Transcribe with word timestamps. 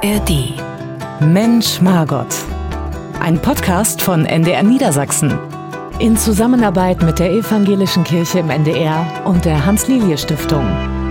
ARD. 0.00 0.54
Mensch 1.20 1.80
Margot. 1.80 2.28
Ein 3.18 3.42
Podcast 3.42 4.00
von 4.00 4.26
NDR 4.26 4.62
Niedersachsen. 4.62 5.36
In 5.98 6.16
Zusammenarbeit 6.16 7.02
mit 7.02 7.18
der 7.18 7.32
Evangelischen 7.32 8.04
Kirche 8.04 8.38
im 8.38 8.48
NDR 8.48 9.22
und 9.24 9.44
der 9.44 9.66
Hans-Lilie-Stiftung. 9.66 10.64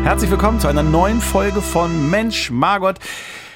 Herzlich 0.03 0.31
willkommen 0.31 0.61
zu 0.61 0.69
einer 0.69 0.83
neuen 0.83 1.19
Folge 1.19 1.61
von 1.61 2.09
Mensch 2.09 2.49
Margot. 2.49 2.97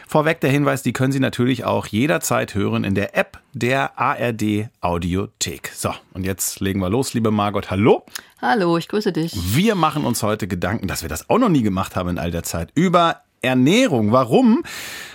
Vorweg 0.05 0.41
der 0.41 0.52
Hinweis, 0.52 0.84
die 0.84 0.91
können 0.91 1.14
Sie 1.14 1.21
natürlich 1.21 1.63
auch 1.63 1.88
jederzeit 1.88 2.54
hören 2.54 2.84
in 2.84 2.93
der 2.93 3.18
App 3.18 3.39
der 3.54 3.98
ARD 3.98 4.68
Audiothek. 4.82 5.71
So, 5.73 5.93
und 6.13 6.25
jetzt 6.25 6.59
legen 6.59 6.82
wir 6.82 6.89
los, 6.89 7.13
liebe 7.13 7.32
Margot. 7.32 7.71
Hallo. 7.71 8.04
Hallo, 8.41 8.77
ich 8.77 8.89
grüße 8.89 9.13
dich. 9.13 9.32
Wir 9.55 9.75
machen 9.75 10.04
uns 10.04 10.23
heute 10.23 10.50
Gedanken, 10.50 10.88
dass 10.89 11.04
wir 11.04 11.09
das 11.09 11.29
auch 11.29 11.39
noch 11.39 11.48
nie 11.48 11.61
gemacht 11.61 11.95
haben 11.95 12.09
in 12.09 12.18
all 12.20 12.32
der 12.32 12.43
Zeit, 12.43 12.68
über 12.75 13.21
Ernährung. 13.41 14.11
Warum? 14.11 14.64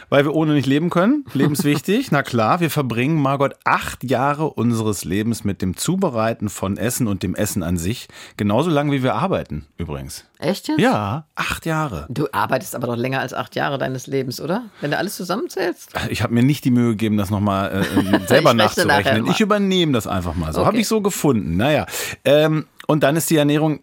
Weil 0.08 0.24
wir 0.24 0.34
ohne 0.34 0.52
nicht 0.52 0.66
leben 0.66 0.90
können. 0.90 1.24
Lebenswichtig. 1.32 2.10
Na 2.12 2.22
klar, 2.22 2.60
wir 2.60 2.70
verbringen, 2.70 3.20
Margot, 3.20 3.54
acht 3.64 4.04
Jahre 4.04 4.50
unseres 4.50 5.04
Lebens 5.04 5.44
mit 5.44 5.62
dem 5.62 5.76
Zubereiten 5.76 6.48
von 6.48 6.76
Essen 6.76 7.08
und 7.08 7.22
dem 7.22 7.34
Essen 7.34 7.62
an 7.62 7.76
sich. 7.76 8.08
Genauso 8.36 8.70
lange 8.70 8.92
wie 8.92 9.02
wir 9.02 9.14
arbeiten, 9.14 9.66
übrigens. 9.78 10.24
Echt 10.38 10.68
jetzt? 10.68 10.78
Ja, 10.78 11.26
acht 11.34 11.66
Jahre. 11.66 12.06
Du 12.08 12.28
arbeitest 12.30 12.74
aber 12.74 12.86
doch 12.86 12.96
länger 12.96 13.20
als 13.20 13.32
acht 13.32 13.56
Jahre 13.56 13.78
deines 13.78 14.06
Lebens, 14.06 14.40
oder? 14.40 14.64
Wenn 14.80 14.90
du 14.90 14.98
alles 14.98 15.16
zusammenzählst? 15.16 15.92
Ich 16.10 16.22
habe 16.22 16.34
mir 16.34 16.42
nicht 16.42 16.64
die 16.64 16.70
Mühe 16.70 16.90
gegeben, 16.90 17.16
das 17.16 17.30
nochmal 17.30 17.84
äh, 17.84 18.26
selber 18.26 18.50
Ich 18.50 18.56
nachzurechnen. 18.56 19.26
Ich 19.28 19.40
übernehme 19.40 19.92
das 19.92 20.06
einfach 20.06 20.34
mal 20.34 20.52
so. 20.52 20.60
Okay. 20.60 20.66
Habe 20.66 20.78
ich 20.78 20.88
so 20.88 21.00
gefunden. 21.00 21.56
Naja. 21.56 21.86
Ähm, 22.24 22.66
und 22.86 23.02
dann 23.02 23.16
ist 23.16 23.30
die 23.30 23.36
Ernährung 23.36 23.80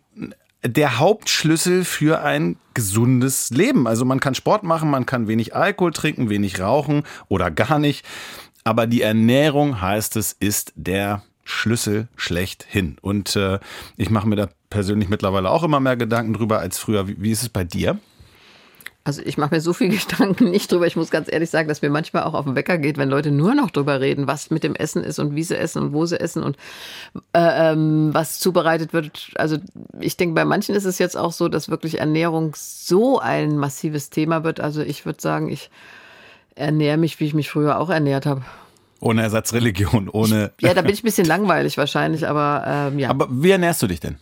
der 0.65 0.99
Hauptschlüssel 0.99 1.83
für 1.83 2.21
ein 2.21 2.57
gesundes 2.73 3.49
Leben. 3.49 3.87
Also 3.87 4.05
man 4.05 4.19
kann 4.19 4.35
Sport 4.35 4.63
machen, 4.63 4.89
man 4.89 5.05
kann 5.05 5.27
wenig 5.27 5.55
Alkohol 5.55 5.91
trinken, 5.91 6.29
wenig 6.29 6.59
rauchen 6.59 7.03
oder 7.27 7.51
gar 7.51 7.79
nicht. 7.79 8.05
Aber 8.63 8.87
die 8.87 9.01
Ernährung, 9.01 9.81
heißt 9.81 10.15
es, 10.15 10.31
ist 10.31 10.71
der 10.75 11.21
Schlüssel 11.43 12.07
schlechthin. 12.15 12.97
Und 13.01 13.35
äh, 13.35 13.59
ich 13.97 14.09
mache 14.09 14.27
mir 14.27 14.37
da 14.37 14.49
persönlich 14.69 15.09
mittlerweile 15.09 15.49
auch 15.49 15.63
immer 15.63 15.81
mehr 15.81 15.97
Gedanken 15.97 16.33
drüber 16.33 16.59
als 16.59 16.79
früher. 16.79 17.07
Wie, 17.07 17.21
wie 17.21 17.31
ist 17.31 17.43
es 17.43 17.49
bei 17.49 17.65
dir? 17.65 17.99
Also 19.05 19.21
ich 19.23 19.37
mache 19.37 19.53
mir 19.53 19.61
so 19.61 19.73
viel 19.73 19.89
Gedanken 19.97 20.49
nicht 20.49 20.71
drüber. 20.71 20.87
Ich 20.87 20.95
muss 20.95 21.09
ganz 21.09 21.31
ehrlich 21.31 21.49
sagen, 21.49 21.67
dass 21.67 21.81
mir 21.81 21.89
manchmal 21.89 22.23
auch 22.23 22.33
auf 22.33 22.45
den 22.45 22.55
Wecker 22.55 22.77
geht, 22.77 22.97
wenn 22.97 23.09
Leute 23.09 23.31
nur 23.31 23.53
noch 23.53 23.69
drüber 23.69 23.99
reden, 23.99 24.27
was 24.27 24.49
mit 24.49 24.63
dem 24.63 24.75
Essen 24.75 25.03
ist 25.03 25.19
und 25.19 25.35
wie 25.35 25.43
sie 25.43 25.57
essen 25.57 25.81
und 25.81 25.93
wo 25.93 26.05
sie 26.05 26.19
essen 26.19 26.41
und 26.41 26.57
äh, 27.33 27.71
ähm, 27.71 28.13
was 28.13 28.39
zubereitet 28.39 28.93
wird. 28.93 29.31
Also 29.35 29.57
ich 29.99 30.15
denke, 30.15 30.35
bei 30.35 30.45
manchen 30.45 30.75
ist 30.75 30.85
es 30.85 30.99
jetzt 30.99 31.17
auch 31.17 31.33
so, 31.33 31.49
dass 31.49 31.69
wirklich 31.69 31.99
Ernährung 31.99 32.53
so 32.55 33.19
ein 33.19 33.57
massives 33.57 34.09
Thema 34.09 34.43
wird. 34.43 34.59
Also 34.59 34.81
ich 34.81 35.05
würde 35.05 35.21
sagen, 35.21 35.49
ich 35.49 35.69
ernähre 36.55 36.97
mich, 36.97 37.19
wie 37.19 37.25
ich 37.25 37.33
mich 37.33 37.49
früher 37.49 37.79
auch 37.79 37.89
ernährt 37.89 38.25
habe. 38.25 38.43
Ohne 39.01 39.21
Ersatzreligion, 39.23 40.07
ohne. 40.07 40.51
Ja, 40.61 40.73
da 40.73 40.81
bin 40.81 40.91
ich 40.93 41.01
ein 41.01 41.05
bisschen 41.05 41.27
langweilig 41.27 41.77
wahrscheinlich, 41.77 42.25
aber 42.25 42.63
ähm, 42.65 42.99
ja. 42.99 43.09
Aber 43.09 43.27
wie 43.29 43.51
ernährst 43.51 43.81
du 43.81 43.87
dich 43.87 43.99
denn? 43.99 44.17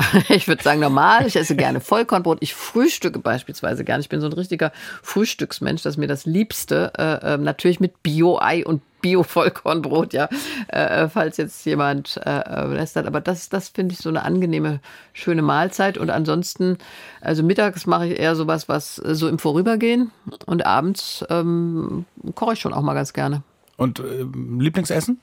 Ich 0.28 0.48
würde 0.48 0.62
sagen, 0.62 0.80
normal. 0.80 1.26
Ich 1.26 1.36
esse 1.36 1.56
gerne 1.56 1.80
Vollkornbrot. 1.80 2.38
Ich 2.40 2.54
frühstücke 2.54 3.18
beispielsweise 3.18 3.84
gerne. 3.84 4.00
Ich 4.00 4.08
bin 4.08 4.20
so 4.20 4.26
ein 4.26 4.32
richtiger 4.32 4.72
Frühstücksmensch. 5.02 5.82
Das 5.82 5.94
ist 5.94 5.98
mir 5.98 6.06
das 6.06 6.26
Liebste. 6.26 6.92
Äh, 6.98 7.34
äh, 7.34 7.38
natürlich 7.38 7.80
mit 7.80 8.02
Bio-Ei 8.02 8.64
und 8.64 8.82
Bio-Vollkornbrot, 9.00 10.12
ja. 10.12 10.28
Äh, 10.68 11.08
falls 11.08 11.36
jetzt 11.38 11.64
jemand 11.64 12.20
äh, 12.24 12.66
lästert. 12.66 13.06
Aber 13.06 13.20
das, 13.20 13.48
das 13.48 13.70
finde 13.70 13.94
ich 13.94 14.00
so 14.00 14.08
eine 14.08 14.22
angenehme, 14.22 14.80
schöne 15.12 15.42
Mahlzeit. 15.42 15.98
Und 15.98 16.10
ansonsten, 16.10 16.78
also 17.20 17.42
mittags 17.42 17.86
mache 17.86 18.08
ich 18.08 18.18
eher 18.18 18.36
sowas, 18.36 18.68
was 18.68 18.98
äh, 18.98 19.14
so 19.14 19.28
im 19.28 19.38
Vorübergehen. 19.38 20.10
Und 20.46 20.66
abends 20.66 21.24
ähm, 21.30 22.04
koche 22.34 22.54
ich 22.54 22.60
schon 22.60 22.74
auch 22.74 22.82
mal 22.82 22.94
ganz 22.94 23.12
gerne. 23.12 23.42
Und 23.76 24.00
äh, 24.00 24.26
Lieblingsessen? 24.58 25.20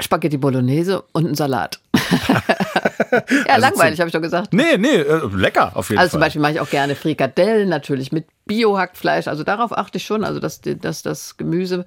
Spaghetti 0.00 0.38
Bolognese 0.38 1.04
und 1.12 1.26
ein 1.26 1.34
Salat. 1.34 1.80
ja, 3.10 3.54
Also 3.54 3.60
langweilig, 3.60 4.00
habe 4.00 4.08
ich 4.08 4.12
doch 4.12 4.20
gesagt. 4.22 4.52
Nee, 4.52 4.76
nee, 4.78 4.88
äh, 4.88 5.26
lecker 5.34 5.72
auf 5.74 5.88
jeden 5.90 5.98
Also 5.98 6.12
zum 6.12 6.20
Fall. 6.20 6.26
Beispiel 6.26 6.42
mache 6.42 6.52
ich 6.52 6.60
auch 6.60 6.70
gerne 6.70 6.94
Frikadellen, 6.94 7.68
natürlich 7.68 8.12
mit 8.12 8.26
Biohackfleisch. 8.46 9.28
Also 9.28 9.44
darauf 9.44 9.76
achte 9.76 9.98
ich 9.98 10.04
schon, 10.04 10.24
also 10.24 10.40
dass, 10.40 10.60
dass 10.62 11.02
das 11.02 11.36
Gemüse, 11.36 11.84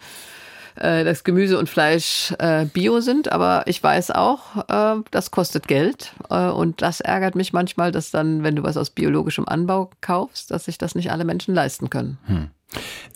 äh, 0.75 1.03
das 1.03 1.23
Gemüse 1.23 1.57
und 1.59 1.69
Fleisch 1.69 2.33
äh, 2.39 2.65
Bio 2.65 2.99
sind. 3.01 3.31
Aber 3.31 3.63
ich 3.65 3.81
weiß 3.83 4.11
auch, 4.11 4.67
äh, 4.69 5.01
das 5.11 5.31
kostet 5.31 5.67
Geld. 5.67 6.13
Äh, 6.29 6.47
und 6.49 6.81
das 6.81 6.99
ärgert 7.01 7.35
mich 7.35 7.53
manchmal, 7.53 7.91
dass 7.91 8.11
dann, 8.11 8.43
wenn 8.43 8.55
du 8.55 8.63
was 8.63 8.77
aus 8.77 8.89
biologischem 8.89 9.47
Anbau 9.47 9.89
kaufst, 10.01 10.51
dass 10.51 10.65
sich 10.65 10.77
das 10.77 10.95
nicht 10.95 11.11
alle 11.11 11.25
Menschen 11.25 11.53
leisten 11.53 11.89
können. 11.89 12.17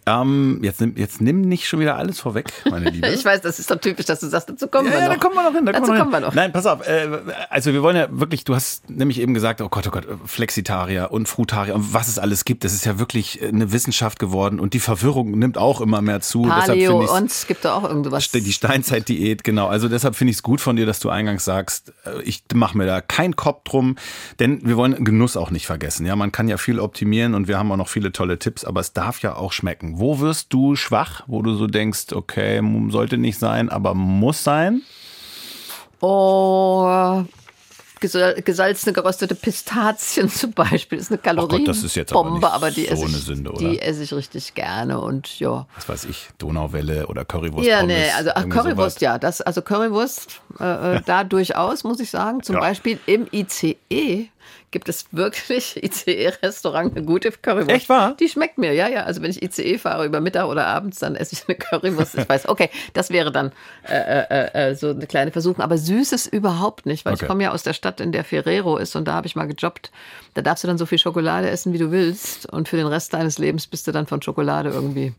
Ähm, 0.07 0.59
jetzt, 0.63 0.79
nimm, 0.79 0.95
jetzt 0.95 1.19
nimm 1.19 1.41
nicht 1.41 1.67
schon 1.67 1.81
wieder 1.81 1.97
alles 1.97 2.21
vorweg, 2.21 2.53
meine 2.69 2.89
Liebe. 2.89 3.07
Ich 3.17 3.25
weiß, 3.25 3.41
das 3.41 3.59
ist 3.59 3.69
doch 3.69 3.75
typisch, 3.77 4.05
dass 4.05 4.21
du 4.21 4.27
sagst, 4.27 4.49
dazu 4.49 4.67
kommen 4.67 4.87
ja, 4.87 4.93
wir 4.93 4.99
ja, 4.99 5.07
noch. 5.07 5.15
da 5.15 5.19
kommen 5.19 5.35
wir 5.35 5.43
noch 5.43 5.53
hin. 5.53 5.65
Da 5.65 5.73
Dazu 5.73 5.91
kommen 5.91 6.11
wir 6.11 6.19
noch. 6.21 6.33
Nein, 6.33 6.53
pass 6.53 6.65
auf. 6.65 6.87
Äh, 6.87 7.09
also 7.49 7.73
wir 7.73 7.83
wollen 7.83 7.97
ja 7.97 8.07
wirklich, 8.09 8.45
du 8.45 8.55
hast 8.55 8.89
nämlich 8.89 9.19
eben 9.19 9.33
gesagt, 9.33 9.59
oh 9.59 9.67
Gott, 9.67 9.85
oh 9.87 9.91
Gott, 9.91 10.07
Flexitarier 10.25 11.11
und 11.11 11.27
Frutarier 11.27 11.75
und 11.75 11.93
was 11.93 12.07
es 12.07 12.19
alles 12.19 12.45
gibt. 12.45 12.63
Das 12.63 12.73
ist 12.73 12.85
ja 12.85 12.99
wirklich 12.99 13.43
eine 13.43 13.73
Wissenschaft 13.73 14.19
geworden 14.19 14.61
und 14.61 14.73
die 14.73 14.79
Verwirrung 14.79 15.31
nimmt 15.37 15.57
auch 15.57 15.81
immer 15.81 16.01
mehr 16.01 16.21
zu. 16.21 16.43
Deshalb 16.43 16.67
Paleo 16.67 17.01
ich's- 17.01 17.11
und 17.11 17.31
es 17.31 17.47
gibt 17.47 17.65
da 17.65 17.73
auch 17.73 17.83
irgendwas. 17.83 18.31
Die 18.31 18.53
Steinzeitdiät, 18.53 19.43
genau. 19.43 19.67
Also 19.67 19.89
deshalb 19.89 20.15
finde 20.15 20.31
ich 20.31 20.37
es 20.37 20.43
gut 20.43 20.61
von 20.61 20.77
dir, 20.77 20.85
dass 20.85 20.99
du 20.99 21.09
eingangs 21.09 21.43
sagst, 21.43 21.93
äh, 22.05 22.21
ich 22.21 22.43
mache 22.53 22.77
mir 22.77 22.85
da 22.85 23.01
keinen 23.01 23.35
Kopf 23.35 23.63
drum, 23.63 23.97
denn 24.39 24.65
wir 24.65 24.77
wollen 24.77 25.03
Genuss 25.03 25.35
auch 25.35 25.51
nicht 25.51 25.65
vergessen. 25.65 26.05
Ja, 26.05 26.15
man 26.15 26.31
kann 26.31 26.47
ja 26.47 26.57
viel 26.57 26.79
optimieren 26.79 27.33
und 27.33 27.47
wir 27.47 27.57
haben 27.57 27.71
auch 27.71 27.77
noch 27.77 27.89
viele 27.89 28.11
tolle 28.11 28.39
Tipps, 28.39 28.63
aber 28.63 28.79
es 28.79 28.93
darf 28.93 29.21
ja 29.21 29.35
auch 29.35 29.51
schmecken. 29.51 29.96
Wo 29.99 30.19
wirst 30.19 30.53
du 30.53 30.75
schwach, 30.75 31.23
wo 31.27 31.41
du 31.41 31.55
so 31.55 31.65
denkst, 31.67 32.13
okay, 32.13 32.61
sollte 32.89 33.17
nicht 33.17 33.39
sein, 33.39 33.69
aber 33.69 33.93
muss 33.95 34.43
sein? 34.43 34.81
Oh, 35.99 37.23
gesal- 37.99 38.39
gesalzene, 38.43 38.93
geröstete 38.93 39.33
Pistazien 39.33 40.29
zum 40.41 40.51
Beispiel 40.53 40.99
ist 40.99 41.09
eine 41.11 41.17
Kalorienbombe, 41.17 41.65
Gott, 41.65 41.67
das 41.75 41.83
ist 41.83 41.95
jetzt 41.95 42.13
aber 42.13 42.53
aber 42.53 42.69
die 42.69 42.85
so 42.85 42.91
esse 42.93 43.05
ich, 43.05 43.23
Sünde, 43.23 43.51
oder? 43.51 43.59
Die 43.69 43.79
esse 43.81 44.03
ich 44.03 44.13
richtig 44.13 44.53
gerne 44.53 44.99
und 44.99 45.39
ja. 45.39 45.65
Was 45.75 45.89
weiß 45.89 46.05
ich, 46.05 46.27
Donauwelle 46.37 47.07
oder 47.07 47.25
Currywurst. 47.25 47.67
Ja, 47.67 47.79
Pommes, 47.79 47.95
nee, 47.95 48.09
also 48.15 48.29
ach, 48.35 48.47
Currywurst, 48.47 48.99
sowas. 48.99 49.01
ja, 49.01 49.17
das, 49.17 49.41
also 49.41 49.61
Currywurst, 49.63 50.41
äh, 50.59 50.97
äh, 50.97 51.01
da 51.05 51.23
durchaus, 51.23 51.83
muss 51.83 51.99
ich 51.99 52.11
sagen. 52.11 52.43
Zum 52.43 52.55
Ja. 52.55 52.61
Beispiel 52.61 52.99
im 53.07 53.25
ICE 53.31 54.29
gibt 54.71 54.89
es 54.89 55.07
wirklich 55.11 55.77
ICE-Restaurant 55.83 56.95
eine 56.95 57.05
gute 57.05 57.31
Currywurst. 57.31 57.69
Echt 57.69 57.89
wahr? 57.89 58.15
Die 58.19 58.29
schmeckt 58.29 58.57
mir, 58.57 58.73
ja, 58.73 58.87
ja. 58.87 59.03
Also 59.03 59.21
wenn 59.21 59.31
ich 59.31 59.41
ICE 59.41 59.77
fahre 59.77 60.05
über 60.05 60.19
Mittag 60.21 60.47
oder 60.47 60.67
abends, 60.67 60.99
dann 60.99 61.15
esse 61.15 61.33
ich 61.33 61.43
eine 61.47 61.57
Currywurst. 61.57 62.17
Ich 62.17 62.27
weiß, 62.27 62.47
okay, 62.49 62.69
das 62.93 63.09
wäre 63.09 63.31
dann 63.31 63.51
äh, 63.87 63.95
äh, 63.95 64.69
äh, 64.71 64.75
so 64.75 64.89
eine 64.89 65.07
kleine 65.07 65.31
Versuchung. 65.31 65.63
Aber 65.63 65.77
Süßes 65.77 66.27
überhaupt 66.27 66.85
nicht, 66.85 67.05
weil 67.05 67.13
Okay. 67.13 67.23
ich 67.23 67.27
komme 67.27 67.43
ja 67.43 67.51
aus 67.51 67.63
der 67.63 67.73
Stadt, 67.73 67.99
in 68.01 68.11
der 68.11 68.23
Ferrero 68.23 68.77
ist 68.77 68.95
und 68.95 69.07
da 69.07 69.13
habe 69.13 69.27
ich 69.27 69.35
mal 69.35 69.47
gejobbt. 69.47 69.91
Da 70.33 70.41
darfst 70.41 70.63
du 70.63 70.67
dann 70.67 70.77
so 70.77 70.85
viel 70.85 70.99
Schokolade 70.99 71.49
essen, 71.49 71.73
wie 71.73 71.77
du 71.77 71.91
willst. 71.91 72.51
Und 72.51 72.69
für 72.69 72.77
den 72.77 72.87
Rest 72.87 73.13
deines 73.13 73.37
Lebens 73.37 73.67
bist 73.67 73.87
du 73.87 73.91
dann 73.91 74.05
von 74.07 74.21
Schokolade 74.21 74.69
irgendwie 74.69 75.13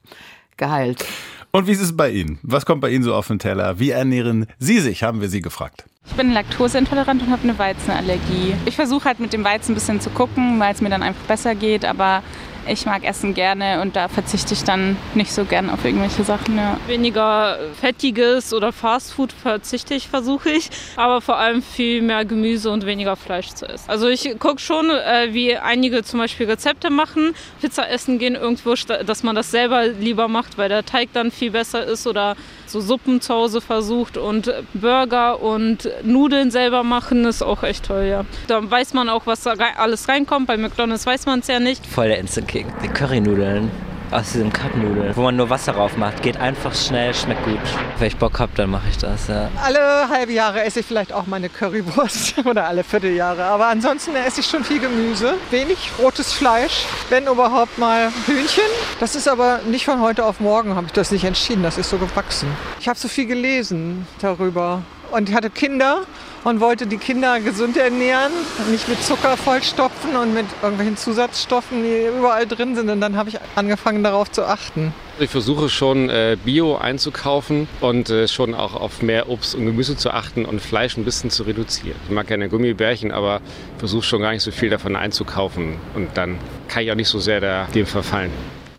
geheilt. 0.56 1.04
Und 1.50 1.66
wie 1.66 1.72
ist 1.72 1.80
es 1.80 1.96
bei 1.96 2.10
Ihnen? 2.10 2.38
Was 2.42 2.66
kommt 2.66 2.82
bei 2.82 2.90
Ihnen 2.90 3.02
so 3.02 3.14
auf 3.14 3.26
den 3.26 3.38
Teller? 3.38 3.78
Wie 3.78 3.90
ernähren 3.90 4.46
Sie 4.58 4.80
sich, 4.80 5.02
haben 5.02 5.20
wir 5.20 5.28
Sie 5.28 5.40
gefragt. 5.40 5.84
Ich 6.06 6.12
bin 6.14 6.32
laktoseintolerant 6.32 7.22
und 7.22 7.30
habe 7.30 7.42
eine 7.42 7.58
Weizenallergie. 7.58 8.54
Ich 8.66 8.76
versuche 8.76 9.04
halt 9.06 9.20
mit 9.20 9.32
dem 9.32 9.44
Weizen 9.44 9.72
ein 9.72 9.74
bisschen 9.74 10.00
zu 10.00 10.10
gucken, 10.10 10.60
weil 10.60 10.74
es 10.74 10.80
mir 10.80 10.90
dann 10.90 11.02
einfach 11.02 11.24
besser 11.24 11.54
geht, 11.54 11.84
aber 11.84 12.22
ich 12.68 12.86
mag 12.86 13.04
Essen 13.04 13.34
gerne 13.34 13.80
und 13.80 13.96
da 13.96 14.08
verzichte 14.08 14.54
ich 14.54 14.64
dann 14.64 14.96
nicht 15.14 15.32
so 15.32 15.44
gern 15.44 15.70
auf 15.70 15.84
irgendwelche 15.84 16.22
Sachen. 16.24 16.56
Ja. 16.56 16.76
weniger 16.86 17.58
fettiges 17.80 18.52
oder 18.52 18.72
Fastfood 18.72 19.32
verzichte 19.32 19.94
ich, 19.94 20.08
versuche 20.08 20.50
ich, 20.50 20.70
aber 20.96 21.20
vor 21.20 21.36
allem 21.38 21.62
viel 21.62 22.02
mehr 22.02 22.24
Gemüse 22.24 22.70
und 22.70 22.84
weniger 22.86 23.16
Fleisch 23.16 23.48
zu 23.48 23.66
essen. 23.68 23.88
Also 23.88 24.08
ich 24.08 24.38
gucke 24.38 24.58
schon, 24.60 24.90
äh, 24.90 25.28
wie 25.32 25.56
einige 25.56 26.02
zum 26.02 26.18
Beispiel 26.20 26.46
Rezepte 26.46 26.90
machen, 26.90 27.34
Pizza 27.60 27.88
essen 27.88 28.18
gehen 28.18 28.34
irgendwo, 28.34 28.74
dass 28.74 29.22
man 29.22 29.34
das 29.34 29.50
selber 29.50 29.86
lieber 29.86 30.28
macht, 30.28 30.58
weil 30.58 30.68
der 30.68 30.84
Teig 30.84 31.08
dann 31.12 31.30
viel 31.30 31.50
besser 31.50 31.84
ist 31.84 32.06
oder 32.06 32.36
so 32.66 32.80
Suppen 32.80 33.20
zu 33.20 33.32
Hause 33.34 33.60
versucht 33.60 34.16
und 34.18 34.52
Burger 34.74 35.40
und 35.40 35.88
Nudeln 36.02 36.50
selber 36.50 36.82
machen 36.82 37.24
ist 37.24 37.42
auch 37.42 37.62
echt 37.62 37.86
toll, 37.86 38.04
ja. 38.10 38.24
Da 38.46 38.68
weiß 38.70 38.92
man 38.94 39.08
auch, 39.08 39.26
was 39.26 39.42
da 39.42 39.52
rei- 39.52 39.76
alles 39.76 40.08
reinkommt. 40.08 40.46
Bei 40.46 40.56
McDonald's 40.56 41.06
weiß 41.06 41.24
man 41.26 41.40
es 41.40 41.46
ja 41.46 41.60
nicht. 41.60 41.86
Voll 41.86 42.08
der 42.08 42.18
Instant-Kick. 42.18 42.57
Die 42.82 42.88
Currynudeln 42.88 43.70
aus 44.10 44.32
diesem 44.32 44.52
Cup-Nudeln, 44.52 45.14
wo 45.16 45.22
man 45.22 45.36
nur 45.36 45.50
Wasser 45.50 45.72
drauf 45.72 45.96
macht. 45.96 46.22
Geht 46.22 46.38
einfach 46.38 46.74
schnell, 46.74 47.14
schmeckt 47.14 47.44
gut. 47.44 47.58
Wenn 47.98 48.08
ich 48.08 48.16
Bock 48.16 48.38
hab, 48.38 48.54
dann 48.54 48.70
mache 48.70 48.88
ich 48.88 48.96
das, 48.96 49.28
ja. 49.28 49.50
Alle 49.62 50.08
halbe 50.08 50.32
Jahre 50.32 50.62
esse 50.62 50.80
ich 50.80 50.86
vielleicht 50.86 51.12
auch 51.12 51.26
meine 51.26 51.48
Currywurst 51.48 52.38
oder 52.44 52.66
alle 52.66 52.84
Vierteljahre. 52.84 53.44
Aber 53.44 53.66
ansonsten 53.66 54.14
esse 54.16 54.40
ich 54.40 54.46
schon 54.46 54.64
viel 54.64 54.80
Gemüse, 54.80 55.34
wenig 55.50 55.90
rotes 55.98 56.32
Fleisch, 56.32 56.86
wenn 57.10 57.26
überhaupt 57.26 57.78
mal 57.78 58.10
Hühnchen. 58.26 58.64
Das 59.00 59.14
ist 59.14 59.28
aber 59.28 59.60
nicht 59.68 59.84
von 59.84 60.00
heute 60.00 60.24
auf 60.24 60.40
morgen, 60.40 60.74
habe 60.74 60.86
ich 60.86 60.92
das 60.92 61.10
nicht 61.10 61.24
entschieden. 61.24 61.62
Das 61.62 61.78
ist 61.78 61.90
so 61.90 61.98
gewachsen. 61.98 62.48
Ich 62.80 62.88
habe 62.88 62.98
so 62.98 63.08
viel 63.08 63.26
gelesen 63.26 64.06
darüber 64.20 64.82
und 65.10 65.28
ich 65.28 65.34
hatte 65.34 65.50
Kinder 65.50 66.02
und 66.44 66.60
wollte 66.60 66.86
die 66.86 66.96
Kinder 66.96 67.40
gesund 67.40 67.76
ernähren, 67.76 68.32
nicht 68.70 68.88
mit 68.88 69.02
Zucker 69.02 69.36
vollstopfen 69.36 70.16
und 70.16 70.34
mit 70.34 70.46
irgendwelchen 70.62 70.96
Zusatzstoffen, 70.96 71.82
die 71.82 72.06
überall 72.18 72.46
drin 72.46 72.74
sind. 72.74 72.90
Und 72.90 73.00
dann 73.00 73.16
habe 73.16 73.30
ich 73.30 73.38
angefangen 73.56 74.02
darauf 74.02 74.30
zu 74.30 74.44
achten. 74.44 74.92
Ich 75.20 75.30
versuche 75.30 75.68
schon 75.68 76.10
äh, 76.10 76.36
Bio 76.44 76.76
einzukaufen 76.76 77.68
und 77.80 78.08
äh, 78.08 78.28
schon 78.28 78.54
auch 78.54 78.74
auf 78.74 79.02
mehr 79.02 79.28
Obst 79.28 79.56
und 79.56 79.66
Gemüse 79.66 79.96
zu 79.96 80.10
achten 80.10 80.44
und 80.44 80.60
Fleisch 80.60 80.96
ein 80.96 81.04
bisschen 81.04 81.30
zu 81.30 81.42
reduzieren. 81.42 81.96
Ich 82.06 82.14
mag 82.14 82.28
keine 82.28 82.48
Gummibärchen, 82.48 83.10
aber 83.10 83.40
versuche 83.78 84.04
schon 84.04 84.22
gar 84.22 84.30
nicht 84.30 84.42
so 84.42 84.52
viel 84.52 84.70
davon 84.70 84.94
einzukaufen 84.94 85.74
und 85.94 86.16
dann 86.16 86.38
kann 86.68 86.84
ich 86.84 86.92
auch 86.92 86.96
nicht 86.96 87.08
so 87.08 87.18
sehr 87.18 87.66
dem 87.66 87.86
verfallen. 87.86 88.30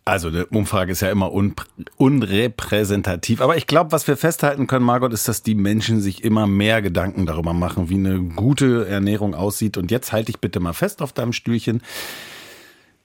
Also 0.10 0.30
eine 0.30 0.48
Umfrage 0.48 0.92
ist 0.92 1.02
ja 1.02 1.12
immer 1.12 1.32
un 1.32 1.54
unrepräsentativ. 1.98 3.42
Aber 3.42 3.58
ich 3.58 3.68
glaube, 3.68 3.92
was 3.92 4.08
wir 4.08 4.18
festhalten 4.18 4.66
können, 4.66 4.84
Margot, 4.84 5.14
ist, 5.14 5.28
dass 5.28 5.44
die 5.44 5.54
Menschen 5.54 6.02
sich 6.02 6.24
immer 6.24 6.48
mehr 6.48 6.82
Gedanken 6.82 7.28
darüber 7.28 7.54
machen, 7.54 7.90
wie 7.90 7.96
eine 7.96 8.20
gute 8.20 8.88
Ernährung 8.88 9.36
aussieht. 9.36 9.78
Und 9.78 9.92
jetzt 9.92 10.12
halte 10.12 10.32
ich 10.32 10.40
bitte 10.40 10.60
mal 10.60 10.74
fest 10.74 11.04
auf 11.04 11.14
deinem 11.14 11.32
Stühlchen. 11.32 11.84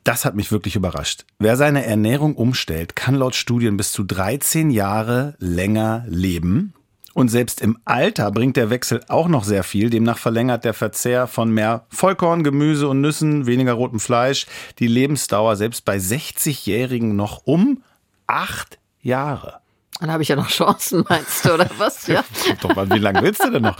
Das 0.03 0.25
hat 0.25 0.35
mich 0.35 0.51
wirklich 0.51 0.77
überrascht. 0.77 1.27
Wer 1.39 1.59
seine 1.59 1.85
Ernährung 1.85 2.37
umstellt, 2.37 2.97
kann 2.97 3.17
laut 3.17 3.35
Studien 3.35 3.77
bis 3.77 3.93
zu 3.93 4.03
13 4.05 4.71
Jahre 4.71 5.35
länger 5.39 6.05
leben. 6.09 6.74
Und 7.15 7.29
selbst 7.29 7.61
im 7.61 7.79
Alter 7.85 8.31
bringt 8.33 8.57
der 8.57 8.71
Wechsel 8.71 9.01
auch 9.09 9.29
noch 9.29 9.45
sehr 9.45 9.63
viel. 9.63 9.89
Demnach 9.89 10.19
verlängert 10.19 10.65
der 10.65 10.75
Verzehr 10.75 11.29
von 11.29 11.51
mehr 11.51 11.87
Vollkorn, 11.89 12.43
Gemüse 12.43 12.89
und 12.89 13.01
Nüssen, 13.01 13.47
weniger 13.47 13.73
rotem 13.73 14.01
Fleisch 14.01 14.47
die 14.81 14.89
Lebensdauer 14.89 15.55
selbst 15.57 15.85
bei 15.85 15.97
60-Jährigen 15.97 17.15
noch 17.15 17.43
um 17.45 17.83
acht 18.27 18.79
Jahre. 19.01 19.64
Dann 20.01 20.11
habe 20.11 20.23
ich 20.25 20.29
ja 20.29 20.37
noch 20.37 20.49
Chancen, 20.49 21.05
meinst 21.09 21.45
du, 21.45 21.55
oder 21.55 21.71
was? 21.79 22.09
Ja. 22.09 22.25
doch 22.61 22.75
mal, 22.75 22.91
wie 22.91 22.99
lange 22.99 23.23
willst 23.23 23.45
du 23.45 23.51
denn 23.51 23.63
noch? 23.63 23.77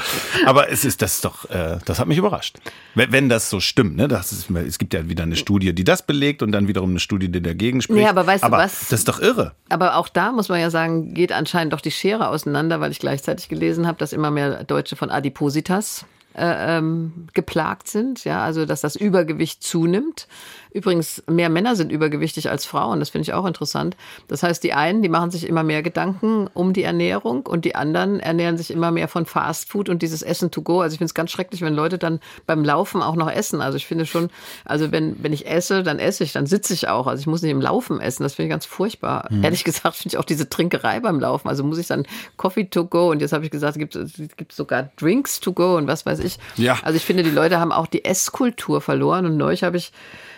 Aber 0.47 0.71
es 0.71 0.85
ist 0.85 1.03
das 1.03 1.15
ist 1.15 1.25
doch, 1.25 1.51
äh, 1.51 1.79
das 1.85 1.99
hat 1.99 2.07
mich 2.07 2.19
überrascht. 2.19 2.59
Wenn, 2.95 3.11
wenn 3.11 3.29
das 3.29 3.51
so 3.51 3.59
stimmt, 3.59 3.97
ne? 3.97 4.07
Das 4.07 4.33
ist, 4.33 4.49
es 4.51 4.79
gibt 4.79 4.95
ja 4.95 5.09
wieder 5.09 5.25
eine 5.25 5.35
Studie, 5.35 5.75
die 5.75 5.83
das 5.83 6.07
belegt 6.07 6.43
und 6.43 6.53
dann 6.53 6.69
wiederum 6.69 6.91
eine 6.91 7.01
Studie, 7.01 7.29
die 7.29 7.43
dagegen 7.43 7.83
spricht. 7.83 7.99
Nee, 7.99 8.09
aber 8.09 8.27
weißt 8.27 8.45
aber 8.45 8.59
du 8.59 8.63
was? 8.63 8.89
Das 8.89 9.01
ist 9.01 9.09
doch 9.09 9.21
irre. 9.21 9.53
Aber 9.69 9.97
auch 9.97 10.09
da 10.09 10.31
muss 10.31 10.49
man 10.49 10.61
ja 10.61 10.71
sagen, 10.71 11.15
geht 11.15 11.33
anscheinend 11.33 11.73
doch 11.73 11.81
die 11.81 11.91
Schere 11.91 12.29
auseinander, 12.29 12.81
weil 12.81 12.93
ich 12.93 13.01
gleichzeitig 13.01 13.49
gelesen 13.49 13.87
habe, 13.87 13.99
dass 13.99 14.13
immer 14.13 14.31
mehr 14.31 14.63
Deutsche 14.63 14.95
von 14.95 15.11
Adipositas 15.11 16.07
äh, 16.35 16.79
ähm, 16.79 17.29
geplagt 17.33 17.89
sind, 17.89 18.25
ja, 18.25 18.43
also 18.43 18.67
dass 18.67 18.81
das 18.81 18.97
Übergewicht 18.97 19.63
zunimmt. 19.63 20.27
Übrigens, 20.75 21.23
mehr 21.31 21.51
Männer 21.51 21.77
sind 21.77 21.93
übergewichtig 21.93 22.51
als 22.51 22.67
Frauen, 22.67 22.99
das 22.99 23.11
finde 23.11 23.23
ich 23.23 23.33
auch 23.33 23.47
interessant. 23.47 23.97
Das 24.27 24.43
heißt, 24.43 24.65
die 24.65 24.73
einen, 24.73 25.03
die 25.03 25.09
machen 25.09 25.31
sich 25.31 25.49
immer 25.49 25.63
mehr 25.63 25.85
Gedanken 25.85 26.49
um 26.53 26.73
die 26.73 26.83
Ernährung 26.83 27.47
und 27.47 27.65
die 27.65 27.77
anderen 27.77 28.19
ernähren 28.19 28.59
sich 28.59 28.73
immer 28.73 28.91
mehr 28.91 29.07
von 29.07 29.25
Fast 29.25 29.71
Food 29.71 29.89
und 29.89 30.03
dieses 30.03 30.23
Essen 30.23 30.51
to 30.51 30.63
go. 30.63 30.81
Also 30.81 30.95
ich 30.95 30.99
finde 30.99 31.11
es 31.11 31.15
ganz 31.15 31.31
schrecklich, 31.31 31.61
wenn 31.61 31.75
Leute 31.75 31.97
dann 31.97 32.19
beim 32.45 32.65
Laufen 32.65 33.03
auch 33.03 33.15
noch 33.15 33.31
essen. 33.31 33.61
Also 33.61 33.77
ich 33.77 33.87
finde 33.87 34.05
schon, 34.05 34.31
also 34.65 34.91
wenn, 34.91 35.23
wenn 35.23 35.33
ich 35.33 35.47
esse, 35.47 35.85
dann 35.85 36.01
esse 36.01 36.25
ich, 36.25 36.33
dann 36.33 36.47
sitze 36.47 36.75
ich 36.75 36.89
auch. 36.89 37.07
Also 37.07 37.21
ich 37.21 37.29
muss 37.29 37.43
nicht 37.43 37.53
im 37.53 37.61
Laufen 37.61 38.01
essen, 38.01 38.25
das 38.25 38.35
finde 38.35 38.49
ich 38.49 38.51
ganz 38.51 38.67
furchtbar. 38.67 39.29
Mhm. 39.31 39.45
Ehrlich 39.45 39.63
gesagt 39.63 39.95
finde 39.95 40.17
ich 40.17 40.19
auch 40.19 40.25
diese 40.25 40.49
Trinkerei 40.49 40.99
beim 40.99 41.21
Laufen. 41.21 41.49
Also 41.49 41.63
muss 41.63 41.79
ich 41.79 41.87
dann 41.87 42.05
Coffee 42.37 42.65
to 42.65 42.85
go 42.85 43.13
und 43.13 43.21
jetzt 43.21 43.33
habe 43.33 43.45
ich 43.45 43.53
gesagt, 43.53 43.77
es 43.77 43.79
gibt, 43.79 43.95
es 43.95 44.37
gibt 44.37 44.51
sogar 44.51 44.91
Drinks 44.97 45.39
to 45.39 45.53
go 45.53 45.77
und 45.77 45.87
was 45.87 46.05
weiß 46.05 46.19
ich. 46.19 46.41
Ja. 46.57 46.79
Also 46.83 46.97
ich 46.97 47.05
finde, 47.05 47.23
die 47.23 47.31
Leute 47.31 47.61
haben 47.61 47.71
auch 47.71 47.87
die 47.87 48.05
Esskultur 48.05 48.81
verloren 48.81 49.25
und 49.25 49.37
neulich 49.37 49.63
habe 49.63 49.77
ich 49.77 49.93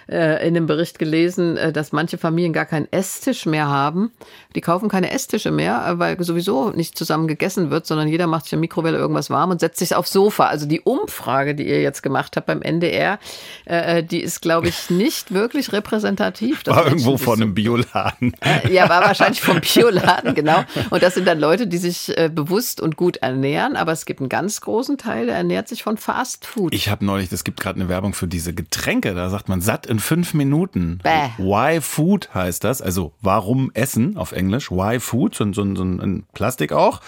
äh, 0.09 0.26
in 0.27 0.55
dem 0.55 0.67
Bericht 0.67 0.99
gelesen, 0.99 1.57
äh, 1.57 1.73
dass 1.73 1.93
manche 1.93 2.19
Familien 2.19 2.53
gar 2.53 2.65
keinen 2.65 2.91
Esstisch 2.91 3.47
mehr 3.47 3.69
haben. 3.69 4.13
Die 4.55 4.61
kaufen 4.61 4.89
keine 4.89 5.11
Esstische 5.11 5.51
mehr, 5.51 5.87
äh, 5.87 5.99
weil 5.99 6.23
sowieso 6.23 6.71
nicht 6.71 6.97
zusammen 6.97 7.29
gegessen 7.29 7.71
wird, 7.71 7.87
sondern 7.87 8.09
jeder 8.09 8.27
macht 8.27 8.45
sich 8.45 8.55
in 8.55 8.61
Mikrowelle 8.61 8.99
irgendwas 8.99 9.31
warm 9.31 9.51
und 9.51 9.61
setzt 9.61 9.79
sich 9.79 9.95
aufs 9.95 10.13
Sofa. 10.13 10.47
Also 10.47 10.67
die 10.67 10.81
Umfrage, 10.81 11.55
die 11.55 11.69
ihr 11.69 11.83
jetzt 11.83 12.03
gemacht 12.03 12.37
habt 12.37 12.47
beim 12.47 12.63
NDR, 12.63 13.19
die 14.11 14.21
ist, 14.21 14.41
glaube 14.41 14.69
ich, 14.69 14.91
nicht 14.91 15.33
wirklich 15.33 15.73
repräsentativ. 15.73 16.63
War 16.67 16.87
irgendwo 16.87 17.17
von 17.17 17.41
einem 17.41 17.55
Bioladen. 17.55 18.35
Ja, 18.71 18.89
war 18.89 19.03
wahrscheinlich 19.03 19.41
vom 19.41 19.61
Bioladen, 19.61 20.35
genau. 20.35 20.65
Und 20.91 21.03
das 21.03 21.15
sind 21.15 21.27
dann 21.27 21.39
Leute, 21.39 21.67
die 21.67 21.79
sich 21.79 22.15
bewusst 22.33 22.81
und 22.81 22.97
gut 22.97 23.19
ernähren, 23.19 23.77
aber 23.77 23.93
es 23.93 24.07
gibt 24.07 24.21
einen 24.21 24.29
ganz 24.29 24.61
großen 24.61 24.99
Teil, 24.99 25.27
der 25.27 25.37
ernährt 25.37 25.69
sich 25.69 25.83
von 25.83 25.97
Fast 25.97 26.47
Food. 26.47 26.75
Ich 26.75 26.89
habe 26.89 27.05
neulich, 27.05 27.31
es 27.33 27.45
gibt 27.45 27.61
gerade 27.61 27.81
eine 27.81 27.89
Werbung 27.89 28.15
für 28.15 28.27
diese 28.27 28.55
Getränke, 28.55 29.15
da 29.15 29.29
sagt 29.29 29.49
man 29.49 29.61
satt 29.61 29.87
in 29.87 29.99
fünf 29.99 30.16
Minuten. 30.35 30.99
Bäh. 31.03 31.31
Why 31.39 31.81
Food 31.81 32.35
heißt 32.35 32.65
das, 32.65 32.83
also 32.83 33.13
warum 33.21 33.71
Essen 33.75 34.17
auf 34.17 34.33
Englisch. 34.33 34.71
Why 34.71 35.01
Food, 35.01 35.35
so, 35.35 35.53
so, 35.53 35.75
so 35.75 35.83
ein 35.83 36.25
Plastik 36.35 36.73
auch. 36.73 37.01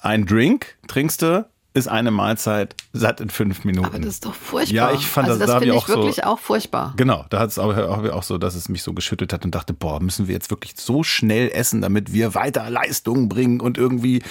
Ein 0.00 0.26
Drink 0.26 0.76
trinkst 0.86 1.22
du, 1.22 1.46
ist 1.72 1.88
eine 1.88 2.10
Mahlzeit 2.10 2.74
satt 2.92 3.20
in 3.20 3.30
fünf 3.30 3.64
Minuten. 3.64 3.86
Aber 3.86 3.98
das 3.98 4.14
ist 4.14 4.24
doch 4.24 4.34
furchtbar. 4.34 4.74
Ja, 4.74 4.92
ich 4.92 5.06
fand 5.06 5.28
also 5.28 5.38
das, 5.38 5.48
das 5.48 5.60
da 5.60 5.64
ich 5.64 5.72
auch 5.72 5.88
wirklich 5.88 6.16
so, 6.16 6.22
auch 6.22 6.38
furchtbar. 6.38 6.94
Genau, 6.96 7.24
da 7.30 7.38
hat 7.38 7.50
es 7.50 7.58
auch, 7.58 7.76
auch 7.76 8.22
so, 8.22 8.38
dass 8.38 8.54
es 8.54 8.68
mich 8.68 8.82
so 8.82 8.92
geschüttelt 8.92 9.32
hat 9.32 9.44
und 9.44 9.54
dachte, 9.54 9.72
boah, 9.72 10.00
müssen 10.00 10.26
wir 10.26 10.34
jetzt 10.34 10.50
wirklich 10.50 10.74
so 10.76 11.02
schnell 11.04 11.50
essen, 11.50 11.80
damit 11.80 12.12
wir 12.12 12.34
weiter 12.34 12.68
Leistungen 12.70 13.28
bringen 13.28 13.60
und 13.60 13.78
irgendwie 13.78 14.22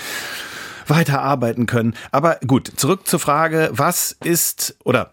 weiter 0.88 1.22
arbeiten 1.22 1.66
können. 1.66 1.96
Aber 2.12 2.40
gut, 2.46 2.72
zurück 2.76 3.08
zur 3.08 3.20
Frage, 3.20 3.70
was 3.72 4.16
ist 4.24 4.76
oder 4.84 5.12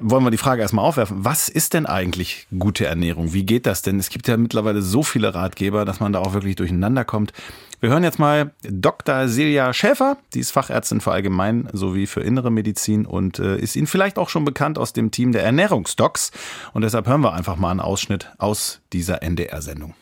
wollen 0.00 0.24
wir 0.24 0.30
die 0.30 0.36
Frage 0.36 0.62
erstmal 0.62 0.84
aufwerfen. 0.84 1.24
Was 1.24 1.48
ist 1.48 1.74
denn 1.74 1.86
eigentlich 1.86 2.46
gute 2.58 2.86
Ernährung? 2.86 3.32
Wie 3.32 3.44
geht 3.44 3.66
das 3.66 3.82
denn? 3.82 3.98
Es 3.98 4.08
gibt 4.08 4.28
ja 4.28 4.36
mittlerweile 4.36 4.82
so 4.82 5.02
viele 5.02 5.34
Ratgeber, 5.34 5.84
dass 5.84 6.00
man 6.00 6.12
da 6.12 6.20
auch 6.20 6.32
wirklich 6.32 6.56
durcheinander 6.56 7.04
kommt. 7.04 7.32
Wir 7.80 7.90
hören 7.90 8.02
jetzt 8.02 8.18
mal 8.18 8.52
Dr. 8.62 9.28
Silja 9.28 9.72
Schäfer, 9.74 10.16
die 10.32 10.40
ist 10.40 10.52
Fachärztin 10.52 11.00
für 11.00 11.12
Allgemein 11.12 11.68
sowie 11.72 12.06
für 12.06 12.22
Innere 12.22 12.50
Medizin 12.50 13.04
und 13.04 13.38
äh, 13.38 13.58
ist 13.58 13.76
Ihnen 13.76 13.86
vielleicht 13.86 14.16
auch 14.18 14.30
schon 14.30 14.44
bekannt 14.44 14.78
aus 14.78 14.92
dem 14.92 15.10
Team 15.10 15.32
der 15.32 15.44
Ernährungsdocs. 15.44 16.30
Und 16.72 16.82
deshalb 16.82 17.06
hören 17.06 17.20
wir 17.20 17.34
einfach 17.34 17.56
mal 17.56 17.70
einen 17.70 17.80
Ausschnitt 17.80 18.30
aus 18.38 18.80
dieser 18.92 19.22
NDR-Sendung. 19.22 19.94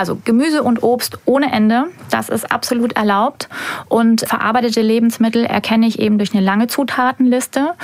Also 0.00 0.18
Gemüse 0.24 0.62
und 0.62 0.82
Obst 0.82 1.18
ohne 1.26 1.52
Ende, 1.52 1.88
das 2.10 2.30
ist 2.30 2.50
absolut 2.50 2.94
erlaubt. 2.94 3.50
Und 3.90 4.22
verarbeitete 4.22 4.80
Lebensmittel 4.80 5.44
erkenne 5.44 5.86
ich 5.86 5.98
eben 5.98 6.16
durch 6.16 6.32
eine 6.32 6.42
lange 6.42 6.68
Zutatenliste. 6.68 7.74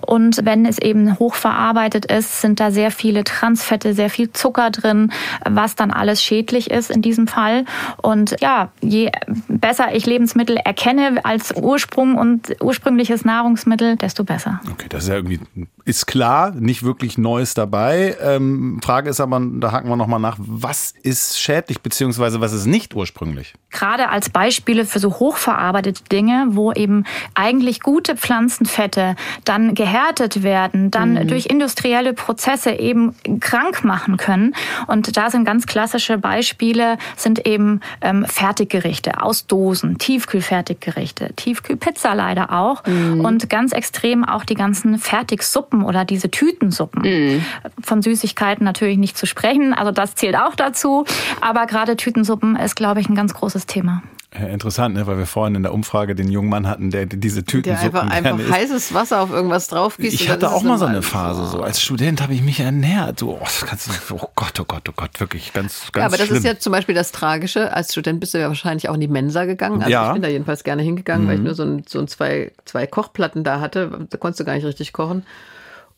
Und 0.00 0.46
wenn 0.46 0.64
es 0.64 0.78
eben 0.78 1.18
hochverarbeitet 1.18 2.06
ist, 2.06 2.40
sind 2.40 2.60
da 2.60 2.70
sehr 2.70 2.90
viele 2.90 3.24
Transfette, 3.24 3.92
sehr 3.92 4.08
viel 4.08 4.32
Zucker 4.32 4.70
drin, 4.70 5.12
was 5.44 5.74
dann 5.74 5.90
alles 5.90 6.22
schädlich 6.22 6.70
ist 6.70 6.90
in 6.90 7.02
diesem 7.02 7.26
Fall. 7.26 7.66
Und 8.00 8.36
ja, 8.40 8.70
je 8.80 9.12
besser 9.46 9.94
ich 9.94 10.06
Lebensmittel 10.06 10.56
erkenne 10.56 11.20
als 11.24 11.52
Ursprung 11.54 12.16
und 12.16 12.56
ursprüngliches 12.62 13.26
Nahrungsmittel, 13.26 13.96
desto 13.96 14.24
besser. 14.24 14.62
Okay, 14.72 14.86
das 14.88 15.02
ist 15.02 15.08
ja 15.10 15.16
irgendwie, 15.16 15.40
ist 15.86 16.06
klar, 16.06 16.50
nicht 16.50 16.82
wirklich 16.82 17.16
Neues 17.16 17.54
dabei. 17.54 18.16
Ähm, 18.20 18.80
Frage 18.82 19.08
ist 19.08 19.20
aber, 19.20 19.40
da 19.40 19.70
haken 19.70 19.88
wir 19.88 19.94
nochmal 19.94 20.18
nach, 20.18 20.36
was 20.38 20.92
ist 21.02 21.40
schädlich? 21.40 21.80
beziehungsweise 21.80 22.40
was 22.40 22.52
ist 22.52 22.66
nicht 22.66 22.94
ursprünglich? 22.96 23.54
Gerade 23.70 24.08
als 24.08 24.28
Beispiele 24.28 24.84
für 24.84 24.98
so 24.98 25.20
hochverarbeitete 25.20 26.02
Dinge, 26.04 26.48
wo 26.50 26.72
eben 26.72 27.04
eigentlich 27.34 27.80
gute 27.80 28.16
Pflanzenfette 28.16 29.14
dann 29.44 29.76
gehärtet 29.76 30.42
werden, 30.42 30.90
dann 30.90 31.12
mhm. 31.12 31.28
durch 31.28 31.46
industrielle 31.46 32.12
Prozesse 32.12 32.72
eben 32.72 33.14
krank 33.38 33.84
machen 33.84 34.16
können. 34.16 34.56
Und 34.88 35.16
da 35.16 35.30
sind 35.30 35.44
ganz 35.44 35.66
klassische 35.66 36.18
Beispiele, 36.18 36.98
sind 37.16 37.46
eben 37.46 37.80
ähm, 38.00 38.24
Fertiggerichte 38.26 39.22
aus 39.22 39.46
Dosen, 39.46 39.98
Tiefkühlfertiggerichte, 39.98 41.34
Tiefkühlpizza 41.36 42.14
leider 42.14 42.52
auch 42.52 42.84
mhm. 42.84 43.24
und 43.24 43.48
ganz 43.48 43.70
extrem 43.70 44.24
auch 44.24 44.44
die 44.44 44.56
ganzen 44.56 44.98
Fertigsuppen 44.98 45.75
oder 45.84 46.04
diese 46.04 46.30
Tütensuppen. 46.30 47.02
Mhm. 47.02 47.44
Von 47.82 48.02
Süßigkeiten 48.02 48.64
natürlich 48.64 48.98
nicht 48.98 49.16
zu 49.16 49.26
sprechen, 49.26 49.74
also 49.74 49.92
das 49.92 50.14
zählt 50.14 50.36
auch 50.36 50.54
dazu. 50.54 51.04
Aber 51.40 51.66
gerade 51.66 51.96
Tütensuppen 51.96 52.56
ist, 52.56 52.76
glaube 52.76 53.00
ich, 53.00 53.08
ein 53.08 53.14
ganz 53.14 53.34
großes 53.34 53.66
Thema. 53.66 54.02
Ja, 54.38 54.46
interessant, 54.48 54.94
ne? 54.94 55.06
weil 55.06 55.18
wir 55.18 55.26
vorhin 55.26 55.54
in 55.54 55.62
der 55.62 55.72
Umfrage 55.72 56.14
den 56.14 56.30
jungen 56.30 56.48
Mann 56.48 56.66
hatten, 56.66 56.90
der 56.90 57.06
diese 57.06 57.44
Tütensuppen 57.44 57.92
Der 57.92 58.10
einfach, 58.10 58.30
einfach 58.30 58.50
heißes 58.50 58.92
Wasser 58.92 59.20
auf 59.20 59.30
irgendwas 59.30 59.68
draufgießt. 59.68 60.14
Ich 60.14 60.28
hatte 60.28 60.52
auch 60.52 60.62
mal 60.62 60.78
so 60.78 60.84
eine 60.84 61.00
Phase. 61.02 61.46
So 61.46 61.62
als 61.62 61.80
Student 61.80 62.20
habe 62.20 62.34
ich 62.34 62.42
mich 62.42 62.60
ernährt. 62.60 63.20
So, 63.20 63.38
oh, 63.40 63.46
kannst 63.66 63.88
du, 63.88 64.14
oh 64.14 64.28
Gott, 64.34 64.60
oh 64.60 64.64
Gott, 64.66 64.88
oh 64.88 64.92
Gott, 64.94 65.20
wirklich 65.20 65.52
ganz, 65.52 65.90
ganz 65.92 66.02
Ja, 66.02 66.06
aber 66.06 66.18
das 66.18 66.26
schlimm. 66.26 66.38
ist 66.38 66.44
ja 66.44 66.58
zum 66.58 66.72
Beispiel 66.72 66.94
das 66.94 67.12
Tragische. 67.12 67.72
Als 67.72 67.92
Student 67.92 68.20
bist 68.20 68.34
du 68.34 68.38
ja 68.38 68.48
wahrscheinlich 68.48 68.88
auch 68.88 68.94
in 68.94 69.00
die 69.00 69.08
Mensa 69.08 69.44
gegangen. 69.46 69.78
Also 69.78 69.90
ja. 69.90 70.08
ich 70.08 70.12
bin 70.12 70.22
da 70.22 70.28
jedenfalls 70.28 70.64
gerne 70.64 70.82
hingegangen, 70.82 71.24
mhm. 71.24 71.28
weil 71.28 71.36
ich 71.36 71.42
nur 71.42 71.54
so, 71.54 71.62
ein, 71.62 71.84
so 71.88 71.98
ein 71.98 72.08
zwei, 72.08 72.52
zwei 72.64 72.86
Kochplatten 72.86 73.42
da 73.42 73.60
hatte. 73.60 74.06
Da 74.10 74.18
konntest 74.18 74.40
du 74.40 74.44
gar 74.44 74.54
nicht 74.54 74.66
richtig 74.66 74.92
kochen. 74.92 75.24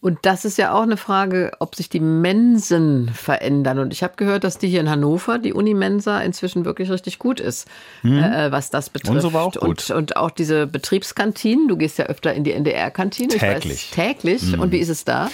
Und 0.01 0.21
das 0.23 0.45
ist 0.45 0.59
ja 0.59 0.73
auch 0.73 0.83
eine 0.83 0.97
Frage, 0.97 1.51
ob 1.59 1.75
sich 1.75 1.89
die 1.89 1.99
Mensen 1.99 3.11
verändern. 3.13 3.81
Und 3.81 3.93
ich 3.93 4.05
habe 4.05 4.15
gehört, 4.17 4.45
dass 4.45 4.59
die 4.59 4.69
hier 4.69 4.81
in 4.81 4.89
Hannover, 4.89 5.39
die 5.39 5.53
Unimensa, 5.53 6.21
inzwischen 6.21 6.65
wirklich 6.65 6.89
richtig 6.91 7.19
gut 7.19 7.41
ist, 7.41 7.67
hm. 8.03 8.23
äh, 8.23 8.53
was 8.53 8.71
das 8.71 8.91
betrifft. 8.91 9.17
Und 9.17 9.21
so 9.23 9.33
war 9.33 9.43
auch 9.43 9.53
gut. 9.55 9.91
Und, 9.91 9.91
und 9.91 10.17
auch 10.17 10.31
diese 10.31 10.69
Betriebskantinen. 10.69 11.67
Du 11.67 11.77
gehst 11.77 11.99
ja 11.99 12.07
öfter 12.07 12.33
in 12.33 12.45
die 12.45 12.53
NDR-Kantine. 12.53 13.29
Täglich. 13.29 13.91
Weiß, 13.91 14.07
täglich. 14.07 14.43
Hm. 14.53 14.61
Und 14.61 14.71
wie 14.71 14.79
ist 14.79 14.89
es 14.89 15.05
da? 15.05 15.31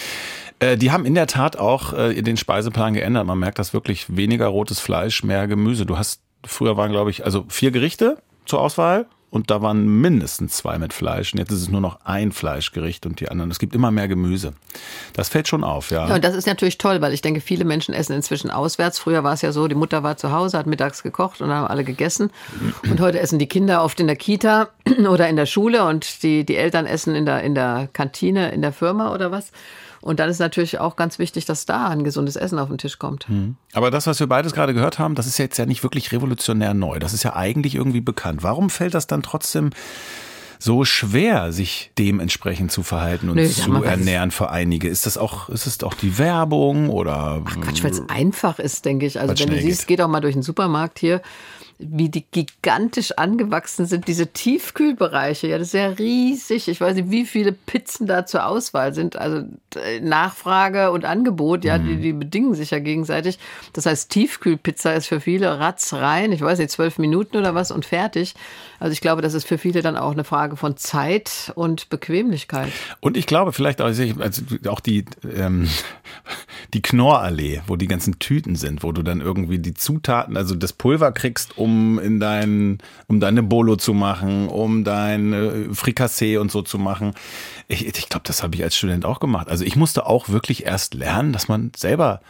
Äh, 0.61 0.79
die 0.79 0.93
haben 0.93 1.05
in 1.05 1.15
der 1.15 1.27
Tat 1.27 1.59
auch 1.59 1.93
äh, 1.93 2.23
den 2.23 2.39
Speiseplan 2.39 2.95
geändert. 2.95 3.27
Man 3.27 3.39
merkt, 3.39 3.59
dass 3.59 3.75
wirklich 3.75 4.17
weniger 4.17 4.47
rotes 4.47 4.81
Fleisch, 4.81 5.25
mehr 5.25 5.47
Gemüse. 5.47 5.85
Du 5.85 5.99
hast, 5.99 6.23
früher 6.43 6.79
waren, 6.79 6.91
glaube 6.91 7.11
ich, 7.11 7.25
also 7.25 7.45
vier 7.49 7.71
Gerichte 7.71 8.17
zur 8.47 8.63
Auswahl 8.63 9.07
und 9.35 9.51
da 9.51 9.61
waren 9.63 10.01
mindestens 10.01 10.59
zwei 10.59 10.79
mit 10.79 10.93
Fleisch. 10.93 11.33
Und 11.33 11.41
jetzt 11.41 11.51
ist 11.51 11.63
es 11.63 11.69
nur 11.69 11.81
noch 11.81 11.99
ein 12.05 12.31
Fleischgericht 12.31 13.05
und 13.05 13.19
die 13.19 13.29
anderen. 13.29 13.51
Es 13.51 13.59
gibt 13.59 13.75
immer 13.75 13.91
mehr 13.91 14.07
Gemüse. 14.07 14.53
Das 15.13 15.29
fällt 15.29 15.49
schon 15.49 15.65
auf, 15.65 15.91
ja. 15.91 16.07
ja. 16.07 16.15
Und 16.15 16.23
das 16.23 16.37
ist 16.37 16.47
natürlich 16.47 16.79
toll, 16.79 17.01
weil 17.01 17.13
ich 17.13 17.21
denke, 17.21 17.41
viele 17.41 17.65
Menschen 17.65 17.95
essen 17.95 18.13
inzwischen 18.13 18.53
auswärts. 18.53 19.01
Früher 19.01 19.25
war 19.25 19.33
es 19.33 19.43
ja 19.43 19.51
so, 19.51 19.67
die 19.67 19.75
Mutter 19.75 20.05
war 20.05 20.17
zu 20.17 20.31
Hause, 20.31 20.57
hat 20.57 20.69
mittags 20.69 21.03
gekocht 21.03 21.41
und 21.41 21.51
haben 21.51 21.67
alle 21.67 21.83
gegessen. 21.83 22.31
Und 22.89 23.01
heute 23.01 23.19
essen 23.19 23.41
die 23.41 23.49
Kinder 23.49 23.83
oft 23.83 23.99
in 23.99 24.07
der 24.07 24.15
Kita 24.15 24.69
oder 25.11 25.29
in 25.29 25.35
der 25.35 25.47
Schule 25.47 25.85
und 25.85 26.23
die, 26.23 26.47
die 26.47 26.55
Eltern 26.55 26.87
essen 26.87 27.17
in 27.17 27.27
der, 27.27 27.43
in 27.43 27.57
der 27.57 27.89
Kantine, 27.93 28.53
in 28.53 28.63
der 28.63 28.73
Firma 28.73 29.13
oder 29.13 29.33
was. 29.33 29.51
Und 30.05 30.21
dann 30.21 30.29
ist 30.29 30.39
natürlich 30.39 30.81
auch 30.81 30.97
ganz 30.97 31.19
wichtig, 31.19 31.47
dass 31.47 31.65
da 31.65 31.89
ein 31.89 32.05
gesundes 32.05 32.37
Essen 32.37 32.59
auf 32.59 32.69
den 32.69 32.77
Tisch 32.77 32.99
kommt. 32.99 33.27
Mhm. 33.31 33.57
Aber 33.73 33.91
das, 33.91 34.07
was 34.07 34.21
wir 34.21 34.27
beides 34.27 34.53
gerade 34.53 34.75
gehört 34.75 34.99
haben, 34.99 35.15
das 35.15 35.27
ist 35.27 35.39
jetzt 35.39 35.57
ja 35.57 35.65
nicht 35.65 35.83
wirklich 35.83 36.13
revolutionär 36.13 36.75
neu. 36.75 36.99
Das 36.99 37.15
ist 37.15 37.23
ja 37.23 37.35
eigentlich 37.35 37.75
irgendwie 37.75 38.03
bekannt. 38.03 38.43
Warum 38.43 38.69
fällt 38.69 38.93
das 38.93 39.07
dann 39.07 39.23
trotzdem 39.23 39.71
so 40.59 40.85
schwer, 40.85 41.53
sich 41.53 41.91
dementsprechend 41.99 42.71
zu 42.71 42.83
verhalten 42.83 43.31
und 43.31 43.37
Nö, 43.37 43.49
zu 43.49 43.83
ernähren 43.83 44.31
für 44.31 44.51
einige? 44.51 44.91
Ist 44.91 45.07
das 45.07 45.17
auch, 45.17 45.49
ist 45.49 45.67
es 45.67 45.83
auch 45.83 45.95
die 45.95 46.19
Werbung 46.19 46.91
oder? 46.91 47.43
Ach 47.43 47.61
Quatsch, 47.63 47.83
weil 47.83 47.93
es 47.93 48.07
einfach 48.11 48.59
ist, 48.59 48.85
denke 48.85 49.07
ich. 49.07 49.19
Also 49.19 49.33
wenn 49.39 49.55
du 49.55 49.59
siehst, 49.59 49.87
geht. 49.87 49.97
geht 49.97 50.01
auch 50.03 50.09
mal 50.09 50.21
durch 50.21 50.35
den 50.35 50.43
Supermarkt 50.43 50.99
hier 50.99 51.23
wie 51.79 52.09
die 52.09 52.25
gigantisch 52.31 53.13
angewachsen 53.13 53.87
sind, 53.87 54.07
diese 54.07 54.29
Tiefkühlbereiche. 54.29 55.49
Ja, 55.49 55.59
das 55.59 55.69
ist 55.69 55.75
ja 55.75 55.89
riesig. 55.89 56.69
Ich 56.69 56.81
weiß 56.81 56.95
nicht, 56.95 57.11
wie 57.11 57.27
viele 57.27 57.53
Pizzen 57.53 58.07
da 58.07 58.27
zur 58.27 58.47
Auswahl 58.47 58.95
sind. 58.95 59.17
Also 59.17 59.45
äh, 59.77 60.01
Nachfrage 60.01 60.93
und 60.93 61.05
Angebot, 61.05 61.65
ja, 61.65 61.79
mhm. 61.79 61.87
die, 61.87 61.97
die 61.97 62.13
bedingen 62.13 62.55
sich 62.55 62.71
ja 62.71 62.79
gegenseitig. 62.79 63.39
Das 63.73 63.87
heißt, 63.87 64.11
Tiefkühlpizza 64.11 64.93
ist 64.93 65.07
für 65.07 65.21
viele 65.21 65.59
ratz 65.59 65.93
rein. 65.93 66.33
Ich 66.33 66.41
weiß 66.41 66.59
nicht, 66.59 66.71
zwölf 66.71 66.99
Minuten 66.99 67.37
oder 67.37 67.55
was 67.55 67.71
und 67.71 67.85
fertig. 67.85 68.35
Also 68.79 68.93
ich 68.93 69.01
glaube, 69.01 69.23
das 69.23 69.35
ist 69.35 69.47
für 69.47 69.59
viele 69.59 69.83
dann 69.83 69.97
auch 69.97 70.13
eine 70.13 70.25
Frage 70.25 70.57
von 70.57 70.77
Zeit 70.77 71.53
und 71.55 71.89
Bequemlichkeit. 71.89 72.73
Und 73.01 73.17
ich 73.17 73.27
glaube 73.27 73.53
vielleicht 73.53 73.81
auch, 73.81 73.87
also 73.87 74.43
auch 74.69 74.81
die, 74.81 75.05
ähm, 75.37 75.69
die 76.75 76.83
Knorrallee, 76.83 77.63
wo 77.69 77.77
die 77.77 77.87
ganzen 77.87 78.19
Tüten 78.19 78.57
sind, 78.57 78.83
wo 78.83 78.91
du 78.91 79.03
dann 79.03 79.21
irgendwie 79.21 79.61
die 79.61 79.75
Zutaten, 79.75 80.37
also 80.37 80.57
das 80.57 80.73
Pulver 80.73 81.13
kriegst, 81.13 81.57
um 81.57 82.01
in 82.01 82.19
dein, 82.19 82.79
um 83.07 83.21
deine 83.21 83.45
Bolo 83.45 83.77
zu 83.77 83.95
machen, 83.95 84.49
um 84.49 84.83
dein 84.83 85.33
äh, 85.33 85.73
Frikassee 85.73 86.37
und 86.37 86.51
so 86.51 86.63
zu 86.63 86.79
machen. 86.79 87.15
Ich, 87.69 87.87
ich 87.87 88.09
glaube, 88.09 88.27
das 88.27 88.43
habe 88.43 88.57
ich 88.57 88.65
als 88.65 88.77
Student 88.77 89.05
auch 89.05 89.21
gemacht. 89.21 89.49
Also 89.49 89.65
ich 89.65 89.77
musste 89.77 90.07
auch 90.07 90.29
wirklich 90.29 90.67
erst 90.67 90.95
lernen, 90.95 91.33
dass 91.33 91.47
man 91.47 91.71
selber 91.77 92.21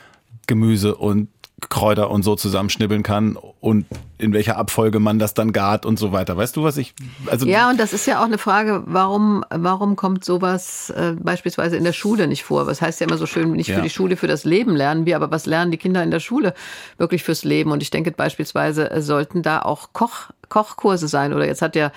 Gemüse 0.46 0.94
und 0.94 1.28
Kräuter 1.70 2.10
und 2.10 2.22
so 2.22 2.36
zusammenschnibbeln 2.36 3.02
kann 3.02 3.38
und 3.64 3.86
in 4.18 4.34
welcher 4.34 4.58
Abfolge 4.58 5.00
man 5.00 5.18
das 5.18 5.32
dann 5.32 5.50
gart 5.52 5.86
und 5.86 5.98
so 5.98 6.12
weiter. 6.12 6.36
Weißt 6.36 6.54
du, 6.54 6.64
was 6.64 6.76
ich 6.76 6.94
also 7.26 7.46
Ja, 7.46 7.70
und 7.70 7.80
das 7.80 7.94
ist 7.94 8.06
ja 8.06 8.20
auch 8.20 8.26
eine 8.26 8.36
Frage, 8.36 8.82
warum 8.84 9.42
warum 9.48 9.96
kommt 9.96 10.22
sowas 10.22 10.90
äh, 10.90 11.14
beispielsweise 11.18 11.78
in 11.78 11.82
der 11.82 11.94
Schule 11.94 12.26
nicht 12.28 12.44
vor? 12.44 12.66
Was 12.66 12.82
heißt 12.82 13.00
ja 13.00 13.06
immer 13.06 13.16
so 13.16 13.24
schön, 13.24 13.52
nicht 13.52 13.68
ja. 13.68 13.76
für 13.76 13.82
die 13.82 13.88
Schule, 13.88 14.18
für 14.18 14.26
das 14.26 14.44
Leben 14.44 14.76
lernen 14.76 15.06
wir, 15.06 15.16
aber 15.16 15.30
was 15.30 15.46
lernen 15.46 15.70
die 15.70 15.78
Kinder 15.78 16.02
in 16.02 16.10
der 16.10 16.20
Schule 16.20 16.52
wirklich 16.98 17.24
fürs 17.24 17.42
Leben? 17.42 17.70
Und 17.70 17.82
ich 17.82 17.88
denke 17.88 18.10
beispielsweise 18.10 18.90
äh, 18.90 19.00
sollten 19.00 19.40
da 19.40 19.62
auch 19.62 19.94
Koch 19.94 20.28
Kochkurse 20.50 21.08
sein. 21.08 21.32
Oder 21.32 21.46
jetzt 21.46 21.62
hat 21.62 21.74
ja 21.74 21.90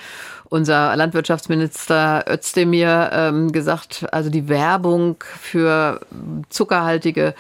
unser 0.46 0.96
Landwirtschaftsminister 0.96 2.26
Özdemir 2.30 3.10
ähm, 3.12 3.52
gesagt, 3.52 4.06
also 4.14 4.30
die 4.30 4.48
Werbung 4.48 5.18
für 5.42 6.00
zuckerhaltige 6.50 7.36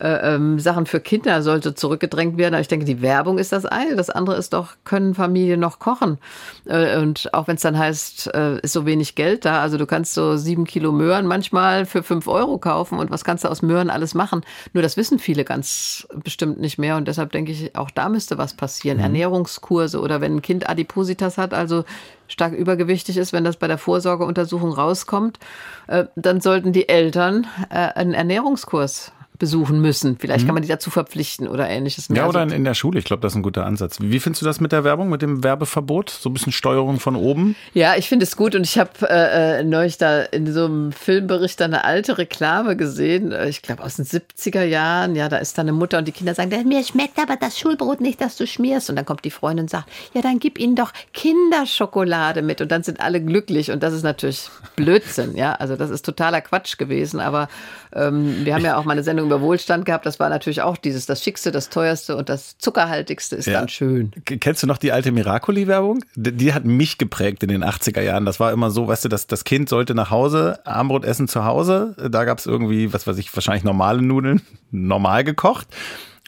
äh, 0.00 0.34
ähm, 0.34 0.58
Sachen 0.58 0.86
für 0.86 1.00
Kinder 1.00 1.42
sollte 1.42 1.74
zurückgedrängt 1.74 2.38
werden. 2.38 2.54
Aber 2.54 2.60
ich 2.60 2.68
denke, 2.68 2.86
die 2.86 3.02
Werbung 3.02 3.38
ist 3.38 3.52
das 3.52 3.65
eine. 3.66 3.96
Das 3.96 4.10
andere 4.10 4.36
ist 4.36 4.52
doch, 4.52 4.74
können 4.84 5.14
Familien 5.14 5.60
noch 5.60 5.78
kochen? 5.78 6.18
Äh, 6.64 6.98
und 6.98 7.32
auch 7.34 7.48
wenn 7.48 7.56
es 7.56 7.62
dann 7.62 7.78
heißt, 7.78 8.34
äh, 8.34 8.60
ist 8.60 8.72
so 8.72 8.86
wenig 8.86 9.14
Geld 9.14 9.44
da. 9.44 9.60
Also 9.60 9.78
du 9.78 9.86
kannst 9.86 10.14
so 10.14 10.36
sieben 10.36 10.64
Kilo 10.64 10.92
Möhren 10.92 11.26
manchmal 11.26 11.86
für 11.86 12.02
fünf 12.02 12.28
Euro 12.28 12.58
kaufen. 12.58 12.98
Und 12.98 13.10
was 13.10 13.24
kannst 13.24 13.44
du 13.44 13.48
aus 13.48 13.62
Möhren 13.62 13.90
alles 13.90 14.14
machen? 14.14 14.42
Nur 14.72 14.82
das 14.82 14.96
wissen 14.96 15.18
viele 15.18 15.44
ganz 15.44 16.06
bestimmt 16.22 16.60
nicht 16.60 16.78
mehr. 16.78 16.96
Und 16.96 17.08
deshalb 17.08 17.32
denke 17.32 17.52
ich, 17.52 17.76
auch 17.76 17.90
da 17.90 18.08
müsste 18.08 18.38
was 18.38 18.54
passieren. 18.54 18.98
Mhm. 18.98 19.04
Ernährungskurse 19.04 20.00
oder 20.00 20.20
wenn 20.20 20.36
ein 20.36 20.42
Kind 20.42 20.68
Adipositas 20.68 21.38
hat, 21.38 21.54
also 21.54 21.84
stark 22.28 22.52
übergewichtig 22.52 23.16
ist, 23.16 23.32
wenn 23.32 23.44
das 23.44 23.56
bei 23.56 23.68
der 23.68 23.78
Vorsorgeuntersuchung 23.78 24.72
rauskommt, 24.72 25.38
äh, 25.86 26.06
dann 26.16 26.40
sollten 26.40 26.72
die 26.72 26.88
Eltern 26.88 27.46
einen 27.70 28.14
Ernährungskurs 28.14 29.12
besuchen 29.38 29.80
müssen. 29.80 30.18
Vielleicht 30.18 30.44
mhm. 30.44 30.48
kann 30.48 30.54
man 30.54 30.62
die 30.62 30.68
dazu 30.68 30.90
verpflichten 30.90 31.48
oder 31.48 31.68
ähnliches. 31.68 32.08
Mehr. 32.08 32.22
Ja, 32.22 32.28
oder 32.28 32.42
in, 32.42 32.50
in 32.50 32.64
der 32.64 32.74
Schule. 32.74 32.98
Ich 32.98 33.04
glaube, 33.04 33.20
das 33.20 33.32
ist 33.32 33.36
ein 33.36 33.42
guter 33.42 33.66
Ansatz. 33.66 33.98
Wie 34.00 34.20
findest 34.20 34.42
du 34.42 34.46
das 34.46 34.60
mit 34.60 34.72
der 34.72 34.84
Werbung, 34.84 35.08
mit 35.08 35.22
dem 35.22 35.42
Werbeverbot? 35.42 36.10
So 36.10 36.30
ein 36.30 36.32
bisschen 36.32 36.52
Steuerung 36.52 37.00
von 37.00 37.16
oben? 37.16 37.56
Ja, 37.74 37.96
ich 37.96 38.08
finde 38.08 38.24
es 38.24 38.36
gut 38.36 38.54
und 38.54 38.64
ich 38.64 38.78
habe 38.78 38.90
äh, 39.08 39.60
äh, 39.60 39.64
neulich 39.64 39.98
da 39.98 40.22
in 40.22 40.52
so 40.52 40.64
einem 40.64 40.92
Filmbericht 40.92 41.60
eine 41.62 41.84
alte 41.84 42.18
Reklame 42.18 42.76
gesehen. 42.76 43.32
Äh, 43.32 43.48
ich 43.48 43.62
glaube 43.62 43.82
aus 43.82 43.96
den 43.96 44.04
70er 44.04 44.64
Jahren. 44.64 45.14
Ja, 45.16 45.28
da 45.28 45.38
ist 45.38 45.58
da 45.58 45.62
eine 45.62 45.72
Mutter 45.72 45.98
und 45.98 46.08
die 46.08 46.12
Kinder 46.12 46.34
sagen, 46.34 46.50
mir 46.68 46.84
schmeckt 46.84 47.18
aber 47.18 47.36
das 47.36 47.58
Schulbrot 47.58 48.00
nicht, 48.00 48.20
das 48.20 48.36
du 48.36 48.46
schmierst. 48.46 48.90
Und 48.90 48.96
dann 48.96 49.04
kommt 49.04 49.24
die 49.24 49.30
Freundin 49.30 49.64
und 49.64 49.70
sagt, 49.70 49.88
ja, 50.14 50.22
dann 50.22 50.38
gib 50.38 50.58
ihnen 50.58 50.76
doch 50.76 50.92
Kinderschokolade 51.12 52.42
mit. 52.42 52.60
Und 52.60 52.70
dann 52.70 52.82
sind 52.82 53.00
alle 53.00 53.20
glücklich. 53.20 53.70
Und 53.70 53.82
das 53.82 53.92
ist 53.92 54.02
natürlich 54.02 54.48
Blödsinn. 54.76 55.36
Ja, 55.36 55.52
also 55.54 55.76
das 55.76 55.90
ist 55.90 56.04
totaler 56.04 56.40
Quatsch 56.40 56.78
gewesen. 56.78 57.20
Aber 57.20 57.48
ähm, 57.94 58.44
wir 58.44 58.54
haben 58.54 58.64
ja 58.64 58.76
auch 58.76 58.84
mal 58.84 58.92
eine 58.92 59.02
Sendung 59.02 59.25
über 59.26 59.40
Wohlstand 59.40 59.84
gehabt. 59.84 60.06
Das 60.06 60.18
war 60.18 60.28
natürlich 60.28 60.62
auch 60.62 60.76
dieses, 60.76 61.06
das 61.06 61.22
Schickste, 61.22 61.50
das 61.50 61.68
Teuerste 61.68 62.16
und 62.16 62.28
das 62.28 62.58
Zuckerhaltigste 62.58 63.36
ist 63.36 63.46
ja. 63.46 63.60
dann 63.60 63.68
schön. 63.68 64.12
Kennst 64.24 64.62
du 64.62 64.66
noch 64.66 64.78
die 64.78 64.92
alte 64.92 65.12
Miracoli-Werbung? 65.12 66.04
Die 66.14 66.54
hat 66.54 66.64
mich 66.64 66.98
geprägt 66.98 67.42
in 67.42 67.48
den 67.48 67.64
80er 67.64 68.00
Jahren. 68.00 68.24
Das 68.24 68.40
war 68.40 68.52
immer 68.52 68.70
so, 68.70 68.88
weißt 68.88 69.04
du, 69.04 69.08
dass 69.08 69.26
das 69.26 69.44
Kind 69.44 69.68
sollte 69.68 69.94
nach 69.94 70.10
Hause, 70.10 70.60
Armbrot 70.64 71.04
essen 71.04 71.28
zu 71.28 71.44
Hause. 71.44 71.94
Da 72.10 72.24
gab 72.24 72.38
es 72.38 72.46
irgendwie, 72.46 72.92
was 72.92 73.06
weiß 73.06 73.18
ich, 73.18 73.34
wahrscheinlich 73.34 73.64
normale 73.64 74.02
Nudeln, 74.02 74.42
normal 74.70 75.24
gekocht. 75.24 75.68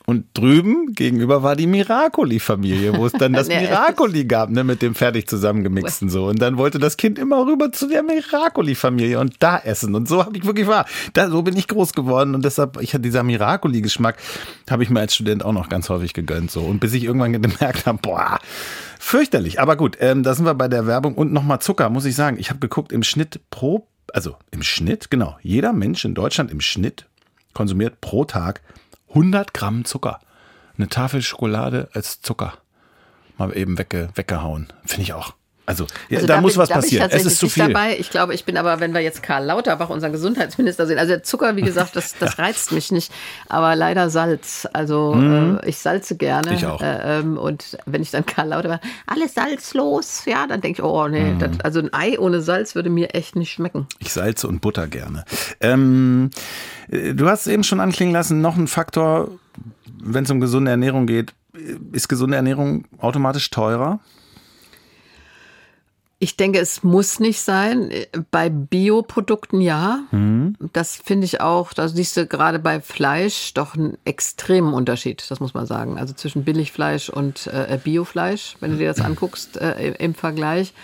Und 0.09 0.25
drüben 0.33 0.95
gegenüber 0.95 1.43
war 1.43 1.55
die 1.55 1.67
Miracoli-Familie, 1.67 2.97
wo 2.97 3.05
es 3.05 3.13
dann 3.13 3.35
das 3.35 3.49
Miracoli 3.49 4.25
gab, 4.25 4.49
ne, 4.49 4.65
mit 4.65 4.81
dem 4.81 4.95
fertig 4.95 5.29
zusammengemixten 5.29 6.09
so. 6.09 6.29
Und 6.29 6.41
dann 6.41 6.57
wollte 6.57 6.79
das 6.79 6.97
Kind 6.97 7.19
immer 7.19 7.47
rüber 7.47 7.73
zu 7.73 7.91
der 7.91 8.03
Miracoli-Familie 8.03 9.21
und 9.21 9.35
da 9.41 9.59
essen. 9.59 9.95
Und 9.95 10.09
so 10.09 10.25
habe 10.25 10.35
ich 10.39 10.47
wirklich 10.47 10.67
war. 10.67 10.87
Da, 11.13 11.29
so 11.29 11.43
bin 11.43 11.59
ich 11.59 11.69
groß 11.69 11.93
geworden 11.93 12.35
und 12.35 12.43
deshalb, 12.43 12.81
ich 12.81 12.95
hatte 12.95 13.03
dieser 13.03 13.23
Miracoli-Geschmack, 13.23 14.17
habe 14.71 14.83
ich 14.83 14.89
mir 14.89 15.01
als 15.01 15.15
Student 15.15 15.45
auch 15.45 15.53
noch 15.53 15.69
ganz 15.69 15.91
häufig 15.91 16.15
gegönnt 16.15 16.51
so. 16.51 16.63
Und 16.63 16.81
bis 16.81 16.95
ich 16.95 17.05
irgendwann 17.05 17.35
gemerkt 17.35 17.85
habe, 17.85 17.99
boah, 18.01 18.39
fürchterlich. 18.99 19.61
Aber 19.61 19.77
gut, 19.77 19.99
ähm, 20.01 20.23
da 20.23 20.35
sind 20.35 20.47
wir 20.47 20.55
bei 20.55 20.69
der 20.69 20.87
Werbung 20.87 21.17
und 21.17 21.35
nochmal 21.35 21.61
Zucker, 21.61 21.91
muss 21.91 22.07
ich 22.07 22.15
sagen. 22.15 22.39
Ich 22.41 22.49
habe 22.49 22.61
geguckt, 22.61 22.93
im 22.93 23.03
Schnitt 23.03 23.41
pro, 23.51 23.87
also 24.15 24.37
im 24.53 24.63
Schnitt, 24.63 25.11
genau, 25.11 25.37
jeder 25.43 25.75
Mensch 25.75 26.07
in 26.07 26.15
Deutschland 26.15 26.51
im 26.51 26.63
Schnitt 26.63 27.05
konsumiert 27.53 28.01
pro 28.01 28.25
Tag 28.25 28.63
100 29.11 29.55
Gramm 29.55 29.85
Zucker. 29.85 30.21
Eine 30.77 30.89
Tafel 30.89 31.23
Schokolade 31.23 31.89
als 31.93 32.21
Zucker. 32.21 32.55
Mal 33.37 33.57
eben 33.57 33.79
wegge, 33.79 34.11
weggehauen. 34.15 34.73
Finde 34.85 35.03
ich 35.03 35.13
auch. 35.13 35.35
Also, 35.69 35.87
also 36.11 36.27
da, 36.27 36.37
da, 36.37 36.41
muss 36.41 36.55
bin, 36.55 36.63
was 36.63 36.71
passieren. 36.71 37.11
es 37.13 37.27
ist 37.27 37.39
zu 37.39 37.51
viel. 37.51 37.67
Dabei. 37.67 37.99
Ich 37.99 38.09
glaube, 38.09 38.33
ich 38.33 38.47
bin 38.47 38.57
aber, 38.57 38.81
wenn 38.81 38.95
wir 38.95 39.03
jetzt 39.03 39.23
Karl 39.23 39.45
Lauterbach, 39.45 39.91
unseren 39.91 40.13
Gesundheitsminister 40.13 40.87
sehen, 40.87 40.99
also 40.99 41.13
der 41.13 41.23
Zucker, 41.23 41.57
wie 41.57 41.61
gesagt, 41.61 41.95
das, 41.95 42.15
das 42.19 42.39
reizt 42.39 42.73
mich 42.73 42.91
nicht, 42.91 43.13
aber 43.51 43.77
leider 43.77 44.09
Salz. 44.09 44.67
Also 44.73 45.13
mhm. 45.13 45.59
äh, 45.63 45.69
ich 45.69 45.77
salze 45.77 46.17
gerne. 46.17 46.55
Ich 46.55 46.65
auch. 46.65 46.81
Äh, 46.81 47.19
ähm, 47.19 47.37
und 47.37 47.77
wenn 47.85 48.01
ich 48.01 48.11
dann 48.11 48.25
Karl 48.25 48.49
Lauterbach, 48.49 48.81
alles 49.07 49.35
salzlos, 49.35 50.23
ja, 50.25 50.47
dann 50.47 50.63
denke 50.63 50.81
ich, 50.81 50.89
oh 50.89 51.07
nee, 51.07 51.33
mhm. 51.33 51.39
das, 51.39 51.61
also 51.63 51.81
ein 51.81 51.93
Ei 51.93 52.19
ohne 52.19 52.41
Salz 52.41 52.75
würde 52.75 52.89
mir 52.89 53.15
echt 53.15 53.37
nicht 53.37 53.53
schmecken. 53.53 53.87
Ich 53.99 54.15
salze 54.15 54.49
und 54.49 54.63
Butter 54.63 54.87
gerne. 54.87 55.27
Ähm, 55.61 56.31
äh, 56.91 57.13
du 57.13 57.29
hast 57.29 57.47
eben 57.47 57.63
schon 57.63 57.81
anklingen 57.81 58.15
lassen, 58.15 58.41
noch 58.41 58.57
ein 58.57 58.69
Faktor, 58.69 59.33
wenn 60.03 60.25
es 60.25 60.31
um 60.31 60.41
gesunde 60.41 60.71
Ernährung 60.71 61.07
geht, 61.07 61.35
ist 61.93 62.09
gesunde 62.09 62.37
Ernährung 62.37 62.87
automatisch 62.97 63.51
teurer? 63.51 64.01
Ich 66.21 66.37
denke, 66.37 66.59
es 66.59 66.83
muss 66.83 67.21
nicht 67.21 67.41
sein. 67.41 67.93
Bei 68.33 68.49
Bioprodukten 68.49 69.61
ja. 69.61 70.01
Mhm. 70.11 70.57
Das 70.73 70.97
finde 70.97 71.27
ich 71.27 71.41
auch, 71.41 71.73
da 71.73 71.87
siehst 71.87 72.17
du 72.17 72.27
gerade 72.27 72.59
bei 72.59 72.81
Fleisch 72.81 73.55
doch 73.55 73.77
einen 73.77 73.97
extremen 74.05 74.75
Unterschied, 74.75 75.25
das 75.31 75.39
muss 75.39 75.55
man 75.55 75.67
sagen. 75.67 75.97
Also 75.97 76.15
zwischen 76.15 76.45
Billigfleisch 76.45 77.09
und 77.09 77.47
äh, 77.47 77.79
Biofleisch, 77.83 78.57
wenn 78.59 78.73
du 78.73 78.79
dir 78.79 78.89
das 78.89 79.01
anguckst 79.01 79.59
äh, 79.59 79.93
im 79.93 80.15
Vergleich. 80.15 80.75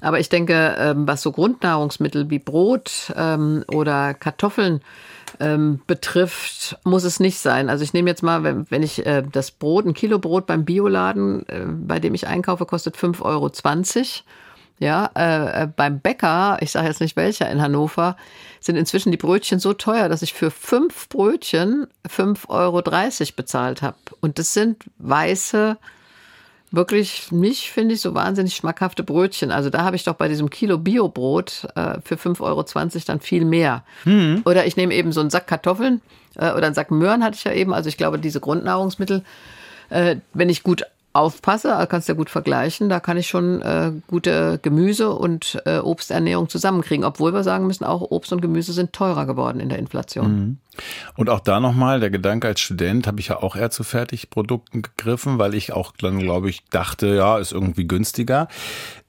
Aber 0.00 0.18
ich 0.18 0.28
denke, 0.28 0.74
ähm, 0.76 1.06
was 1.06 1.22
so 1.22 1.30
Grundnahrungsmittel 1.30 2.28
wie 2.28 2.40
Brot 2.40 3.12
ähm, 3.16 3.64
oder 3.72 4.12
Kartoffeln 4.12 4.80
ähm, 5.40 5.80
betrifft, 5.86 6.78
muss 6.84 7.04
es 7.04 7.20
nicht 7.20 7.38
sein. 7.38 7.70
Also 7.70 7.84
ich 7.84 7.92
nehme 7.92 8.10
jetzt 8.10 8.22
mal, 8.22 8.42
wenn, 8.42 8.70
wenn 8.70 8.82
ich 8.82 9.06
äh, 9.06 9.22
das 9.22 9.52
Brot, 9.52 9.86
ein 9.86 9.94
Kilo 9.94 10.18
Brot 10.18 10.46
beim 10.46 10.64
Bioladen, 10.64 11.48
äh, 11.48 11.64
bei 11.64 12.00
dem 12.00 12.14
ich 12.14 12.26
einkaufe, 12.26 12.66
kostet 12.66 12.96
5,20 12.96 13.22
Euro. 13.22 13.50
Ja, 14.80 15.10
äh, 15.14 15.62
äh, 15.62 15.66
beim 15.66 16.00
Bäcker, 16.00 16.58
ich 16.60 16.72
sage 16.72 16.88
jetzt 16.88 17.00
nicht 17.00 17.16
welcher 17.16 17.50
in 17.50 17.62
Hannover, 17.62 18.16
sind 18.60 18.76
inzwischen 18.76 19.12
die 19.12 19.16
Brötchen 19.16 19.60
so 19.60 19.72
teuer, 19.72 20.08
dass 20.08 20.22
ich 20.22 20.34
für 20.34 20.50
fünf 20.50 21.08
Brötchen 21.08 21.86
5,30 22.08 22.48
Euro 22.48 22.82
bezahlt 23.36 23.82
habe. 23.82 23.96
Und 24.20 24.38
das 24.38 24.52
sind 24.52 24.84
weiße 24.98 25.76
wirklich 26.74 27.30
nicht, 27.30 27.70
finde 27.70 27.94
ich, 27.94 28.00
so 28.00 28.14
wahnsinnig 28.14 28.56
schmackhafte 28.56 29.02
Brötchen. 29.02 29.50
Also 29.50 29.70
da 29.70 29.84
habe 29.84 29.96
ich 29.96 30.04
doch 30.04 30.14
bei 30.14 30.28
diesem 30.28 30.50
Kilo 30.50 30.78
Biobrot 30.78 31.68
äh, 31.76 32.00
für 32.04 32.16
5,20 32.16 32.40
Euro 32.40 32.64
dann 33.06 33.20
viel 33.20 33.44
mehr. 33.44 33.84
Mhm. 34.04 34.42
Oder 34.44 34.66
ich 34.66 34.76
nehme 34.76 34.94
eben 34.94 35.12
so 35.12 35.20
einen 35.20 35.30
Sack 35.30 35.46
Kartoffeln 35.46 36.00
äh, 36.36 36.52
oder 36.52 36.66
einen 36.66 36.74
Sack 36.74 36.90
Möhren 36.90 37.22
hatte 37.22 37.36
ich 37.36 37.44
ja 37.44 37.52
eben. 37.52 37.72
Also 37.72 37.88
ich 37.88 37.96
glaube, 37.96 38.18
diese 38.18 38.40
Grundnahrungsmittel, 38.40 39.22
äh, 39.90 40.16
wenn 40.32 40.48
ich 40.48 40.62
gut 40.62 40.84
aufpasse, 41.14 41.86
kannst 41.88 42.08
du 42.08 42.12
ja 42.12 42.16
gut 42.16 42.28
vergleichen, 42.28 42.88
da 42.88 43.00
kann 43.00 43.16
ich 43.16 43.28
schon 43.28 43.62
äh, 43.62 43.92
gute 44.08 44.58
Gemüse 44.60 45.10
und 45.10 45.62
äh, 45.64 45.78
Obsternährung 45.78 46.48
zusammenkriegen, 46.48 47.04
obwohl 47.04 47.32
wir 47.32 47.44
sagen 47.44 47.66
müssen, 47.66 47.84
auch 47.84 48.02
Obst 48.10 48.32
und 48.32 48.42
Gemüse 48.42 48.72
sind 48.72 48.92
teurer 48.92 49.24
geworden 49.24 49.60
in 49.60 49.68
der 49.68 49.78
Inflation. 49.78 50.32
Mhm. 50.32 50.56
Und 51.16 51.30
auch 51.30 51.40
da 51.40 51.60
nochmal, 51.60 52.00
der 52.00 52.10
Gedanke 52.10 52.48
als 52.48 52.60
Student 52.60 53.06
habe 53.06 53.20
ich 53.20 53.28
ja 53.28 53.42
auch 53.42 53.56
eher 53.56 53.70
zu 53.70 53.84
Fertigprodukten 53.84 54.82
gegriffen, 54.82 55.38
weil 55.38 55.54
ich 55.54 55.72
auch 55.72 55.92
dann, 55.96 56.18
glaube 56.18 56.50
ich, 56.50 56.64
dachte, 56.70 57.14
ja, 57.14 57.38
ist 57.38 57.52
irgendwie 57.52 57.86
günstiger. 57.86 58.48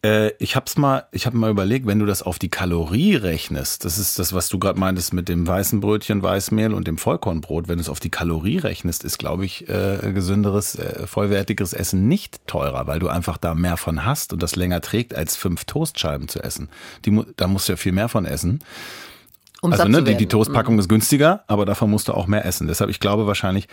Äh, 0.06 0.34
ich 0.38 0.56
habe 0.56 0.66
mal, 0.78 1.08
ich 1.12 1.26
habe 1.26 1.36
mal 1.38 1.50
überlegt, 1.50 1.88
wenn 1.88 2.00
du 2.00 2.06
das 2.06 2.22
auf 2.22 2.38
die 2.38 2.50
Kalorie 2.50 3.16
rechnest, 3.16 3.86
das 3.86 3.98
ist 3.98 4.20
das, 4.20 4.34
was 4.34 4.50
du 4.50 4.60
gerade 4.60 4.80
meintest 4.80 5.14
mit 5.14 5.28
dem 5.28 5.48
weißen 5.48 5.80
Brötchen, 5.80 6.22
Weißmehl 6.22 6.74
und 6.74 6.88
dem 6.88 6.98
Vollkornbrot, 6.98 7.68
wenn 7.68 7.78
du 7.78 7.82
es 7.82 7.90
auf 7.90 8.00
die 8.00 8.12
Kalorie 8.12 8.60
rechnest, 8.60 9.04
ist, 9.04 9.18
glaube 9.18 9.46
ich, 9.46 9.68
äh, 9.68 10.12
gesünderes, 10.14 10.76
äh, 10.76 11.08
vollwertigeres 11.08 11.74
Essen 11.74 12.08
nicht 12.08 12.46
teurer, 12.48 12.86
weil 12.86 13.00
du 13.00 13.08
einfach 13.08 13.38
da 13.38 13.56
mehr 13.56 13.78
von 13.78 14.06
hast 14.06 14.32
und 14.32 14.44
das 14.44 14.56
länger 14.56 14.82
trägt, 14.82 15.16
als 15.16 15.36
fünf 15.36 15.66
Toastscheiben 15.66 16.28
zu 16.28 16.44
essen. 16.44 16.70
Die, 17.06 17.24
da 17.36 17.48
musst 17.48 17.68
du 17.68 17.74
ja 17.74 17.78
viel 17.78 17.92
mehr 17.92 18.10
von 18.10 18.26
essen. 18.26 18.60
Um 19.66 19.74
also 19.74 19.88
ne, 19.88 20.04
die, 20.04 20.16
die 20.16 20.28
Toastpackung 20.28 20.76
mhm. 20.76 20.80
ist 20.80 20.90
günstiger, 20.90 21.44
aber 21.48 21.66
davon 21.66 21.90
musst 21.90 22.08
du 22.08 22.14
auch 22.14 22.28
mehr 22.28 22.46
essen. 22.46 22.68
Deshalb, 22.68 22.90
ich 22.90 23.00
glaube 23.00 23.26
wahrscheinlich, 23.26 23.68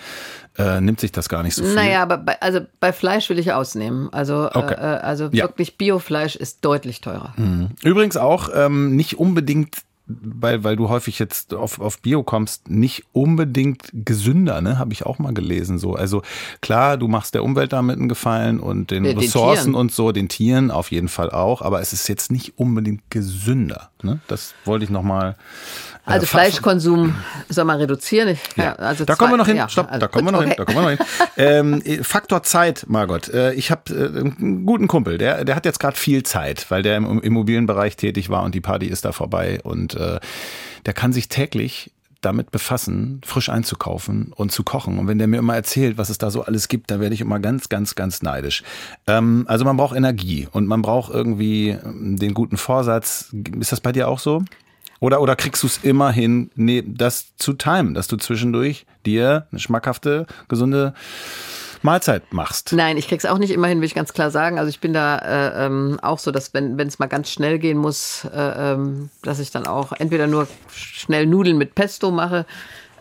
äh, 0.56 0.80
nimmt 0.80 1.00
sich 1.00 1.12
das 1.12 1.28
gar 1.28 1.42
nicht 1.42 1.54
so 1.54 1.62
viel. 1.62 1.74
Naja, 1.74 2.02
aber 2.02 2.18
bei, 2.18 2.40
also 2.40 2.60
bei 2.80 2.92
Fleisch 2.92 3.28
will 3.28 3.38
ich 3.38 3.52
ausnehmen. 3.52 4.08
Also, 4.12 4.48
okay. 4.52 4.74
äh, 4.74 4.76
also 4.76 5.28
ja. 5.32 5.44
wirklich 5.44 5.76
Biofleisch 5.76 6.36
ist 6.36 6.64
deutlich 6.64 7.00
teurer. 7.00 7.34
Mhm. 7.36 7.70
Übrigens 7.82 8.16
auch 8.16 8.48
ähm, 8.54 8.96
nicht 8.96 9.18
unbedingt 9.18 9.76
weil, 10.20 10.64
weil 10.64 10.76
du 10.76 10.88
häufig 10.88 11.18
jetzt 11.18 11.54
auf, 11.54 11.80
auf 11.80 12.00
Bio 12.00 12.22
kommst, 12.22 12.68
nicht 12.68 13.04
unbedingt 13.12 13.88
gesünder, 13.92 14.60
ne? 14.60 14.78
Habe 14.78 14.92
ich 14.92 15.04
auch 15.06 15.18
mal 15.18 15.34
gelesen. 15.34 15.78
So. 15.78 15.94
Also 15.94 16.22
klar, 16.60 16.96
du 16.96 17.08
machst 17.08 17.34
der 17.34 17.44
Umwelt 17.44 17.72
damit 17.72 17.98
einen 17.98 18.08
Gefallen 18.08 18.60
und 18.60 18.90
den, 18.90 19.04
den 19.04 19.18
Ressourcen 19.18 19.64
Tieren. 19.64 19.74
und 19.74 19.92
so, 19.92 20.12
den 20.12 20.28
Tieren 20.28 20.70
auf 20.70 20.90
jeden 20.90 21.08
Fall 21.08 21.30
auch, 21.30 21.62
aber 21.62 21.80
es 21.80 21.92
ist 21.92 22.08
jetzt 22.08 22.30
nicht 22.30 22.58
unbedingt 22.58 23.10
gesünder. 23.10 23.90
Ne? 24.02 24.20
Das 24.28 24.54
wollte 24.64 24.84
ich 24.84 24.90
nochmal. 24.90 25.36
Äh, 26.06 26.10
also 26.10 26.26
Fleischkonsum 26.26 27.14
soll 27.48 27.64
man 27.64 27.78
reduzieren. 27.78 28.28
Ich, 28.28 28.40
ja. 28.56 28.74
also 28.74 29.04
da 29.04 29.14
zwei, 29.14 29.18
kommen 29.18 29.32
wir 29.34 29.36
noch 29.38 29.46
hin. 29.46 29.56
Ja, 29.56 29.68
Stopp, 29.68 29.88
also 29.88 30.00
da 30.00 30.08
kommen 30.08 30.26
wir 30.26 30.32
noch 30.32 30.40
okay. 30.40 30.48
hin. 30.48 30.56
Da 30.58 30.64
kommen 30.64 30.84
wir 30.84 30.96
noch 30.96 30.98
hin. 30.98 31.82
ähm, 31.84 32.04
Faktor 32.04 32.42
Zeit, 32.42 32.84
Margot. 32.88 33.28
Äh, 33.28 33.52
ich 33.54 33.70
habe 33.70 33.94
äh, 33.94 34.20
einen 34.20 34.66
guten 34.66 34.88
Kumpel, 34.88 35.18
der, 35.18 35.44
der 35.44 35.54
hat 35.54 35.64
jetzt 35.64 35.78
gerade 35.78 35.96
viel 35.96 36.22
Zeit, 36.22 36.70
weil 36.70 36.82
der 36.82 36.96
im 36.96 37.20
Immobilienbereich 37.20 37.96
tätig 37.96 38.30
war 38.30 38.42
und 38.42 38.54
die 38.54 38.60
Party 38.60 38.86
ist 38.86 39.04
da 39.04 39.12
vorbei 39.12 39.60
und 39.62 39.94
äh, 39.94 40.18
der 40.86 40.94
kann 40.94 41.12
sich 41.12 41.28
täglich 41.28 41.92
damit 42.22 42.52
befassen, 42.52 43.20
frisch 43.24 43.48
einzukaufen 43.48 44.32
und 44.34 44.52
zu 44.52 44.62
kochen. 44.62 44.98
Und 44.98 45.08
wenn 45.08 45.18
der 45.18 45.26
mir 45.26 45.38
immer 45.38 45.56
erzählt, 45.56 45.98
was 45.98 46.08
es 46.08 46.18
da 46.18 46.30
so 46.30 46.42
alles 46.42 46.68
gibt, 46.68 46.90
dann 46.90 47.00
werde 47.00 47.14
ich 47.14 47.20
immer 47.20 47.40
ganz, 47.40 47.68
ganz, 47.68 47.94
ganz 47.94 48.22
neidisch. 48.22 48.62
Ähm, 49.06 49.44
also 49.48 49.64
man 49.64 49.76
braucht 49.76 49.96
Energie 49.96 50.48
und 50.50 50.66
man 50.66 50.82
braucht 50.82 51.12
irgendwie 51.12 51.70
ähm, 51.70 52.16
den 52.16 52.32
guten 52.32 52.56
Vorsatz. 52.56 53.34
Ist 53.58 53.72
das 53.72 53.80
bei 53.80 53.92
dir 53.92 54.08
auch 54.08 54.20
so? 54.20 54.44
Oder, 55.02 55.20
oder 55.20 55.34
kriegst 55.34 55.64
du 55.64 55.66
es 55.66 55.78
immer 55.78 56.14
nee, 56.54 56.84
das 56.86 57.36
zu 57.36 57.54
timen, 57.54 57.92
dass 57.92 58.06
du 58.06 58.16
zwischendurch 58.16 58.86
dir 59.04 59.48
eine 59.50 59.58
schmackhafte, 59.58 60.26
gesunde 60.46 60.94
Mahlzeit 61.82 62.32
machst. 62.32 62.72
Nein, 62.72 62.96
ich 62.96 63.08
krieg's 63.08 63.24
auch 63.24 63.38
nicht 63.38 63.50
immerhin, 63.50 63.80
will 63.80 63.86
ich 63.86 63.96
ganz 63.96 64.12
klar 64.12 64.30
sagen. 64.30 64.60
Also 64.60 64.68
ich 64.68 64.78
bin 64.78 64.92
da 64.92 65.18
äh, 65.18 65.66
ähm, 65.66 65.98
auch 66.02 66.20
so, 66.20 66.30
dass 66.30 66.54
wenn 66.54 66.78
es 66.78 67.00
mal 67.00 67.08
ganz 67.08 67.30
schnell 67.30 67.58
gehen 67.58 67.78
muss, 67.78 68.24
äh, 68.32 68.72
ähm, 68.72 69.10
dass 69.22 69.40
ich 69.40 69.50
dann 69.50 69.66
auch 69.66 69.90
entweder 69.90 70.28
nur 70.28 70.46
schnell 70.72 71.26
Nudeln 71.26 71.58
mit 71.58 71.74
Pesto 71.74 72.12
mache, 72.12 72.46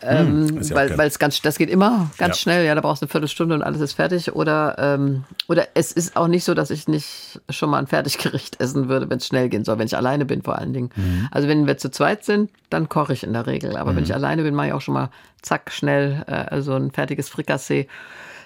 ähm, 0.03 0.47
hm, 0.49 0.61
ja 0.61 0.97
weil 0.97 1.07
es 1.07 1.19
ganz, 1.19 1.41
das 1.41 1.57
geht 1.57 1.69
immer 1.69 2.09
ganz 2.17 2.37
ja. 2.37 2.41
schnell, 2.41 2.65
ja, 2.65 2.75
da 2.75 2.81
brauchst 2.81 3.01
du 3.01 3.05
eine 3.05 3.11
Viertelstunde 3.11 3.55
und 3.55 3.61
alles 3.61 3.81
ist 3.81 3.93
fertig. 3.93 4.33
Oder, 4.33 4.75
ähm, 4.77 5.23
oder 5.47 5.67
es 5.73 5.91
ist 5.91 6.15
auch 6.15 6.27
nicht 6.27 6.43
so, 6.43 6.53
dass 6.53 6.69
ich 6.69 6.87
nicht 6.87 7.41
schon 7.49 7.69
mal 7.69 7.79
ein 7.79 7.87
Fertiggericht 7.87 8.59
essen 8.59 8.89
würde, 8.89 9.09
wenn 9.09 9.17
es 9.17 9.27
schnell 9.27 9.49
gehen 9.49 9.63
soll, 9.63 9.79
wenn 9.79 9.87
ich 9.87 9.97
alleine 9.97 10.25
bin 10.25 10.41
vor 10.41 10.57
allen 10.57 10.73
Dingen. 10.73 10.89
Mhm. 10.95 11.27
Also 11.31 11.47
wenn 11.47 11.67
wir 11.67 11.77
zu 11.77 11.91
zweit 11.91 12.23
sind, 12.23 12.49
dann 12.69 12.89
koche 12.89 13.13
ich 13.13 13.23
in 13.23 13.33
der 13.33 13.47
Regel. 13.47 13.77
Aber 13.77 13.91
mhm. 13.91 13.97
wenn 13.97 14.03
ich 14.03 14.13
alleine 14.13 14.43
bin, 14.43 14.55
mache 14.55 14.67
ich 14.67 14.73
auch 14.73 14.81
schon 14.81 14.93
mal 14.93 15.09
zack, 15.41 15.71
schnell 15.71 16.23
äh, 16.27 16.31
also 16.31 16.73
ein 16.73 16.91
fertiges 16.91 17.29
Frikassee 17.29 17.87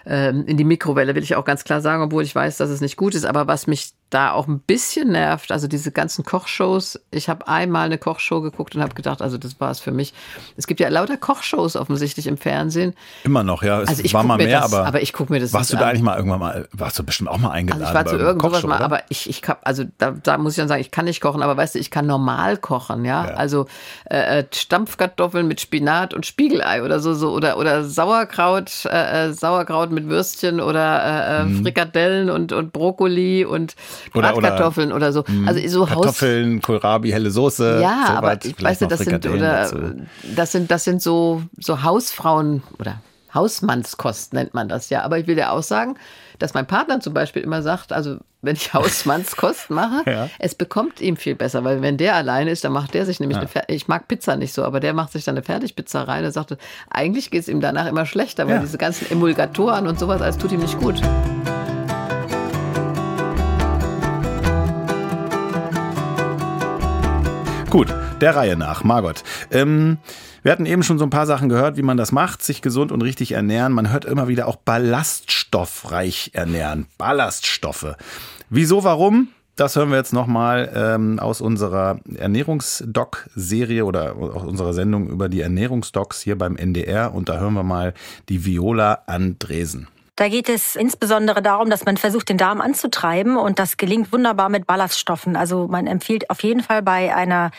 ähm, 0.06 0.46
in 0.46 0.58
die 0.58 0.64
Mikrowelle, 0.64 1.16
will 1.16 1.24
ich 1.24 1.36
auch 1.36 1.46
ganz 1.46 1.64
klar 1.64 1.82
sagen, 1.82 2.04
obwohl 2.04 2.24
ich 2.24 2.36
weiß, 2.36 2.58
dass 2.58 2.70
es 2.70 2.82
nicht 2.82 2.96
gut 2.98 3.16
ist. 3.16 3.26
Aber 3.26 3.48
was 3.48 3.68
mich 3.68 3.94
da 4.16 4.32
auch 4.32 4.48
ein 4.48 4.60
bisschen 4.60 5.12
nervt, 5.12 5.52
also 5.52 5.68
diese 5.68 5.92
ganzen 5.92 6.24
Kochshows. 6.24 7.02
Ich 7.12 7.28
habe 7.28 7.50
einmal 7.50 7.88
eine 7.88 7.98
Kochshow 7.98 8.40
geguckt 8.40 8.74
und 8.74 8.82
habe 8.82 8.96
gedacht, 8.96 9.22
also 9.22 9.38
das 9.38 9.60
war 9.60 9.72
es 9.72 9.82
für 9.82 9.92
mich. 9.92 10.14
Es 10.56 10.68
gibt 10.68 10.80
ja 10.80 10.88
lauter 10.88 11.18
Kochshows 11.18 11.76
offensichtlich 11.76 12.28
im 12.28 12.38
Fernsehen. 12.38 12.94
Immer 13.26 13.44
noch, 13.44 13.62
ja. 13.62 13.82
Es 13.82 13.90
also 13.90 14.04
ich 14.04 14.14
war 14.14 14.24
mal 14.24 14.38
mehr, 14.38 14.62
das, 14.62 14.74
aber, 14.74 14.88
aber 14.88 15.02
ich 15.02 15.12
gucke 15.12 15.34
mir 15.34 15.42
das 15.42 15.52
Warst 15.52 15.74
du 15.74 15.76
da 15.76 15.84
an. 15.84 15.90
eigentlich 15.90 16.04
mal 16.04 16.16
irgendwann 16.16 16.40
mal, 16.40 16.70
warst 16.72 16.98
du 16.98 17.04
bestimmt 17.04 17.30
auch 17.30 17.38
mal 17.38 17.52
eingeladen? 17.52 17.84
Also 17.84 18.00
ich 18.00 18.06
war 18.06 18.06
zu 18.06 18.18
irgendwas 18.18 18.64
mal, 18.64 18.82
aber 18.82 19.02
ich, 19.10 19.30
ich 19.30 19.42
kann, 19.42 19.58
also 19.64 19.84
da, 19.98 20.12
da 20.12 20.38
muss 20.38 20.54
ich 20.54 20.60
dann 20.60 20.70
sagen, 20.70 20.80
ich 20.80 20.92
kann 20.92 21.04
nicht 21.04 21.20
kochen, 21.20 21.42
aber 21.42 21.58
weißt 21.58 21.76
du, 21.76 21.80
ich 21.80 21.92
kann 21.92 22.06
normal 22.08 22.56
kochen, 22.56 23.04
ja. 23.04 23.28
ja. 23.28 23.34
Also 23.34 23.66
äh, 24.10 24.40
äh 24.40 24.46
Stampfkartoffeln 24.54 25.46
mit 25.46 25.60
Spinat 25.60 26.14
und 26.14 26.26
Spiegelei 26.26 26.84
oder 26.84 27.02
so, 27.02 27.14
so 27.14 27.34
oder, 27.34 27.58
oder 27.58 27.84
Sauerkraut, 27.84 28.86
äh, 28.86 29.28
äh 29.28 29.34
Sauerkraut 29.34 29.92
mit 29.92 30.08
Würstchen 30.08 30.62
oder 30.62 31.42
äh, 31.42 31.44
mhm. 31.44 31.64
Frikadellen 31.64 32.30
und, 32.30 32.54
und 32.54 32.72
Brokkoli 32.72 33.44
und 33.44 33.76
Bratkartoffeln 34.14 34.66
Kartoffeln 34.66 34.92
oder 34.92 35.14
so. 35.14 35.26
Hm, 35.26 35.48
also 35.48 35.68
so 35.68 35.86
Kartoffeln, 35.86 36.58
Haus 36.58 36.64
Kohlrabi, 36.64 37.12
helle 37.12 37.32
Soße. 37.32 37.80
Ja, 37.82 38.06
so 38.08 38.14
aber 38.14 38.38
ich 38.44 38.62
weiß 38.62 38.82
nicht, 38.82 38.92
das 38.92 39.00
sind 39.00 39.26
oder 39.26 39.70
das 40.36 40.52
sind 40.52 40.72
das 40.72 40.84
sind 40.84 41.02
so 41.02 41.44
so 41.60 41.84
Hausfrauen 41.84 42.64
oder 42.80 43.02
Hausmannskost 43.36 44.34
nennt 44.34 44.54
man 44.54 44.70
das 44.70 44.90
ja. 44.90 45.04
Aber 45.04 45.20
ich 45.20 45.28
will 45.28 45.36
dir 45.36 45.52
auch 45.52 45.62
sagen, 45.62 45.98
dass 46.40 46.54
mein 46.54 46.66
Partner 46.66 47.02
zum 47.02 47.14
Beispiel 47.14 47.44
immer 47.44 47.62
sagt, 47.62 47.92
also 47.94 48.18
wenn 48.42 48.56
ich 48.56 48.74
Hausmannskost 48.74 49.70
mache, 49.70 50.10
ja. 50.10 50.30
es 50.40 50.56
bekommt 50.56 51.02
ihm 51.02 51.18
viel 51.18 51.36
besser, 51.36 51.64
weil 51.64 51.82
wenn 51.82 51.98
der 51.98 52.16
alleine 52.16 52.52
ist, 52.52 52.64
dann 52.64 52.72
macht 52.72 52.94
der 52.94 53.06
sich 53.06 53.20
nämlich 53.20 53.38
ja. 53.38 53.44
eine 53.44 53.64
ich 53.68 53.88
mag 53.88 54.08
Pizza 54.08 54.38
nicht 54.38 54.54
so, 54.54 54.64
aber 54.64 54.80
der 54.80 54.94
macht 54.94 55.12
sich 55.12 55.26
dann 55.26 55.36
eine 55.36 55.44
Fertigpizza 55.44 56.04
rein 56.04 56.26
und 56.26 56.32
sagt, 56.32 56.58
eigentlich 56.90 57.30
geht 57.30 57.42
es 57.42 57.48
ihm 57.48 57.60
danach 57.60 57.88
immer 57.88 58.06
schlechter, 58.06 58.48
weil 58.48 58.56
ja. 58.56 58.62
diese 58.62 58.78
ganzen 58.78 59.12
Emulgatoren 59.12 59.86
und 59.86 60.00
sowas, 60.00 60.22
alles 60.22 60.38
tut 60.38 60.52
ihm 60.52 60.62
nicht 60.62 60.80
gut. 60.80 61.02
Gut, 67.76 67.94
der 68.22 68.38
Reihe 68.38 68.56
nach. 68.56 68.86
Margot. 68.86 69.22
Ähm, 69.52 69.98
wir 70.44 70.54
hatten 70.54 70.66
eben 70.66 70.82
schon 70.82 70.98
so 70.98 71.04
ein 71.04 71.10
paar 71.10 71.26
Sachen 71.26 71.50
gehört, 71.50 71.76
wie 71.76 71.82
man 71.82 71.98
das 71.98 72.14
macht, 72.14 72.42
sich 72.42 72.62
gesund 72.62 72.90
und 72.90 73.02
richtig 73.02 73.34
ernähren. 73.34 73.74
Man 73.74 73.92
hört 73.92 74.06
immer 74.06 74.30
wieder 74.30 74.48
auch 74.48 74.56
ballaststoffreich 74.56 76.32
ernähren. 76.32 76.86
Ballaststoffe. 76.98 77.98
Wieso, 78.50 78.86
warum? 78.86 79.28
Das 79.58 79.76
hören 79.76 79.90
wir 79.90 79.98
jetzt 79.98 80.14
nochmal 80.14 80.72
ähm, 80.74 81.20
aus 81.20 81.42
unserer 81.42 82.00
Ernährungsdoc-Serie 82.16 83.84
oder 83.84 84.16
aus 84.16 84.44
unserer 84.44 84.72
Sendung 84.72 85.10
über 85.10 85.28
die 85.28 85.42
Ernährungsdocs 85.42 86.22
hier 86.22 86.38
beim 86.38 86.56
NDR. 86.56 87.14
Und 87.14 87.28
da 87.28 87.40
hören 87.40 87.56
wir 87.56 87.64
mal 87.64 87.94
die 88.30 88.46
Viola 88.46 89.00
Andresen. 89.06 89.90
Da 90.16 90.30
geht 90.30 90.48
es 90.48 90.76
insbesondere 90.76 91.42
darum, 91.42 91.70
dass 91.70 91.86
man 91.86 91.98
versucht, 91.98 92.30
den 92.30 92.38
Darm 92.38 92.62
anzutreiben 92.62 93.36
und 93.38 93.60
das 93.60 93.78
gelingt 93.78 94.14
wunderbar 94.14 94.50
mit 94.50 94.66
Ballaststoffen. 94.66 95.36
Also 95.36 95.68
man 95.68 95.88
empfiehlt 95.88 96.30
auf 96.30 96.42
jeden 96.44 96.64
Fall 96.64 96.82
bei 96.82 97.14
einer 97.14 97.52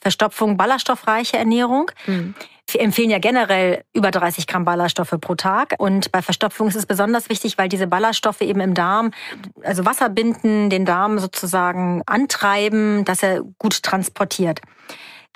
Verstopfung 0.00 0.56
ballaststoffreiche 0.56 1.36
Ernährung. 1.36 1.90
Mhm. 2.06 2.34
Wir 2.68 2.80
empfehlen 2.80 3.10
ja 3.10 3.18
generell 3.18 3.84
über 3.92 4.10
30 4.10 4.46
Gramm 4.46 4.64
Ballaststoffe 4.64 5.14
pro 5.20 5.34
Tag. 5.34 5.74
Und 5.78 6.10
bei 6.12 6.20
Verstopfung 6.22 6.68
ist 6.68 6.76
es 6.76 6.86
besonders 6.86 7.28
wichtig, 7.28 7.58
weil 7.58 7.68
diese 7.68 7.86
Ballaststoffe 7.86 8.40
eben 8.40 8.60
im 8.60 8.74
Darm, 8.74 9.12
also 9.62 9.84
Wasser 9.84 10.08
binden, 10.08 10.68
den 10.70 10.84
Darm 10.84 11.18
sozusagen 11.18 12.02
antreiben, 12.06 13.04
dass 13.04 13.22
er 13.22 13.42
gut 13.58 13.82
transportiert. 13.82 14.60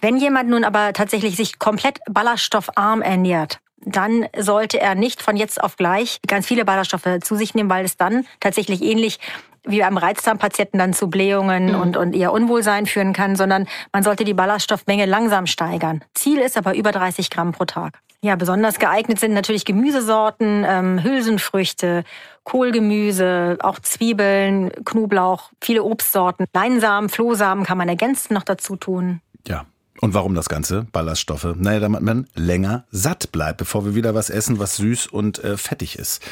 Wenn 0.00 0.16
jemand 0.16 0.48
nun 0.48 0.64
aber 0.64 0.92
tatsächlich 0.92 1.36
sich 1.36 1.58
komplett 1.58 1.98
ballaststoffarm 2.10 3.02
ernährt, 3.02 3.60
dann 3.84 4.26
sollte 4.36 4.80
er 4.80 4.94
nicht 4.94 5.22
von 5.22 5.36
jetzt 5.36 5.62
auf 5.62 5.76
gleich 5.76 6.20
ganz 6.26 6.46
viele 6.46 6.64
Ballaststoffe 6.64 7.20
zu 7.22 7.36
sich 7.36 7.54
nehmen, 7.54 7.70
weil 7.70 7.84
es 7.84 7.96
dann 7.96 8.26
tatsächlich 8.40 8.82
ähnlich 8.82 9.18
wie 9.64 9.80
beim 9.80 9.96
Reizdarmpatienten 9.96 10.78
dann 10.78 10.94
zu 10.94 11.08
Blähungen 11.08 11.68
mhm. 11.68 11.80
und, 11.80 11.96
und 11.96 12.14
eher 12.14 12.32
Unwohlsein 12.32 12.86
führen 12.86 13.12
kann, 13.12 13.36
sondern 13.36 13.66
man 13.92 14.02
sollte 14.02 14.24
die 14.24 14.34
Ballaststoffmenge 14.34 15.06
langsam 15.06 15.46
steigern. 15.46 16.02
Ziel 16.14 16.38
ist 16.38 16.56
aber 16.56 16.74
über 16.74 16.92
30 16.92 17.30
Gramm 17.30 17.52
pro 17.52 17.64
Tag. 17.64 18.00
Ja, 18.22 18.36
besonders 18.36 18.78
geeignet 18.78 19.18
sind 19.18 19.32
natürlich 19.32 19.64
Gemüsesorten, 19.64 20.64
ähm, 20.68 21.02
Hülsenfrüchte, 21.02 22.04
Kohlgemüse, 22.44 23.56
auch 23.60 23.78
Zwiebeln, 23.78 24.70
Knoblauch, 24.84 25.50
viele 25.62 25.84
Obstsorten, 25.84 26.44
Leinsamen, 26.52 27.08
Flohsamen 27.08 27.64
kann 27.64 27.78
man 27.78 27.88
ergänzen 27.88 28.34
noch 28.34 28.42
dazu 28.42 28.76
tun. 28.76 29.20
Ja, 29.46 29.64
und 30.00 30.14
warum 30.14 30.34
das 30.34 30.48
Ganze? 30.48 30.86
Ballaststoffe. 30.92 31.54
Naja, 31.56 31.80
damit 31.80 32.02
man 32.02 32.26
länger 32.34 32.84
satt 32.90 33.32
bleibt, 33.32 33.58
bevor 33.58 33.84
wir 33.84 33.94
wieder 33.94 34.14
was 34.14 34.30
essen, 34.30 34.58
was 34.58 34.76
süß 34.76 35.06
und 35.08 35.42
äh, 35.44 35.56
fettig 35.56 35.98
ist. 35.98 36.22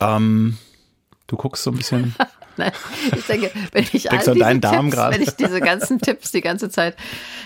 Ähm, 0.00 0.58
Du 1.26 1.36
guckst 1.36 1.62
so 1.64 1.70
ein 1.70 1.76
bisschen. 1.76 2.14
Nein, 2.56 2.72
ich 3.16 3.26
denke, 3.26 3.50
wenn 3.72 3.84
ich 3.92 4.10
all 4.10 4.18
diese 4.18 4.34
Tipps, 4.34 4.96
wenn 4.96 5.22
ich 5.22 5.30
diese 5.36 5.60
ganzen 5.60 6.00
Tipps 6.00 6.30
die 6.30 6.40
ganze 6.40 6.68
Zeit, 6.68 6.96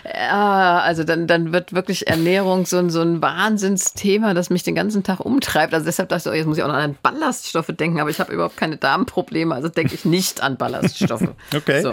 ja, 0.04 0.80
also 0.80 1.04
dann, 1.04 1.26
dann 1.26 1.52
wird 1.52 1.72
wirklich 1.72 2.08
Ernährung 2.08 2.66
so 2.66 2.78
ein, 2.78 2.90
so 2.90 3.00
ein 3.00 3.22
Wahnsinnsthema, 3.22 4.34
das 4.34 4.50
mich 4.50 4.62
den 4.62 4.74
ganzen 4.74 5.02
Tag 5.02 5.20
umtreibt. 5.20 5.74
Also 5.74 5.86
deshalb 5.86 6.08
dachte 6.08 6.28
ich, 6.28 6.32
oh, 6.32 6.36
jetzt 6.36 6.46
muss 6.46 6.58
ich 6.58 6.62
auch 6.62 6.68
noch 6.68 6.74
an 6.74 6.96
Ballaststoffe 7.02 7.68
denken, 7.68 8.00
aber 8.00 8.10
ich 8.10 8.20
habe 8.20 8.32
überhaupt 8.32 8.56
keine 8.56 8.76
Darmprobleme, 8.76 9.54
also 9.54 9.68
denke 9.68 9.94
ich 9.94 10.04
nicht 10.04 10.42
an 10.42 10.56
Ballaststoffe. 10.56 11.28
Okay. 11.54 11.82
So. 11.82 11.92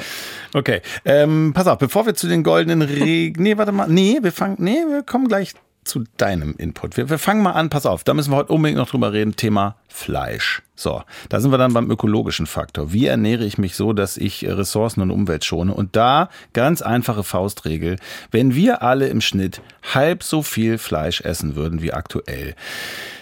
Okay. 0.54 0.82
Ähm, 1.06 1.54
pass 1.54 1.67
auf, 1.67 1.78
bevor 1.78 2.06
wir 2.06 2.13
zu 2.13 2.28
den 2.28 2.43
goldenen 2.43 2.82
Regeln. 2.82 3.41
Nee, 3.41 3.58
warte 3.58 3.71
mal. 3.71 3.88
Nee, 3.88 4.19
wir 4.21 4.32
fangen. 4.32 4.58
Nee, 4.60 4.84
wir 4.88 5.04
kommen 5.04 5.28
gleich 5.28 5.54
zu 5.86 6.04
deinem 6.17 6.56
Input. 6.58 6.98
Wir, 6.98 7.10
wir 7.10 7.19
fangen 7.19 7.41
mal 7.41 7.52
an, 7.52 7.69
pass 7.69 7.86
auf, 7.86 8.04
da 8.04 8.13
müssen 8.13 8.32
wir 8.32 8.38
heute 8.38 8.52
unbedingt 8.52 8.80
noch 8.80 8.89
drüber 8.89 9.13
reden, 9.13 9.36
Thema 9.36 9.78
Fleisch. 9.88 10.62
So, 10.76 11.04
da 11.30 11.39
sind 11.39 11.52
wir 11.52 11.58
dann 11.58 11.74
beim 11.74 11.89
ökologischen 11.89 12.48
Faktor. 12.48 12.91
Wie 12.91 13.06
ernähre 13.06 13.45
ich 13.45 13.58
mich 13.58 13.76
so, 13.76 13.93
dass 13.93 14.17
ich 14.17 14.45
Ressourcen 14.45 15.02
und 15.02 15.12
Umwelt 15.12 15.45
schone? 15.45 15.74
Und 15.74 15.95
da 15.95 16.30
ganz 16.54 16.82
einfache 16.82 17.24
Faustregel. 17.24 17.98
Wenn 18.32 18.56
wir 18.56 18.82
alle 18.82 19.08
im 19.08 19.21
Schnitt 19.21 19.62
halb 19.93 20.24
so 20.24 20.43
viel 20.43 20.78
Fleisch 20.78 21.21
essen 21.21 21.56
würden 21.56 21.82
wie 21.82 21.93
aktuell, 21.93 22.56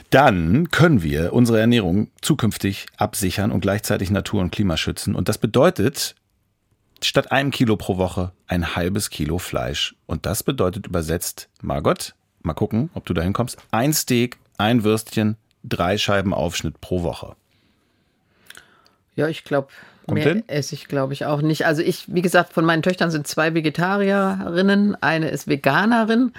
dann 0.09 0.71
können 0.71 1.03
wir 1.03 1.33
unsere 1.33 1.59
Ernährung 1.59 2.09
zukünftig 2.21 2.85
absichern 2.97 3.51
und 3.51 3.61
gleichzeitig 3.61 4.09
Natur 4.09 4.41
und 4.41 4.51
Klima 4.51 4.77
schützen. 4.77 5.15
Und 5.15 5.27
das 5.27 5.37
bedeutet, 5.37 6.15
statt 7.01 7.31
einem 7.31 7.51
Kilo 7.51 7.77
pro 7.77 7.97
Woche 7.97 8.31
ein 8.47 8.75
halbes 8.75 9.09
Kilo 9.09 9.37
Fleisch. 9.37 9.95
Und 10.05 10.25
das 10.25 10.43
bedeutet 10.43 10.87
übersetzt, 10.87 11.49
Margot, 11.61 12.15
mal 12.45 12.53
gucken, 12.53 12.89
ob 12.93 13.05
du 13.05 13.13
da 13.13 13.21
hinkommst, 13.21 13.57
ein 13.71 13.93
Steak, 13.93 14.37
ein 14.57 14.83
Würstchen, 14.83 15.37
drei 15.63 15.97
Scheiben 15.97 16.33
Aufschnitt 16.33 16.81
pro 16.81 17.03
Woche. 17.03 17.35
Ja, 19.15 19.27
ich 19.27 19.43
glaube, 19.43 19.67
mehr 20.09 20.23
hin? 20.23 20.43
esse 20.47 20.75
ich, 20.75 20.87
glaube 20.87 21.13
ich, 21.13 21.25
auch 21.25 21.41
nicht. 21.41 21.65
Also 21.65 21.81
ich, 21.81 22.13
wie 22.13 22.21
gesagt, 22.21 22.53
von 22.53 22.65
meinen 22.65 22.81
Töchtern 22.81 23.11
sind 23.11 23.27
zwei 23.27 23.53
Vegetarierinnen, 23.53 25.01
eine 25.01 25.29
ist 25.29 25.47
Veganerin. 25.47 26.33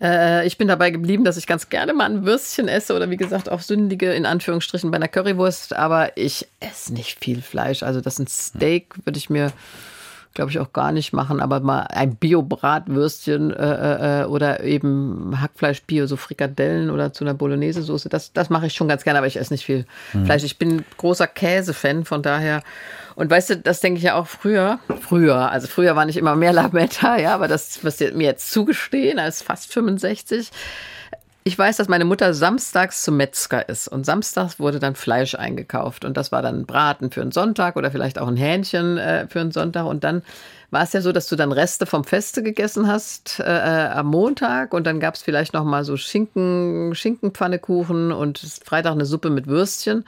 Äh, 0.00 0.46
Ich 0.46 0.58
bin 0.58 0.68
dabei 0.68 0.90
geblieben, 0.90 1.24
dass 1.24 1.36
ich 1.36 1.46
ganz 1.46 1.68
gerne 1.68 1.92
mal 1.94 2.10
ein 2.10 2.24
Würstchen 2.24 2.68
esse 2.68 2.94
oder 2.94 3.10
wie 3.10 3.16
gesagt 3.16 3.48
auch 3.48 3.60
sündige 3.60 4.12
in 4.12 4.26
Anführungsstrichen 4.26 4.90
bei 4.90 4.96
einer 4.96 5.08
Currywurst, 5.08 5.74
aber 5.74 6.16
ich 6.16 6.46
esse 6.60 6.92
nicht 6.92 7.18
viel 7.22 7.42
Fleisch. 7.42 7.82
Also 7.82 8.00
das 8.00 8.14
ist 8.14 8.18
ein 8.20 8.26
Steak, 8.26 8.94
würde 9.04 9.18
ich 9.18 9.30
mir, 9.30 9.52
glaube 10.34 10.50
ich, 10.50 10.58
auch 10.58 10.72
gar 10.72 10.92
nicht 10.92 11.12
machen, 11.12 11.40
aber 11.40 11.60
mal 11.60 11.82
ein 11.82 12.14
Bio-Bratwürstchen 12.14 13.50
äh, 13.50 14.22
äh, 14.22 14.24
oder 14.24 14.62
eben 14.62 15.40
Hackfleisch 15.40 15.82
Bio, 15.82 16.06
so 16.06 16.16
Frikadellen 16.16 16.90
oder 16.90 17.12
zu 17.12 17.24
einer 17.24 17.34
Bolognese-Soße, 17.34 18.08
das, 18.08 18.32
das 18.32 18.48
mache 18.50 18.66
ich 18.66 18.74
schon 18.74 18.88
ganz 18.88 19.02
gerne, 19.02 19.18
aber 19.18 19.26
ich 19.26 19.38
esse 19.38 19.52
nicht 19.52 19.64
viel 19.64 19.86
Fleisch. 20.24 20.44
Ich 20.44 20.58
bin 20.58 20.84
großer 20.96 21.26
Käse-Fan, 21.26 22.04
von 22.04 22.22
daher. 22.22 22.62
Und 23.16 23.30
weißt 23.30 23.50
du, 23.50 23.56
das 23.56 23.80
denke 23.80 23.98
ich 23.98 24.04
ja 24.04 24.14
auch 24.14 24.26
früher. 24.26 24.78
Früher, 25.00 25.50
also 25.50 25.66
früher 25.66 25.96
war 25.96 26.04
nicht 26.04 26.16
immer 26.16 26.36
mehr 26.36 26.52
Lametta, 26.52 27.18
ja, 27.18 27.34
aber 27.34 27.48
das, 27.48 27.84
was 27.84 28.00
mir 28.00 28.26
jetzt 28.26 28.50
zugestehen, 28.50 29.18
als 29.18 29.42
fast 29.42 29.72
65. 29.72 30.50
Ich 31.42 31.58
weiß, 31.58 31.78
dass 31.78 31.88
meine 31.88 32.04
Mutter 32.04 32.34
samstags 32.34 33.02
zum 33.02 33.16
Metzger 33.16 33.66
ist 33.66 33.88
und 33.88 34.04
samstags 34.04 34.58
wurde 34.60 34.78
dann 34.78 34.94
Fleisch 34.94 35.34
eingekauft 35.34 36.04
und 36.04 36.18
das 36.18 36.32
war 36.32 36.42
dann 36.42 36.66
Braten 36.66 37.10
für 37.10 37.22
einen 37.22 37.32
Sonntag 37.32 37.76
oder 37.76 37.90
vielleicht 37.90 38.18
auch 38.18 38.28
ein 38.28 38.36
Hähnchen 38.36 38.98
äh, 38.98 39.26
für 39.26 39.40
einen 39.40 39.50
Sonntag 39.50 39.86
und 39.86 40.04
dann 40.04 40.22
war 40.70 40.82
es 40.84 40.92
ja 40.92 41.00
so, 41.00 41.12
dass 41.12 41.26
du 41.26 41.36
dann 41.36 41.52
Reste 41.52 41.86
vom 41.86 42.04
Feste 42.04 42.42
gegessen 42.42 42.86
hast 42.86 43.40
äh, 43.40 43.44
äh, 43.44 43.88
am 43.88 44.06
Montag 44.06 44.72
und 44.74 44.86
dann 44.86 45.00
gab 45.00 45.14
es 45.14 45.22
vielleicht 45.22 45.52
noch 45.54 45.64
mal 45.64 45.84
so 45.84 45.96
Schinken, 45.96 46.94
Schinkenpfannekuchen 46.94 48.12
und 48.12 48.38
Freitag 48.64 48.92
eine 48.92 49.04
Suppe 49.06 49.30
mit 49.30 49.46
Würstchen. 49.46 50.04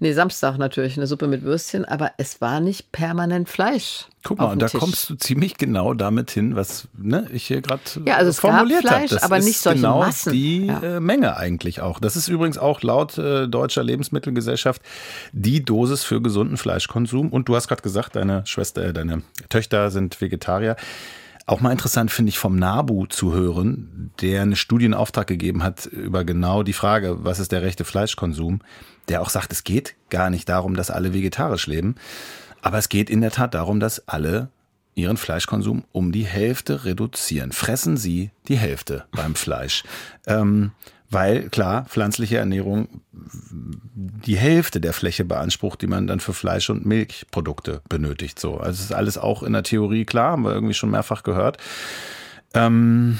Nee, 0.00 0.12
Samstag 0.12 0.58
natürlich 0.58 0.96
eine 0.96 1.08
Suppe 1.08 1.26
mit 1.26 1.42
Würstchen, 1.42 1.84
aber 1.84 2.12
es 2.18 2.40
war 2.40 2.60
nicht 2.60 2.92
permanent 2.92 3.48
Fleisch. 3.48 4.06
Guck 4.22 4.38
mal, 4.38 4.52
und 4.52 4.60
da 4.62 4.66
Tisch. 4.68 4.78
kommst 4.78 5.10
du 5.10 5.14
ziemlich 5.16 5.56
genau 5.58 5.92
damit 5.94 6.30
hin, 6.30 6.54
was 6.54 6.86
ne, 6.96 7.26
ich 7.32 7.46
hier 7.46 7.62
gerade 7.62 7.80
Ja, 8.04 8.16
also 8.16 8.30
es 8.30 8.40
gab 8.40 8.52
formuliert 8.52 8.84
habe. 8.84 8.96
Fleisch, 8.98 9.10
Das 9.10 9.22
aber 9.24 9.38
ist 9.38 9.44
nicht 9.46 9.58
solche 9.58 9.80
genau 9.80 10.00
Massen. 10.00 10.32
die 10.32 10.66
Ja. 10.66 10.80
äh, 10.82 11.00
Menge 11.00 11.36
eigentlich 11.36 11.80
auch. 11.80 11.98
Das 11.98 12.14
ist 12.14 12.28
übrigens 12.28 12.58
auch 12.58 12.82
laut 12.82 13.18
äh, 13.18 13.48
deutscher 13.48 13.82
Lebensmittelgesellschaft 13.82 14.82
die 15.32 15.64
Dosis 15.64 16.04
für 16.04 16.20
gesunden 16.20 16.56
Fleischkonsum. 16.56 17.30
Und 17.30 17.48
du 17.48 17.56
hast 17.56 17.66
gerade 17.68 17.82
gesagt, 17.82 18.14
deine 18.16 18.46
Schwester, 18.46 18.84
äh, 18.84 18.92
deine 18.92 19.22
Töchter 19.48 19.90
sind 19.98 20.20
Vegetarier. 20.20 20.76
Auch 21.46 21.60
mal 21.60 21.72
interessant 21.72 22.10
finde 22.10 22.30
ich 22.30 22.38
vom 22.38 22.56
NABU 22.56 23.06
zu 23.06 23.32
hören, 23.32 24.10
der 24.20 24.42
eine 24.42 24.56
Studie 24.56 24.84
in 24.84 24.94
Auftrag 24.94 25.26
gegeben 25.26 25.62
hat 25.62 25.86
über 25.86 26.24
genau 26.24 26.62
die 26.62 26.74
Frage, 26.74 27.24
was 27.24 27.38
ist 27.38 27.52
der 27.52 27.62
rechte 27.62 27.84
Fleischkonsum, 27.84 28.60
der 29.08 29.22
auch 29.22 29.30
sagt, 29.30 29.52
es 29.52 29.64
geht 29.64 29.94
gar 30.10 30.28
nicht 30.28 30.48
darum, 30.48 30.74
dass 30.74 30.90
alle 30.90 31.14
vegetarisch 31.14 31.66
leben, 31.66 31.94
aber 32.60 32.76
es 32.76 32.90
geht 32.90 33.08
in 33.08 33.22
der 33.22 33.30
Tat 33.30 33.54
darum, 33.54 33.80
dass 33.80 34.06
alle 34.08 34.50
ihren 34.94 35.16
Fleischkonsum 35.16 35.84
um 35.92 36.12
die 36.12 36.26
Hälfte 36.26 36.84
reduzieren. 36.84 37.52
Fressen 37.52 37.96
sie 37.96 38.30
die 38.48 38.58
Hälfte 38.58 39.06
beim 39.12 39.34
Fleisch. 39.34 39.84
Ähm, 40.26 40.72
weil 41.08 41.48
klar, 41.48 41.86
pflanzliche 41.86 42.36
Ernährung 42.36 43.00
die 44.00 44.36
Hälfte 44.36 44.80
der 44.80 44.92
Fläche 44.92 45.24
beansprucht, 45.24 45.82
die 45.82 45.88
man 45.88 46.06
dann 46.06 46.20
für 46.20 46.32
Fleisch- 46.32 46.70
und 46.70 46.86
Milchprodukte 46.86 47.82
benötigt. 47.88 48.38
So, 48.38 48.58
also 48.58 48.82
ist 48.82 48.92
alles 48.92 49.18
auch 49.18 49.42
in 49.42 49.52
der 49.52 49.64
Theorie 49.64 50.04
klar, 50.04 50.32
haben 50.32 50.44
wir 50.44 50.52
irgendwie 50.52 50.74
schon 50.74 50.90
mehrfach 50.90 51.24
gehört. 51.24 51.58
Ähm, 52.54 53.18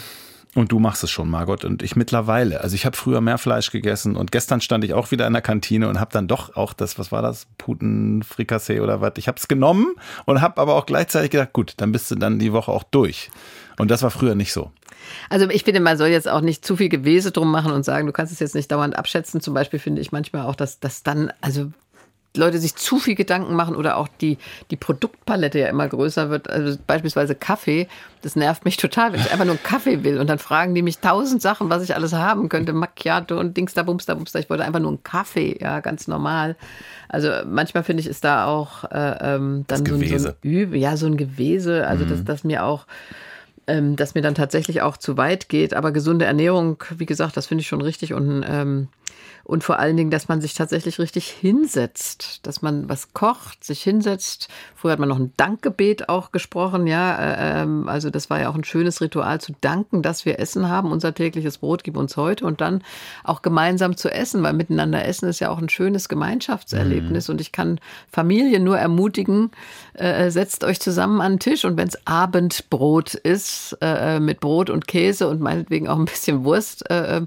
und 0.58 0.72
du 0.72 0.80
machst 0.80 1.04
es 1.04 1.10
schon, 1.10 1.30
Margot, 1.30 1.64
und 1.64 1.84
ich 1.84 1.94
mittlerweile. 1.94 2.62
Also 2.62 2.74
ich 2.74 2.84
habe 2.84 2.96
früher 2.96 3.20
mehr 3.20 3.38
Fleisch 3.38 3.70
gegessen 3.70 4.16
und 4.16 4.32
gestern 4.32 4.60
stand 4.60 4.82
ich 4.82 4.92
auch 4.92 5.12
wieder 5.12 5.26
in 5.26 5.32
der 5.32 5.42
Kantine 5.42 5.88
und 5.88 6.00
habe 6.00 6.12
dann 6.12 6.26
doch 6.26 6.56
auch 6.56 6.72
das, 6.72 6.98
was 6.98 7.12
war 7.12 7.22
das, 7.22 7.46
Putenfrikassee 7.58 8.80
oder 8.80 9.00
was? 9.00 9.12
Ich 9.18 9.28
habe 9.28 9.38
es 9.38 9.46
genommen 9.46 9.94
und 10.24 10.40
habe 10.40 10.60
aber 10.60 10.74
auch 10.74 10.86
gleichzeitig 10.86 11.30
gedacht, 11.30 11.52
gut, 11.52 11.74
dann 11.76 11.92
bist 11.92 12.10
du 12.10 12.16
dann 12.16 12.40
die 12.40 12.52
Woche 12.52 12.72
auch 12.72 12.82
durch. 12.82 13.30
Und 13.78 13.92
das 13.92 14.02
war 14.02 14.10
früher 14.10 14.34
nicht 14.34 14.52
so. 14.52 14.72
Also 15.30 15.48
ich 15.48 15.62
finde, 15.62 15.78
man 15.78 15.96
soll 15.96 16.08
jetzt 16.08 16.28
auch 16.28 16.40
nicht 16.40 16.64
zu 16.64 16.76
viel 16.76 16.88
Gewese 16.88 17.30
drum 17.30 17.52
machen 17.52 17.70
und 17.70 17.84
sagen, 17.84 18.06
du 18.06 18.12
kannst 18.12 18.32
es 18.32 18.40
jetzt 18.40 18.56
nicht 18.56 18.72
dauernd 18.72 18.96
abschätzen. 18.96 19.40
Zum 19.40 19.54
Beispiel 19.54 19.78
finde 19.78 20.02
ich 20.02 20.10
manchmal 20.10 20.44
auch, 20.46 20.56
dass, 20.56 20.80
dass 20.80 21.04
dann, 21.04 21.32
also 21.40 21.70
Leute 22.36 22.58
sich 22.58 22.76
zu 22.76 22.98
viel 22.98 23.14
Gedanken 23.14 23.54
machen 23.54 23.74
oder 23.74 23.96
auch 23.96 24.08
die, 24.20 24.38
die 24.70 24.76
Produktpalette 24.76 25.58
ja 25.58 25.68
immer 25.68 25.88
größer 25.88 26.30
wird. 26.30 26.48
Also 26.48 26.78
beispielsweise 26.86 27.34
Kaffee, 27.34 27.88
das 28.22 28.36
nervt 28.36 28.64
mich 28.64 28.76
total, 28.76 29.12
wenn 29.12 29.20
ich 29.20 29.32
einfach 29.32 29.44
nur 29.44 29.54
einen 29.54 29.62
Kaffee 29.62 30.04
will 30.04 30.18
und 30.18 30.28
dann 30.28 30.38
fragen 30.38 30.74
die 30.74 30.82
mich 30.82 30.98
tausend 30.98 31.42
Sachen, 31.42 31.70
was 31.70 31.82
ich 31.82 31.94
alles 31.94 32.12
haben 32.12 32.48
könnte, 32.48 32.72
Macchiato 32.72 33.38
und 33.38 33.56
Dings 33.56 33.74
da 33.74 33.82
Bums 33.82 34.06
da 34.06 34.14
Bums 34.14 34.32
da. 34.32 34.38
Ich 34.38 34.50
wollte 34.50 34.64
einfach 34.64 34.80
nur 34.80 34.90
einen 34.90 35.02
Kaffee, 35.02 35.58
ja, 35.60 35.80
ganz 35.80 36.06
normal. 36.06 36.56
Also 37.08 37.30
manchmal 37.46 37.82
finde 37.82 38.02
ich, 38.02 38.06
ist 38.06 38.24
da 38.24 38.46
auch 38.46 38.84
äh, 38.84 39.34
ähm, 39.34 39.64
dann 39.66 39.84
Das 39.84 39.88
so 39.88 39.94
ein, 39.94 40.18
so 40.18 40.28
ein 40.28 40.34
Übe, 40.42 40.76
ja, 40.76 40.96
so 40.96 41.06
ein 41.06 41.16
Gewese, 41.16 41.86
also 41.86 42.04
dass 42.04 42.24
das 42.24 42.44
mir 42.44 42.64
auch 42.64 42.86
ähm, 43.68 43.94
dass 43.94 44.14
mir 44.14 44.22
dann 44.22 44.34
tatsächlich 44.34 44.82
auch 44.82 44.96
zu 44.96 45.16
weit 45.16 45.48
geht. 45.48 45.74
Aber 45.74 45.92
gesunde 45.92 46.24
Ernährung, 46.24 46.82
wie 46.96 47.06
gesagt, 47.06 47.36
das 47.36 47.46
finde 47.46 47.62
ich 47.62 47.68
schon 47.68 47.82
richtig 47.82 48.14
und 48.14 48.44
ähm, 48.48 48.88
und 49.48 49.64
vor 49.64 49.78
allen 49.78 49.96
Dingen, 49.96 50.10
dass 50.10 50.28
man 50.28 50.42
sich 50.42 50.52
tatsächlich 50.52 50.98
richtig 50.98 51.30
hinsetzt, 51.30 52.46
dass 52.46 52.60
man 52.60 52.86
was 52.90 53.14
kocht, 53.14 53.64
sich 53.64 53.82
hinsetzt. 53.82 54.48
Früher 54.74 54.92
hat 54.92 54.98
man 54.98 55.08
noch 55.08 55.18
ein 55.18 55.32
Dankgebet 55.38 56.10
auch 56.10 56.32
gesprochen, 56.32 56.86
ja. 56.86 57.16
äh, 57.16 57.62
Ähm, 57.62 57.88
also 57.88 58.10
das 58.10 58.28
war 58.28 58.40
ja 58.40 58.50
auch 58.50 58.54
ein 58.54 58.64
schönes 58.64 59.00
Ritual 59.00 59.40
zu 59.40 59.54
danken, 59.62 60.02
dass 60.02 60.26
wir 60.26 60.38
Essen 60.38 60.68
haben. 60.68 60.92
Unser 60.92 61.14
tägliches 61.14 61.56
Brot 61.56 61.82
gib 61.82 61.96
uns 61.96 62.18
heute 62.18 62.44
und 62.44 62.60
dann 62.60 62.82
auch 63.24 63.40
gemeinsam 63.40 63.96
zu 63.96 64.12
essen, 64.12 64.42
weil 64.42 64.52
miteinander 64.52 65.06
essen 65.06 65.30
ist 65.30 65.40
ja 65.40 65.48
auch 65.48 65.58
ein 65.58 65.70
schönes 65.70 66.10
Gemeinschaftserlebnis. 66.10 67.30
Und 67.30 67.40
ich 67.40 67.50
kann 67.50 67.80
Familien 68.12 68.64
nur 68.64 68.76
ermutigen, 68.76 69.50
äh, 69.94 70.30
setzt 70.30 70.62
euch 70.62 70.78
zusammen 70.78 71.22
an 71.22 71.32
den 71.32 71.40
Tisch 71.40 71.64
und 71.64 71.78
wenn 71.78 71.88
es 71.88 72.06
Abendbrot 72.06 73.14
ist, 73.14 73.57
äh, 73.80 74.20
mit 74.20 74.40
Brot 74.40 74.70
und 74.70 74.86
Käse 74.86 75.28
und 75.28 75.40
meinetwegen 75.40 75.88
auch 75.88 75.98
ein 75.98 76.04
bisschen 76.04 76.44
Wurst, 76.44 76.88
äh, 76.90 77.22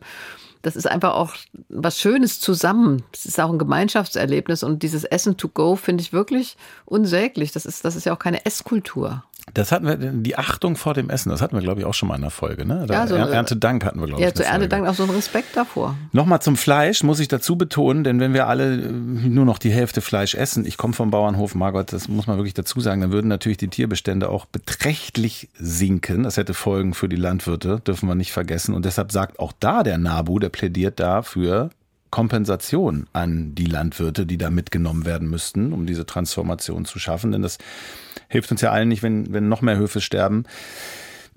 das 0.62 0.76
ist 0.76 0.88
einfach 0.88 1.16
auch 1.16 1.36
was 1.70 2.00
Schönes 2.00 2.40
zusammen. 2.40 3.04
Es 3.12 3.26
ist 3.26 3.40
auch 3.40 3.52
ein 3.52 3.58
Gemeinschaftserlebnis 3.58 4.64
und 4.64 4.84
dieses 4.84 5.04
Essen 5.04 5.38
to 5.38 5.50
go 5.50 5.76
finde 5.76 6.04
ich 6.04 6.14
wirklich 6.14 6.56
unsäglich. 6.86 7.52
Das 7.52 7.66
ist, 7.66 7.84
das 7.84 7.96
ist 7.96 8.06
ja 8.06 8.14
auch 8.14 8.20
keine 8.20 8.46
Esskultur. 8.46 9.24
Das 9.54 9.72
hatten 9.72 9.86
wir, 9.88 9.96
die 9.98 10.38
Achtung 10.38 10.76
vor 10.76 10.94
dem 10.94 11.10
Essen, 11.10 11.30
das 11.30 11.42
hatten 11.42 11.56
wir, 11.56 11.62
glaube 11.62 11.82
ich, 11.82 11.86
auch 11.86 11.94
schon 11.94 12.08
mal 12.10 12.16
in 12.16 12.22
der 12.22 12.30
Folge. 12.32 12.66
Ne? 12.66 12.86
Da 12.88 12.94
Ja, 12.94 13.08
so- 13.08 13.16
Er- 13.16 13.30
Erntedank 13.30 13.84
hatten 13.86 14.00
wir, 14.00 14.08
glaube 14.08 14.22
ich. 14.22 14.28
Ja, 14.28 14.34
zu. 14.34 14.44
Erntedank 14.44 14.88
auch 14.88 14.94
so 14.94 15.04
ein 15.04 15.10
Respekt 15.10 15.56
davor. 15.58 15.96
Nochmal 16.12 16.42
zum 16.42 16.56
Fleisch 16.58 17.04
muss 17.04 17.20
ich 17.20 17.28
dazu 17.28 17.58
betonen, 17.58 18.04
denn 18.04 18.20
wenn 18.20 18.34
wir 18.34 18.48
alle 18.48 18.76
äh, 18.76 18.92
nur 18.92 19.46
noch 19.46 19.58
die 19.58 19.72
Hälfte 19.72 20.02
Fleisch 20.02 20.36
essen, 20.36 20.66
ich 20.66 20.78
komme 20.78 20.94
vom 20.94 21.12
Bauernhof, 21.12 21.56
Margot, 21.56 21.92
das 21.94 22.08
muss 22.08 22.28
man 22.28 22.38
wirklich 22.38 22.54
dazu 22.54 22.80
sagen, 22.80 23.02
dann 23.02 23.12
würden 23.12 23.28
natürlich 23.28 23.58
die 23.58 23.68
Tierbestände 23.68 24.30
auch 24.30 24.46
beträchtlich 24.46 25.50
sinken. 25.60 26.24
Das 26.24 26.38
hätte 26.38 26.54
Folgen 26.54 26.94
für 26.94 27.10
die 27.10 27.16
Landwirte, 27.18 27.80
dürfen 27.86 28.08
wir 28.08 28.16
nicht 28.16 28.32
vergessen. 28.32 28.74
Und 28.74 28.86
deshalb 28.86 29.12
sagt 29.12 29.40
auch 29.40 29.52
da 29.60 29.84
der 29.84 29.98
NABU, 29.98 30.40
der 30.40 30.50
plädiert 30.50 31.00
dafür 31.00 31.70
Kompensation 32.12 33.08
an 33.14 33.56
die 33.56 33.66
Landwirte, 33.66 34.26
die 34.26 34.38
da 34.38 34.50
mitgenommen 34.50 35.06
werden 35.06 35.30
müssten, 35.30 35.74
um 35.74 35.86
diese 35.88 36.06
Transformation 36.06 36.86
zu 36.86 37.00
schaffen. 37.00 37.32
Denn 37.32 37.42
das 37.42 37.58
hilft 38.28 38.52
uns 38.52 38.62
ja 38.62 38.72
allen 38.72 38.90
nicht, 38.90 39.02
wenn, 39.02 39.34
wenn 39.34 39.50
noch 39.50 39.62
mehr 39.62 39.78
Höfe 39.78 40.00
sterben. 40.02 40.44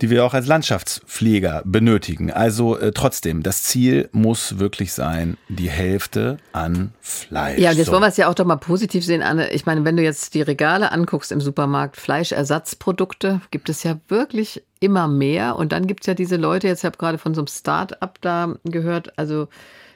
die 0.00 0.10
wir 0.10 0.24
auch 0.24 0.34
als 0.34 0.48
Landschaftspfleger 0.48 1.62
benötigen. 1.64 2.32
Also 2.32 2.76
äh, 2.76 2.90
trotzdem, 2.90 3.44
das 3.44 3.62
Ziel 3.62 4.08
muss 4.10 4.58
wirklich 4.58 4.92
sein, 4.92 5.36
die 5.48 5.70
Hälfte 5.70 6.38
an 6.52 6.92
Fleisch. 7.00 7.60
Ja, 7.60 7.70
und 7.70 7.76
jetzt 7.76 7.86
So. 7.86 7.92
wollen 7.92 8.02
wir 8.02 8.08
es 8.08 8.16
ja 8.16 8.28
auch 8.28 8.34
doch 8.34 8.44
mal 8.44 8.56
positiv 8.56 9.04
sehen, 9.04 9.22
Anne. 9.22 9.52
Ich 9.52 9.66
meine, 9.66 9.84
wenn 9.84 9.96
du 9.96 10.02
jetzt 10.02 10.34
die 10.34 10.42
Regale 10.42 10.90
anguckst 10.90 11.30
im 11.30 11.40
Supermarkt, 11.40 11.96
Fleischersatzprodukte, 11.96 13.40
gibt 13.52 13.68
es 13.68 13.84
ja 13.84 13.96
wirklich 14.08 14.64
immer 14.80 15.06
mehr. 15.06 15.54
Und 15.54 15.70
dann 15.70 15.86
gibt 15.86 16.00
es 16.02 16.08
ja 16.08 16.14
diese 16.14 16.36
Leute, 16.36 16.66
jetzt 16.66 16.82
habe 16.82 16.94
ich 16.94 16.98
gerade 16.98 17.18
von 17.18 17.32
so 17.34 17.42
einem 17.42 17.46
Start-up 17.46 18.18
da 18.20 18.56
gehört, 18.64 19.16
also 19.16 19.46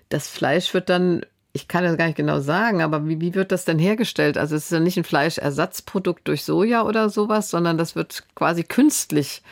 das 0.08 0.28
Fleisch 0.28 0.72
wird 0.74 0.88
dann, 0.88 1.24
ich 1.52 1.68
kann 1.68 1.84
das 1.84 1.96
gar 1.96 2.06
nicht 2.06 2.16
genau 2.16 2.40
sagen, 2.40 2.82
aber 2.82 3.06
wie, 3.08 3.20
wie 3.20 3.34
wird 3.34 3.52
das 3.52 3.64
denn 3.64 3.78
hergestellt? 3.78 4.38
Also 4.38 4.56
es 4.56 4.64
ist 4.64 4.72
ja 4.72 4.80
nicht 4.80 4.96
ein 4.96 5.04
Fleischersatzprodukt 5.04 6.26
durch 6.28 6.44
Soja 6.44 6.82
oder 6.82 7.10
sowas, 7.10 7.50
sondern 7.50 7.78
das 7.78 7.96
wird 7.96 8.24
quasi 8.34 8.64
künstlich 8.64 9.42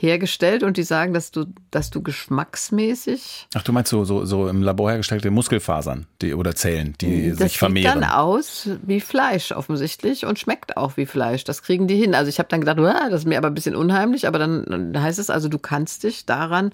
hergestellt 0.00 0.62
und 0.62 0.76
die 0.76 0.84
sagen, 0.84 1.12
dass 1.12 1.32
du, 1.32 1.46
dass 1.72 1.90
du 1.90 2.02
geschmacksmäßig 2.02 3.48
Ach, 3.54 3.62
du 3.62 3.72
meinst 3.72 3.90
so, 3.90 4.04
so, 4.04 4.24
so 4.24 4.48
im 4.48 4.62
Labor 4.62 4.90
hergestellte 4.90 5.30
Muskelfasern 5.30 6.06
die, 6.22 6.34
oder 6.34 6.54
Zellen, 6.54 6.94
die 7.00 7.30
das 7.30 7.38
sich 7.38 7.52
sieht 7.52 7.58
vermehren. 7.58 8.00
dann 8.00 8.10
aus 8.10 8.68
wie 8.82 9.00
Fleisch 9.00 9.50
offensichtlich 9.50 10.24
und 10.24 10.38
schmeckt 10.38 10.76
auch 10.76 10.96
wie 10.96 11.04
Fleisch. 11.06 11.42
Das 11.42 11.62
kriegen 11.62 11.88
die 11.88 11.96
hin. 11.96 12.14
Also 12.14 12.28
ich 12.28 12.38
habe 12.38 12.48
dann 12.48 12.60
gedacht, 12.60 12.78
"Uah, 12.78 13.10
das 13.10 13.20
ist 13.22 13.26
mir 13.26 13.38
aber 13.38 13.48
ein 13.48 13.54
bisschen 13.54 13.74
unheimlich, 13.74 14.26
aber 14.28 14.38
dann, 14.38 14.92
heißt 14.96 15.18
es 15.18 15.30
also, 15.30 15.48
du 15.48 15.58
kannst 15.58 16.04
dich 16.04 16.26
daran 16.26 16.72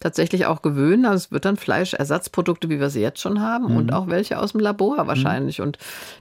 tatsächlich 0.00 0.44
auch 0.44 0.60
gewöhnen. 0.60 1.06
Also 1.06 1.16
es 1.16 1.32
wird 1.32 1.46
dann 1.46 1.56
Fleischersatzprodukte, 1.56 2.68
wie 2.68 2.78
wir 2.78 2.90
sie 2.90 3.00
jetzt 3.00 3.20
schon 3.20 3.40
haben 3.40 3.74
und 3.76 3.92
auch 3.92 4.08
welche 4.08 4.38
aus 4.38 4.52
dem 4.52 4.60
Labor 4.60 5.06
wahrscheinlich. 5.06 5.62
Und 5.62 5.78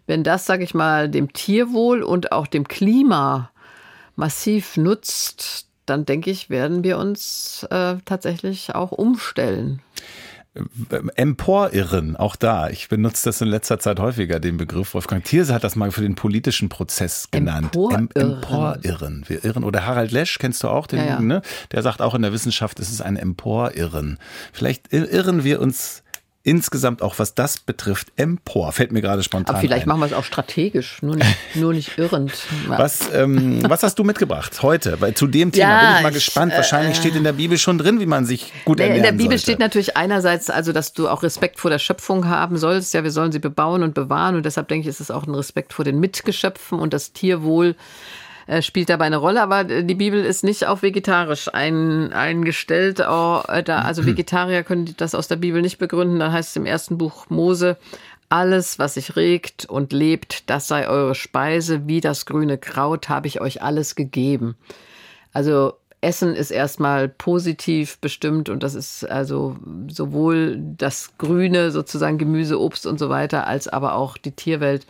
wenn 0.07 0.23
das, 0.23 0.45
sage 0.45 0.63
ich 0.63 0.73
mal, 0.73 1.09
dem 1.09 1.33
Tierwohl 1.33 2.01
und 2.01 2.31
auch 2.31 2.47
dem 2.47 2.65
Klima 2.67 3.51
massiv 4.15 4.77
nutzt, 4.77 5.67
dann 5.85 6.05
denke 6.05 6.31
ich, 6.31 6.49
werden 6.49 6.83
wir 6.83 6.97
uns 6.97 7.65
äh, 7.69 7.95
tatsächlich 8.05 8.75
auch 8.75 8.91
umstellen. 8.91 9.81
Emporirren, 11.15 12.15
auch 12.15 12.37
da. 12.37 12.69
Ich 12.69 12.87
benutze 12.87 13.25
das 13.25 13.41
in 13.41 13.49
letzter 13.49 13.77
Zeit 13.77 13.99
häufiger, 13.99 14.39
den 14.39 14.55
Begriff. 14.55 14.93
Wolfgang 14.93 15.21
Thierse 15.23 15.53
hat 15.53 15.65
das 15.65 15.75
mal 15.75 15.91
für 15.91 16.01
den 16.01 16.15
politischen 16.15 16.69
Prozess 16.69 17.27
genannt. 17.29 17.75
Emporirren. 17.75 18.09
Emporirren. 18.15 19.25
Wir 19.27 19.43
irren. 19.43 19.65
Oder 19.65 19.85
Harald 19.85 20.11
Lesch, 20.11 20.39
kennst 20.39 20.63
du 20.63 20.69
auch 20.69 20.87
den, 20.87 20.99
Ja, 20.99 21.05
ja. 21.05 21.19
Ne? 21.19 21.41
Der 21.73 21.81
sagt 21.81 22.01
auch 22.01 22.15
in 22.15 22.21
der 22.21 22.31
Wissenschaft, 22.31 22.79
es 22.79 22.89
ist 22.89 23.01
ein 23.01 23.17
Emporirren. 23.17 24.17
Vielleicht 24.53 24.93
irren 24.93 25.43
wir 25.43 25.59
uns 25.59 26.03
insgesamt 26.45 27.01
auch, 27.01 27.19
was 27.19 27.33
das 27.33 27.57
betrifft, 27.59 28.07
empor. 28.15 28.71
Fällt 28.71 28.91
mir 28.91 29.01
gerade 29.01 29.23
spontan 29.23 29.55
Aber 29.55 29.61
vielleicht 29.61 29.83
ein. 29.85 29.89
machen 29.89 29.99
wir 30.01 30.05
es 30.05 30.13
auch 30.13 30.23
strategisch, 30.23 31.01
nur 31.01 31.15
nicht, 31.15 31.35
nur 31.55 31.73
nicht 31.73 31.97
irrend. 31.97 32.31
Was, 32.67 33.11
ähm, 33.13 33.61
was 33.67 33.83
hast 33.83 33.97
du 33.99 34.03
mitgebracht 34.03 34.61
heute? 34.61 35.01
Weil 35.01 35.15
zu 35.15 35.27
dem 35.27 35.51
Thema 35.51 35.69
Ja, 35.69 35.79
bin 35.79 35.95
ich 35.97 36.03
mal 36.03 36.09
ich, 36.09 36.15
gespannt. 36.15 36.53
äh, 36.53 36.57
Wahrscheinlich 36.57 36.97
steht 36.97 37.15
in 37.15 37.23
der 37.23 37.33
Bibel 37.33 37.57
schon 37.57 37.77
drin, 37.77 37.99
wie 37.99 38.05
man 38.05 38.25
sich 38.25 38.53
gut 38.63 38.79
ernähren 38.79 38.97
in 38.97 39.03
der 39.03 39.11
Bibel 39.11 39.25
sollte. 39.31 39.41
steht 39.41 39.59
natürlich 39.59 39.97
einerseits, 39.97 40.49
also, 40.49 40.71
dass 40.71 40.93
du 40.93 41.09
auch 41.09 41.23
Respekt 41.23 41.59
vor 41.59 41.71
der 41.71 41.79
Schöpfung 41.79 42.27
haben 42.27 42.57
sollst. 42.57 42.93
Ja, 42.93 43.03
wir 43.03 43.11
sollen 43.11 43.31
sie 43.31 43.39
bebauen 43.39 43.81
und 43.83 43.93
bewahren. 43.95 44.35
Und 44.35 44.45
deshalb 44.45 44.67
denke 44.67 44.81
ich, 44.87 44.87
ist 44.87 44.99
es 45.01 45.09
auch 45.11 45.25
ein 45.25 45.33
Respekt 45.33 45.73
vor 45.73 45.83
den 45.83 45.99
Mitgeschöpfen 45.99 46.79
und 46.79 46.93
das 46.93 47.11
Tierwohl 47.11 47.69
äh, 47.69 47.75
spielt 48.61 48.89
dabei 48.89 49.05
eine 49.05 49.17
Rolle. 49.17 49.41
Aber 49.41 49.69
äh, 49.69 49.83
die 49.83 49.95
Bibel 49.95 50.23
ist 50.23 50.43
nicht 50.43 50.67
auf 50.67 50.81
vegetarisch 50.81 51.53
ein, 51.53 52.13
eingestellt. 52.13 52.99
Oh, 52.99 53.41
äh, 53.47 53.63
da, 53.63 53.79
also 53.81 54.05
Vegetarier 54.05 54.63
können 54.63 54.93
das 54.97 55.15
aus 55.15 55.27
der 55.27 55.37
Bibel 55.37 55.61
nicht 55.61 55.77
begründen. 55.77 56.19
Da 56.19 56.31
heißt 56.31 56.49
es 56.49 56.55
im 56.55 56.65
ersten 56.65 56.97
Buch 56.97 57.29
Mose, 57.29 57.77
alles, 58.29 58.79
was 58.79 58.95
sich 58.95 59.15
regt 59.15 59.65
und 59.65 59.93
lebt, 59.93 60.49
das 60.49 60.67
sei 60.67 60.87
eure 60.87 61.15
Speise. 61.15 61.87
Wie 61.87 62.01
das 62.01 62.25
grüne 62.25 62.57
Kraut 62.57 63.09
habe 63.09 63.27
ich 63.27 63.41
euch 63.41 63.61
alles 63.61 63.95
gegeben. 63.95 64.55
Also 65.31 65.73
Essen 66.01 66.35
ist 66.35 66.51
erstmal 66.51 67.09
positiv 67.09 67.97
bestimmt 67.99 68.49
und 68.49 68.61
das 68.61 68.75
ist 68.75 69.09
also 69.09 69.57
sowohl 69.87 70.57
das 70.77 71.17
Grüne, 71.17 71.71
sozusagen 71.71 72.17
Gemüse, 72.17 72.59
Obst 72.59 72.85
und 72.85 72.99
so 72.99 73.09
weiter, 73.09 73.47
als 73.47 73.67
aber 73.67 73.95
auch 73.95 74.17
die 74.17 74.31
Tierwelt 74.31 74.85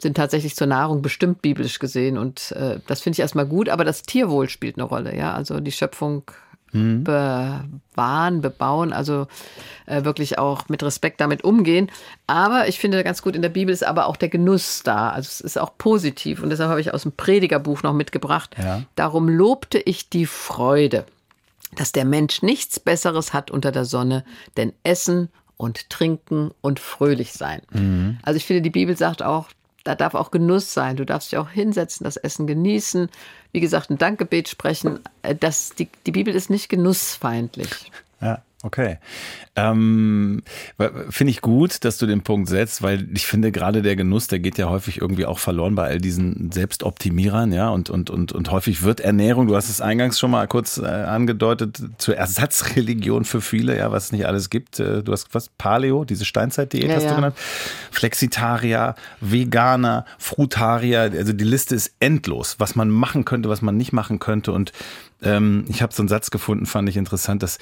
sind 0.00 0.16
tatsächlich 0.16 0.56
zur 0.56 0.66
Nahrung 0.66 1.02
bestimmt 1.02 1.42
biblisch 1.42 1.78
gesehen 1.78 2.18
und 2.18 2.52
äh, 2.52 2.80
das 2.86 3.00
finde 3.00 3.16
ich 3.16 3.20
erstmal 3.20 3.46
gut, 3.46 3.68
aber 3.68 3.84
das 3.84 4.02
Tierwohl 4.02 4.48
spielt 4.48 4.76
eine 4.76 4.84
Rolle, 4.84 5.16
ja, 5.16 5.34
also 5.34 5.60
die 5.60 5.72
Schöpfung 5.72 6.24
bewahren, 6.72 8.40
bebauen, 8.42 8.92
also 8.92 9.26
äh, 9.86 10.04
wirklich 10.04 10.38
auch 10.38 10.68
mit 10.68 10.82
Respekt 10.82 11.20
damit 11.20 11.42
umgehen. 11.42 11.90
Aber 12.26 12.68
ich 12.68 12.78
finde 12.78 13.02
ganz 13.04 13.22
gut 13.22 13.34
in 13.34 13.42
der 13.42 13.48
Bibel 13.48 13.72
ist 13.72 13.86
aber 13.86 14.06
auch 14.06 14.16
der 14.16 14.28
Genuss 14.28 14.82
da. 14.82 15.10
Also 15.10 15.28
es 15.28 15.40
ist 15.40 15.58
auch 15.58 15.78
positiv 15.78 16.42
und 16.42 16.50
deshalb 16.50 16.70
habe 16.70 16.80
ich 16.80 16.92
aus 16.92 17.02
dem 17.02 17.12
Predigerbuch 17.12 17.82
noch 17.82 17.94
mitgebracht. 17.94 18.54
Ja. 18.58 18.82
Darum 18.96 19.28
lobte 19.28 19.78
ich 19.78 20.10
die 20.10 20.26
Freude, 20.26 21.06
dass 21.76 21.92
der 21.92 22.04
Mensch 22.04 22.42
nichts 22.42 22.80
Besseres 22.80 23.32
hat 23.32 23.50
unter 23.50 23.72
der 23.72 23.84
Sonne, 23.84 24.24
denn 24.56 24.72
Essen 24.82 25.30
und 25.56 25.90
Trinken 25.90 26.50
und 26.60 26.80
fröhlich 26.80 27.32
sein. 27.32 27.62
Also 28.22 28.36
ich 28.36 28.44
finde, 28.44 28.62
die 28.62 28.70
Bibel 28.70 28.96
sagt 28.96 29.22
auch, 29.22 29.48
da 29.84 29.94
darf 29.94 30.14
auch 30.14 30.30
Genuss 30.30 30.72
sein. 30.72 30.96
Du 30.96 31.04
darfst 31.06 31.32
dich 31.32 31.38
auch 31.38 31.50
hinsetzen, 31.50 32.04
das 32.04 32.16
Essen 32.16 32.46
genießen. 32.46 33.08
Wie 33.52 33.60
gesagt, 33.60 33.90
ein 33.90 33.98
Dankgebet 33.98 34.48
sprechen. 34.48 35.00
Äh, 35.22 35.34
Das, 35.34 35.70
die, 35.70 35.88
die 36.06 36.12
Bibel 36.12 36.34
ist 36.34 36.50
nicht 36.50 36.68
genussfeindlich. 36.68 37.90
Ja, 38.20 38.42
okay. 38.68 38.98
Ähm, 39.56 40.42
finde 41.10 41.30
ich 41.32 41.40
gut, 41.40 41.84
dass 41.84 41.98
du 41.98 42.06
den 42.06 42.22
Punkt 42.22 42.48
setzt, 42.48 42.82
weil 42.82 43.08
ich 43.12 43.26
finde 43.26 43.50
gerade 43.50 43.82
der 43.82 43.96
Genuss, 43.96 44.28
der 44.28 44.38
geht 44.38 44.56
ja 44.56 44.68
häufig 44.68 45.00
irgendwie 45.00 45.26
auch 45.26 45.40
verloren 45.40 45.74
bei 45.74 45.88
all 45.88 45.98
diesen 45.98 46.52
Selbstoptimierern, 46.52 47.52
ja, 47.52 47.70
und, 47.70 47.90
und, 47.90 48.08
und, 48.10 48.30
und 48.30 48.50
häufig 48.52 48.82
wird 48.84 49.00
Ernährung, 49.00 49.48
du 49.48 49.56
hast 49.56 49.68
es 49.68 49.80
eingangs 49.80 50.18
schon 50.18 50.30
mal 50.30 50.46
kurz 50.46 50.78
äh, 50.78 50.86
angedeutet, 50.86 51.80
zur 51.98 52.16
Ersatzreligion 52.16 53.24
für 53.24 53.40
viele, 53.40 53.76
ja, 53.76 53.90
was 53.90 54.06
es 54.06 54.12
nicht 54.12 54.26
alles 54.26 54.50
gibt. 54.50 54.78
Äh, 54.78 55.02
Du 55.02 55.12
hast 55.12 55.34
was, 55.34 55.48
Paleo, 55.48 56.04
diese 56.04 56.24
Steinzeitdiät 56.24 56.88
Ja, 56.88 56.96
hast 56.96 57.04
ja. 57.04 57.10
du 57.10 57.16
genannt, 57.16 57.36
Flexitarier, 57.90 58.94
Veganer, 59.20 60.04
Frutarier, 60.18 61.10
also 61.16 61.32
die 61.32 61.44
Liste 61.44 61.74
ist 61.74 61.94
endlos, 61.98 62.56
was 62.58 62.76
man 62.76 62.90
machen 62.90 63.24
könnte, 63.24 63.48
was 63.48 63.62
man 63.62 63.76
nicht 63.76 63.92
machen 63.92 64.18
könnte 64.18 64.52
und 64.52 64.72
ähm, 65.22 65.64
ich 65.68 65.82
habe 65.82 65.92
so 65.92 66.02
einen 66.02 66.08
Satz 66.08 66.30
gefunden, 66.30 66.66
fand 66.66 66.88
ich 66.88 66.96
interessant, 66.96 67.42
dass, 67.42 67.58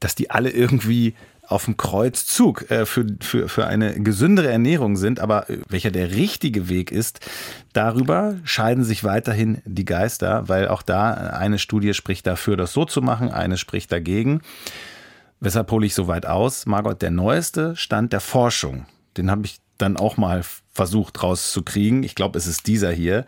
dass 0.00 0.14
die 0.14 0.30
alle 0.30 0.50
irgendwie 0.50 1.14
auf 1.46 1.66
dem 1.66 1.76
Kreuzzug 1.76 2.70
äh, 2.70 2.86
für, 2.86 3.06
für, 3.20 3.48
für 3.48 3.66
eine 3.66 4.00
gesündere 4.00 4.50
Ernährung 4.50 4.96
sind, 4.96 5.20
aber 5.20 5.48
äh, 5.48 5.58
welcher 5.68 5.90
der 5.90 6.10
richtige 6.10 6.68
Weg 6.68 6.90
ist, 6.90 7.20
darüber 7.72 8.36
scheiden 8.44 8.84
sich 8.84 9.04
weiterhin 9.04 9.62
die 9.64 9.84
Geister, 9.84 10.48
weil 10.48 10.68
auch 10.68 10.82
da 10.82 11.12
eine 11.12 11.58
Studie 11.58 11.94
spricht 11.94 12.26
dafür, 12.26 12.56
das 12.56 12.72
so 12.72 12.84
zu 12.84 13.00
machen, 13.00 13.30
eine 13.30 13.56
spricht 13.58 13.92
dagegen. 13.92 14.40
Weshalb 15.38 15.70
hole 15.70 15.86
ich 15.86 15.94
so 15.94 16.08
weit 16.08 16.26
aus? 16.26 16.66
Margot, 16.66 17.00
der 17.00 17.10
neueste 17.10 17.76
Stand 17.76 18.12
der 18.12 18.20
Forschung, 18.20 18.86
den 19.16 19.30
habe 19.30 19.46
ich 19.46 19.60
dann 19.78 19.96
auch 19.96 20.16
mal 20.16 20.42
versucht 20.72 21.22
rauszukriegen. 21.22 22.02
Ich 22.02 22.14
glaube, 22.14 22.38
es 22.38 22.46
ist 22.46 22.66
dieser 22.66 22.90
hier. 22.90 23.26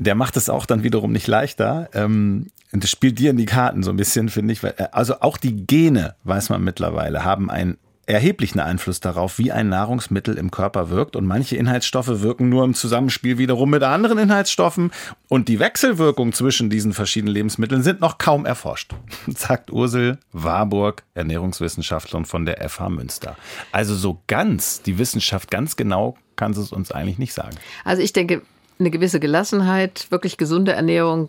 Der 0.00 0.14
macht 0.14 0.36
es 0.36 0.48
auch 0.48 0.66
dann 0.66 0.82
wiederum 0.82 1.12
nicht 1.12 1.26
leichter. 1.26 1.88
Ähm, 1.92 2.46
das 2.72 2.90
spielt 2.90 3.18
dir 3.18 3.30
in 3.30 3.36
die 3.36 3.46
Karten 3.46 3.82
so 3.82 3.90
ein 3.90 3.96
bisschen, 3.96 4.28
finde 4.28 4.52
ich. 4.52 4.62
Weil, 4.62 4.74
äh, 4.78 4.88
Also 4.92 5.20
auch 5.20 5.36
die 5.36 5.66
Gene, 5.66 6.16
weiß 6.24 6.48
man 6.48 6.64
mittlerweile, 6.64 7.24
haben 7.24 7.50
einen 7.50 7.76
erheblichen 8.06 8.60
Einfluss 8.60 9.00
darauf, 9.00 9.38
wie 9.38 9.52
ein 9.52 9.68
Nahrungsmittel 9.68 10.36
im 10.36 10.50
Körper 10.50 10.90
wirkt. 10.90 11.16
Und 11.16 11.26
manche 11.26 11.56
Inhaltsstoffe 11.56 12.20
wirken 12.20 12.48
nur 12.48 12.64
im 12.64 12.74
Zusammenspiel 12.74 13.38
wiederum 13.38 13.70
mit 13.70 13.82
anderen 13.82 14.18
Inhaltsstoffen. 14.18 14.90
Und 15.28 15.48
die 15.48 15.60
Wechselwirkung 15.60 16.32
zwischen 16.32 16.70
diesen 16.70 16.92
verschiedenen 16.92 17.34
Lebensmitteln 17.34 17.82
sind 17.82 18.00
noch 18.00 18.18
kaum 18.18 18.46
erforscht, 18.46 18.94
sagt 19.28 19.70
Ursel 19.70 20.18
Warburg, 20.32 21.04
Ernährungswissenschaftlerin 21.14 22.24
von 22.24 22.44
der 22.46 22.68
FH 22.68 22.88
Münster. 22.88 23.36
Also 23.70 23.94
so 23.94 24.22
ganz, 24.26 24.82
die 24.82 24.98
Wissenschaft 24.98 25.50
ganz 25.50 25.76
genau 25.76 26.16
kann 26.36 26.54
sie 26.54 26.62
es 26.62 26.72
uns 26.72 26.90
eigentlich 26.90 27.18
nicht 27.18 27.34
sagen. 27.34 27.56
Also 27.84 28.02
ich 28.02 28.12
denke, 28.12 28.42
eine 28.80 28.90
gewisse 28.90 29.20
Gelassenheit, 29.20 30.06
wirklich 30.10 30.36
gesunde 30.36 30.72
Ernährung, 30.72 31.28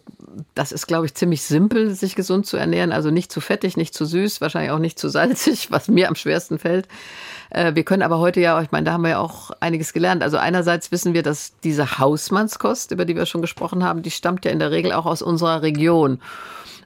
das 0.56 0.72
ist, 0.72 0.88
glaube 0.88 1.06
ich, 1.06 1.14
ziemlich 1.14 1.44
simpel, 1.44 1.94
sich 1.94 2.16
gesund 2.16 2.46
zu 2.46 2.58
ernähren. 2.58 2.92
Also 2.92 3.12
nicht 3.12 3.32
zu 3.32 3.42
fettig, 3.42 3.78
nicht 3.78 3.94
zu 3.94 4.06
süß, 4.06 4.42
wahrscheinlich 4.42 4.72
auch 4.72 4.80
nicht 4.80 4.98
zu 4.98 5.10
salzig, 5.10 5.68
was 5.72 5.88
mir 5.88 6.08
am 6.08 6.16
schwersten 6.16 6.58
fällt. 6.58 6.88
Äh, 7.50 7.76
Wir 7.76 7.84
können 7.84 8.02
aber 8.02 8.20
heute 8.20 8.40
ja, 8.40 8.62
ich 8.62 8.72
meine, 8.72 8.86
da 8.86 8.94
haben 8.94 9.04
wir 9.04 9.12
ja 9.12 9.20
auch 9.20 9.52
einiges 9.60 9.94
gelernt. 9.94 10.24
Also 10.24 10.38
einerseits 10.38 10.92
wissen 10.92 11.14
wir, 11.14 11.24
dass 11.24 11.54
diese 11.64 12.00
Hausmannskost, 12.00 12.92
über 12.92 13.06
die 13.06 13.16
wir 13.16 13.26
schon 13.26 13.42
gesprochen 13.42 13.84
haben, 13.84 14.02
die 14.02 14.12
stammt 14.12 14.46
ja 14.46 14.52
in 14.52 14.60
der 14.60 14.72
Regel 14.72 14.94
auch 14.94 15.06
aus 15.06 15.22
unserer 15.22 15.62
Region. 15.62 16.20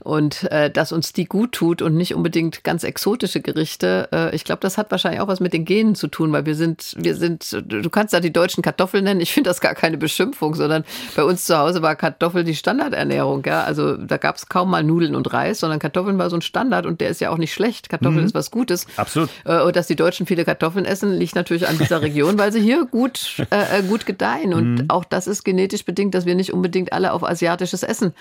Und 0.05 0.49
äh, 0.51 0.69
dass 0.69 0.91
uns 0.91 1.13
die 1.13 1.25
gut 1.25 1.51
tut 1.51 1.81
und 1.81 1.95
nicht 1.95 2.13
unbedingt 2.13 2.63
ganz 2.63 2.83
exotische 2.83 3.41
Gerichte, 3.41 4.07
äh, 4.13 4.35
ich 4.35 4.43
glaube, 4.43 4.59
das 4.61 4.77
hat 4.77 4.91
wahrscheinlich 4.91 5.19
auch 5.19 5.27
was 5.27 5.39
mit 5.39 5.51
den 5.51 5.65
Genen 5.65 5.95
zu 5.95 6.07
tun, 6.07 6.31
weil 6.31 6.45
wir 6.45 6.53
sind, 6.53 6.95
wir 6.97 7.15
sind, 7.15 7.63
du 7.65 7.89
kannst 7.89 8.13
da 8.13 8.19
die 8.19 8.31
deutschen 8.31 8.61
Kartoffeln 8.61 9.03
nennen, 9.03 9.19
ich 9.19 9.33
finde 9.33 9.49
das 9.49 9.61
gar 9.61 9.73
keine 9.73 9.97
Beschimpfung, 9.97 10.53
sondern 10.53 10.85
bei 11.15 11.23
uns 11.23 11.45
zu 11.45 11.57
Hause 11.57 11.81
war 11.81 11.95
Kartoffel 11.95 12.43
die 12.43 12.53
Standardernährung, 12.53 13.43
ja. 13.45 13.63
Also 13.63 13.97
da 13.97 14.17
gab 14.17 14.35
es 14.35 14.47
kaum 14.47 14.69
mal 14.69 14.83
Nudeln 14.83 15.15
und 15.15 15.33
Reis, 15.33 15.59
sondern 15.59 15.79
Kartoffeln 15.79 16.19
war 16.19 16.29
so 16.29 16.37
ein 16.37 16.43
Standard 16.43 16.85
und 16.85 17.01
der 17.01 17.09
ist 17.09 17.19
ja 17.19 17.31
auch 17.31 17.39
nicht 17.39 17.53
schlecht. 17.53 17.89
Kartoffeln 17.89 18.23
ist 18.25 18.35
was 18.35 18.51
Gutes. 18.51 18.85
Absolut. 18.97 19.29
Äh, 19.43 19.61
Und 19.61 19.75
dass 19.75 19.87
die 19.87 19.95
Deutschen 19.95 20.27
viele 20.27 20.45
Kartoffeln 20.45 20.85
essen, 20.85 21.13
liegt 21.13 21.33
natürlich 21.33 21.67
an 21.67 21.79
dieser 21.79 22.03
Region, 22.03 22.37
weil 22.37 22.51
sie 22.51 22.61
hier 22.61 22.85
gut, 22.85 23.43
äh, 23.49 23.79
äh, 23.79 23.81
gut 23.81 24.05
gedeihen. 24.05 24.53
Und 24.53 24.89
auch 24.89 25.03
das 25.03 25.25
ist 25.25 25.43
genetisch 25.43 25.83
bedingt, 25.83 26.13
dass 26.13 26.27
wir 26.27 26.35
nicht 26.35 26.53
unbedingt 26.53 26.93
alle 26.93 27.11
auf 27.11 27.23
asiatisches 27.23 27.81
Essen 27.81 28.13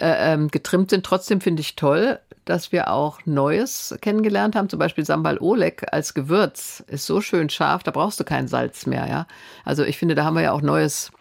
äh, 0.00 0.32
ähm, 0.32 0.48
getrimmt 0.48 0.90
sind. 0.90 1.04
Trotzdem 1.04 1.27
trotzdem 1.28 1.40
finde 1.42 1.60
ich 1.60 1.76
toll, 1.76 2.18
dass 2.46 2.72
wir 2.72 2.90
auch 2.90 3.18
Neues 3.26 3.94
kennengelernt 4.00 4.56
haben. 4.56 4.70
Zum 4.70 4.78
Beispiel 4.78 5.04
Sambal 5.04 5.36
Oleg 5.36 5.84
als 5.92 6.14
Gewürz 6.14 6.82
ist 6.86 7.04
so 7.04 7.20
schön 7.20 7.50
scharf, 7.50 7.82
da 7.82 7.90
brauchst 7.90 8.18
du 8.18 8.24
kein 8.24 8.48
Salz 8.48 8.86
mehr. 8.86 9.06
Ja? 9.06 9.26
Also 9.62 9.84
ich 9.84 9.98
finde, 9.98 10.14
da 10.14 10.24
haben 10.24 10.36
wir 10.36 10.42
ja 10.44 10.52
auch 10.52 10.62
Neues 10.62 11.12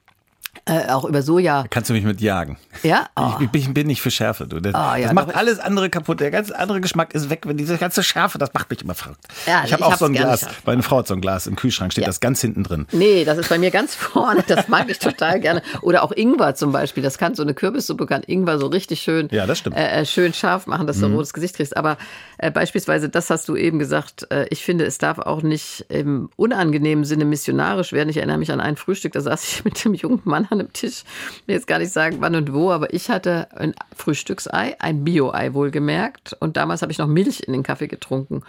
äh, 0.68 0.90
auch 0.90 1.06
über 1.06 1.22
Soja. 1.22 1.66
Kannst 1.70 1.90
du 1.90 1.94
mich 1.94 2.04
mit 2.04 2.22
jagen. 2.22 2.58
Ja? 2.84 3.08
Oh. 3.16 3.34
Ich, 3.40 3.50
ich, 3.54 3.74
bin 3.74 3.88
nicht 3.88 4.02
für 4.02 4.12
Schärfe. 4.12 4.48
Du. 4.48 4.60
Das, 4.60 4.74
oh, 4.74 4.96
ja, 4.96 5.00
das 5.04 5.14
macht 5.14 5.36
alles 5.36 5.60
andere 5.60 5.90
kaputt. 5.90 6.20
Der 6.20 6.32
ganze 6.32 6.58
andere 6.58 6.82
Geschmack 6.82 7.14
ist 7.14 7.30
weg. 7.30 7.44
Wenn 7.46 7.58
diese 7.58 7.78
ganze 7.78 8.04
Schärfe, 8.04 8.38
das 8.38 8.54
macht 8.54 8.70
mich 8.70 8.82
immer 8.82 8.94
verrückt. 8.94 9.22
Ja, 9.46 9.64
ich 9.66 9.74
habe 9.74 9.86
auch 9.86 9.96
so 9.96 10.06
ein 10.06 10.14
Glas. 10.14 10.46
Meine 10.66 10.84
Frau 10.84 11.00
hat 11.00 11.08
so 11.08 11.14
ein 11.14 11.22
Glas 11.22 11.48
im 11.48 11.56
Kühlschrank, 11.56 11.92
steht 11.92 12.04
ja. 12.04 12.08
das 12.08 12.20
ganz 12.20 12.42
hinten 12.42 12.64
drin. 12.64 12.86
Nee, 12.92 13.26
das 13.26 13.38
ist 13.38 13.50
bei 13.50 13.58
mir 13.58 13.72
ganz 13.72 13.96
vorne. 13.96 14.44
Das 14.48 14.68
mag 14.68 14.90
ich 14.90 15.00
total 15.00 15.40
gerne. 15.40 15.62
Oder 15.82 16.04
auch 16.04 16.12
Ingwer 16.12 16.56
zum 16.56 16.72
Beispiel. 16.72 17.04
Das 17.04 17.18
kann 17.18 17.36
so 17.36 17.44
eine 17.44 17.54
Kürbissuppe, 17.54 18.06
kann 18.06 18.24
Ingwer 18.24 18.60
so 18.60 18.68
richtig 18.68 19.02
schön, 19.02 19.28
ja, 19.32 19.46
das 19.46 19.60
stimmt. 19.60 19.76
Äh, 19.78 20.06
schön 20.06 20.34
scharf 20.34 20.68
machen, 20.68 20.88
dass 20.88 21.00
du 21.00 21.08
mhm. 21.08 21.14
ein 21.14 21.16
rotes 21.16 21.34
Gesicht 21.34 21.56
kriegst. 21.56 21.78
Aber 21.78 21.98
äh, 22.38 22.52
beispielsweise, 22.52 23.10
das 23.10 23.30
hast 23.30 23.48
du 23.50 23.56
eben 23.56 23.80
gesagt, 23.80 24.28
äh, 24.32 24.46
ich 24.50 24.64
finde, 24.64 24.86
es 24.86 24.98
darf 24.98 25.20
auch 25.20 25.42
nicht 25.42 25.86
im 25.90 26.30
unangenehmen 26.36 27.06
Sinne 27.06 27.26
missionarisch 27.26 27.94
werden. 27.94 28.10
Ich 28.10 28.18
erinnere 28.18 28.38
mich 28.38 28.52
an 28.52 28.60
ein 28.60 28.76
Frühstück, 28.76 29.14
da 29.14 29.22
saß 29.22 29.44
ich 29.44 29.64
mit 29.66 29.84
dem 29.84 29.94
jungen 29.94 30.22
Mann 30.24 30.48
an 30.50 30.57
einem 30.60 30.74
Tisch 30.74 31.04
will 31.46 31.56
jetzt 31.56 31.68
gar 31.68 31.80
nicht 31.80 31.92
sagen, 31.92 32.18
wann 32.20 32.36
und 32.36 32.54
wo, 32.54 32.72
aber 32.72 32.94
ich 32.94 33.10
hatte 33.10 33.48
ein 33.56 33.74
Frühstücksei, 33.96 34.76
ein 34.80 35.04
Bio-Ei 35.04 35.54
wohlgemerkt. 35.54 36.36
Und 36.40 36.58
damals 36.58 36.82
habe 36.82 36.92
ich 36.92 36.98
noch 36.98 37.08
Milch 37.08 37.42
in 37.46 37.54
den 37.54 37.64
Kaffee 37.64 37.88
getrunken. 37.88 38.44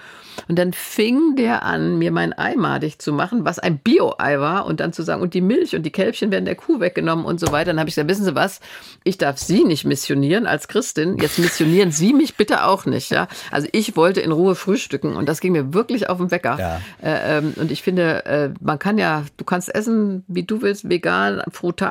Und 0.49 0.59
dann 0.59 0.73
fing 0.73 1.37
der 1.37 1.62
an, 1.62 1.99
mir 1.99 2.12
mein 2.12 2.33
Ei 2.37 2.55
madig 2.57 3.01
zu 3.01 3.12
machen, 3.12 3.44
was 3.44 3.59
ein 3.59 3.79
Bio-Ei 3.79 4.38
war. 4.38 4.66
Und 4.66 4.81
dann 4.81 4.92
zu 4.92 5.03
sagen, 5.03 5.23
und 5.23 5.35
die 5.35 5.40
Milch 5.40 5.75
und 5.75 5.83
die 5.85 5.90
Kälbchen 5.90 6.31
werden 6.31 6.44
der 6.44 6.55
Kuh 6.55 6.81
weggenommen 6.81 7.25
und 7.25 7.40
so 7.40 7.53
weiter. 7.53 7.73
Dann 7.73 7.81
habe 7.81 7.88
ich 7.88 7.94
gesagt, 7.94 8.11
wissen 8.11 8.25
Sie 8.25 8.35
was? 8.35 8.61
Ich 9.05 9.18
darf 9.18 9.38
Sie 9.38 9.64
nicht 9.64 9.85
missionieren 9.85 10.47
als 10.47 10.68
Christin. 10.68 11.18
Jetzt 11.18 11.38
missionieren 11.38 11.90
Sie 11.92 12.12
mich 12.12 12.37
bitte 12.37 12.64
auch 12.64 12.87
nicht. 12.87 13.11
Ja? 13.11 13.29
Also 13.51 13.68
ich 13.73 13.97
wollte 13.97 14.21
in 14.21 14.33
Ruhe 14.33 14.55
frühstücken. 14.55 15.16
Und 15.16 15.29
das 15.29 15.40
ging 15.40 15.53
mir 15.53 15.75
wirklich 15.75 16.09
auf 16.09 16.18
den 16.18 16.31
Wecker. 16.31 16.59
Ja. 16.59 16.81
Äh, 17.03 17.38
ähm, 17.38 17.55
und 17.57 17.71
ich 17.71 17.83
finde, 17.83 18.25
äh, 18.27 18.51
man 18.61 18.79
kann 18.79 18.99
ja, 18.99 19.25
du 19.37 19.44
kannst 19.44 19.75
essen, 19.75 20.25
wie 20.29 20.42
du 20.42 20.62
willst, 20.62 20.88
vegan, 20.88 21.42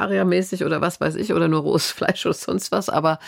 frutariermäßig 0.07 0.63
oder 0.63 0.81
was 0.81 0.99
weiß 0.99 1.15
ich, 1.15 1.33
oder 1.33 1.47
nur 1.47 1.61
rohes 1.61 1.91
Fleisch 1.91 2.25
oder 2.25 2.33
sonst 2.33 2.71
was, 2.71 2.89
aber 2.89 3.19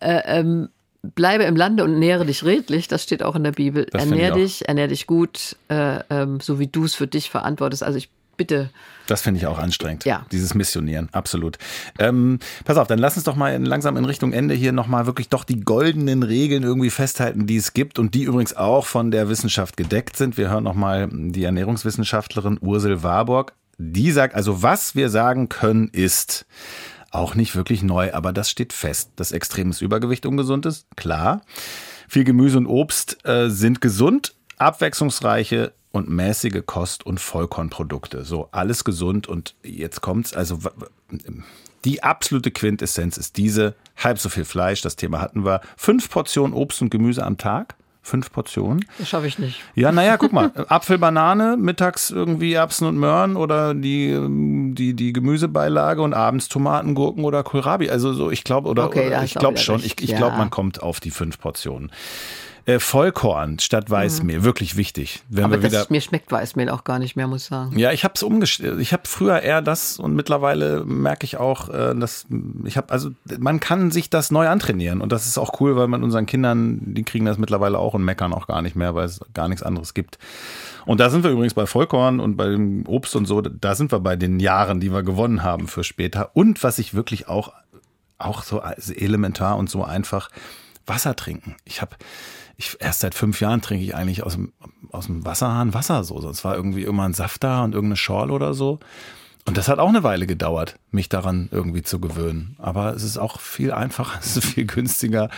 äh, 0.00 0.20
ähm, 0.24 0.68
bleibe 1.02 1.44
im 1.44 1.56
Lande 1.56 1.84
und 1.84 1.98
nähere 1.98 2.26
dich 2.26 2.44
redlich, 2.44 2.88
das 2.88 3.02
steht 3.02 3.22
auch 3.22 3.36
in 3.36 3.44
der 3.44 3.52
Bibel. 3.52 3.86
Das 3.90 4.02
ernähr 4.04 4.32
dich, 4.32 4.68
ernähr 4.68 4.88
dich 4.88 5.06
gut, 5.06 5.56
äh, 5.68 6.00
ähm, 6.10 6.40
so 6.40 6.58
wie 6.58 6.66
du 6.66 6.84
es 6.84 6.94
für 6.94 7.06
dich 7.06 7.30
verantwortest. 7.30 7.82
Also 7.82 7.98
ich 7.98 8.10
bitte. 8.36 8.70
Das 9.06 9.22
finde 9.22 9.38
ich 9.38 9.46
auch 9.46 9.58
anstrengend. 9.58 10.04
Ja. 10.06 10.24
Dieses 10.32 10.54
Missionieren, 10.54 11.08
absolut. 11.12 11.58
Ähm, 11.98 12.38
pass 12.64 12.78
auf, 12.78 12.86
dann 12.86 12.98
lass 12.98 13.16
uns 13.16 13.24
doch 13.24 13.36
mal 13.36 13.62
langsam 13.62 13.96
in 13.98 14.04
Richtung 14.04 14.32
Ende 14.32 14.54
hier 14.54 14.72
nochmal 14.72 15.04
wirklich 15.04 15.28
doch 15.28 15.44
die 15.44 15.60
goldenen 15.60 16.22
Regeln 16.22 16.62
irgendwie 16.62 16.90
festhalten, 16.90 17.46
die 17.46 17.56
es 17.56 17.74
gibt 17.74 17.98
und 17.98 18.14
die 18.14 18.22
übrigens 18.22 18.56
auch 18.56 18.86
von 18.86 19.10
der 19.10 19.28
Wissenschaft 19.28 19.76
gedeckt 19.76 20.16
sind. 20.16 20.38
Wir 20.38 20.50
hören 20.50 20.64
nochmal 20.64 21.08
die 21.12 21.44
Ernährungswissenschaftlerin 21.44 22.58
Ursel 22.60 23.02
Warburg. 23.02 23.52
Die 23.82 24.12
sagt, 24.12 24.34
also 24.34 24.62
was 24.62 24.94
wir 24.94 25.08
sagen 25.08 25.48
können 25.48 25.88
ist, 25.88 26.44
auch 27.10 27.34
nicht 27.34 27.56
wirklich 27.56 27.82
neu, 27.82 28.12
aber 28.12 28.34
das 28.34 28.50
steht 28.50 28.74
fest, 28.74 29.12
dass 29.16 29.32
extremes 29.32 29.80
Übergewicht 29.80 30.26
ungesund 30.26 30.66
ist, 30.66 30.86
klar. 30.96 31.40
Viel 32.06 32.24
Gemüse 32.24 32.58
und 32.58 32.66
Obst 32.66 33.24
äh, 33.26 33.48
sind 33.48 33.80
gesund, 33.80 34.34
abwechslungsreiche 34.58 35.72
und 35.92 36.10
mäßige 36.10 36.62
Kost- 36.66 37.06
und 37.06 37.20
Vollkornprodukte. 37.20 38.22
So, 38.24 38.50
alles 38.52 38.84
gesund 38.84 39.28
und 39.28 39.54
jetzt 39.62 40.02
kommt's, 40.02 40.34
also 40.34 40.58
die 41.86 42.02
absolute 42.02 42.50
Quintessenz 42.50 43.16
ist 43.16 43.38
diese, 43.38 43.74
halb 43.96 44.18
so 44.18 44.28
viel 44.28 44.44
Fleisch, 44.44 44.82
das 44.82 44.96
Thema 44.96 45.22
hatten 45.22 45.46
wir, 45.46 45.62
fünf 45.78 46.10
Portionen 46.10 46.52
Obst 46.52 46.82
und 46.82 46.90
Gemüse 46.90 47.24
am 47.24 47.38
Tag 47.38 47.76
fünf 48.02 48.32
Portionen. 48.32 48.84
Das 48.98 49.08
schaffe 49.08 49.26
ich 49.26 49.38
nicht. 49.38 49.60
Ja, 49.74 49.92
naja, 49.92 50.16
guck 50.16 50.32
mal. 50.32 50.52
Apfel, 50.68 50.98
Banane, 50.98 51.56
mittags 51.56 52.10
irgendwie 52.10 52.54
Erbsen 52.54 52.86
und 52.86 52.96
Möhren 52.96 53.36
oder 53.36 53.74
die, 53.74 54.18
die, 54.74 54.94
die 54.94 55.12
Gemüsebeilage 55.12 56.02
und 56.02 56.14
abends 56.14 56.48
Tomaten, 56.48 56.94
Gurken 56.94 57.24
oder 57.24 57.42
Kohlrabi. 57.42 57.90
Also 57.90 58.12
so, 58.12 58.30
ich 58.30 58.44
glaube, 58.44 58.68
oder, 58.68 58.86
okay, 58.86 59.08
oder 59.08 59.22
ich 59.22 59.34
glaube 59.34 59.58
schon, 59.58 59.80
ich, 59.80 60.00
ich 60.00 60.10
ja. 60.10 60.18
glaube, 60.18 60.36
man 60.36 60.50
kommt 60.50 60.82
auf 60.82 61.00
die 61.00 61.10
fünf 61.10 61.38
Portionen. 61.38 61.90
Äh, 62.66 62.78
Vollkorn 62.78 63.58
statt 63.58 63.90
Weißmehl, 63.90 64.40
mhm. 64.40 64.44
wirklich 64.44 64.76
wichtig. 64.76 65.22
Wenn 65.28 65.44
Aber 65.44 65.54
wir 65.54 65.62
wieder, 65.62 65.80
das, 65.80 65.90
mir 65.90 66.00
schmeckt 66.00 66.30
Weißmehl 66.30 66.68
auch 66.68 66.84
gar 66.84 66.98
nicht 66.98 67.16
mehr, 67.16 67.26
muss 67.26 67.42
ich 67.42 67.48
sagen. 67.48 67.78
Ja, 67.78 67.92
ich 67.92 68.04
habe 68.04 68.14
es 68.14 68.22
umgestellt. 68.22 68.80
Ich 68.80 68.92
habe 68.92 69.02
früher 69.06 69.40
eher 69.40 69.62
das 69.62 69.98
und 69.98 70.14
mittlerweile 70.14 70.84
merke 70.84 71.24
ich 71.24 71.38
auch, 71.38 71.68
äh, 71.68 71.94
dass 71.94 72.26
ich 72.64 72.76
habe, 72.76 72.92
also 72.92 73.10
man 73.38 73.60
kann 73.60 73.90
sich 73.90 74.10
das 74.10 74.30
neu 74.30 74.48
antrainieren 74.48 75.00
und 75.00 75.12
das 75.12 75.26
ist 75.26 75.38
auch 75.38 75.60
cool, 75.60 75.76
weil 75.76 75.88
man 75.88 76.02
unseren 76.02 76.26
Kindern, 76.26 76.94
die 76.94 77.02
kriegen 77.02 77.24
das 77.24 77.38
mittlerweile 77.38 77.78
auch 77.78 77.94
und 77.94 78.04
meckern 78.04 78.32
auch 78.32 78.46
gar 78.46 78.62
nicht 78.62 78.76
mehr, 78.76 78.94
weil 78.94 79.06
es 79.06 79.20
gar 79.34 79.48
nichts 79.48 79.62
anderes 79.62 79.94
gibt. 79.94 80.18
Und 80.86 81.00
da 81.00 81.10
sind 81.10 81.24
wir 81.24 81.30
übrigens 81.30 81.54
bei 81.54 81.66
Vollkorn 81.66 82.20
und 82.20 82.36
bei 82.36 82.48
dem 82.48 82.86
Obst 82.86 83.14
und 83.16 83.26
so, 83.26 83.40
da 83.40 83.74
sind 83.74 83.92
wir 83.92 84.00
bei 84.00 84.16
den 84.16 84.40
Jahren, 84.40 84.80
die 84.80 84.92
wir 84.92 85.02
gewonnen 85.02 85.42
haben 85.42 85.68
für 85.68 85.84
später. 85.84 86.30
Und 86.34 86.62
was 86.62 86.78
ich 86.78 86.94
wirklich 86.94 87.28
auch, 87.28 87.52
auch 88.18 88.42
so 88.42 88.60
elementar 88.60 89.56
und 89.56 89.70
so 89.70 89.84
einfach, 89.84 90.30
Wasser 90.86 91.14
trinken. 91.14 91.56
Ich 91.64 91.80
habe 91.80 91.96
ich, 92.60 92.76
erst 92.78 93.00
seit 93.00 93.14
fünf 93.14 93.40
Jahren 93.40 93.62
trinke 93.62 93.82
ich 93.82 93.94
eigentlich 93.94 94.22
aus 94.22 94.34
dem, 94.34 94.52
aus 94.92 95.06
dem 95.06 95.24
Wasserhahn 95.24 95.72
Wasser 95.72 96.04
so. 96.04 96.20
Sonst 96.20 96.44
war 96.44 96.54
irgendwie 96.54 96.82
immer 96.82 97.04
ein 97.04 97.14
Saft 97.14 97.42
da 97.42 97.64
und 97.64 97.74
irgendeine 97.74 97.96
Schorle 97.96 98.34
oder 98.34 98.52
so. 98.52 98.78
Und 99.46 99.56
das 99.56 99.68
hat 99.68 99.78
auch 99.78 99.88
eine 99.88 100.02
Weile 100.02 100.26
gedauert, 100.26 100.76
mich 100.90 101.08
daran 101.08 101.48
irgendwie 101.52 101.82
zu 101.82 102.00
gewöhnen. 102.00 102.56
Aber 102.58 102.94
es 102.94 103.02
ist 103.02 103.16
auch 103.16 103.40
viel 103.40 103.72
einfacher, 103.72 104.18
es 104.20 104.36
ist 104.36 104.44
viel 104.44 104.66
günstiger. 104.66 105.30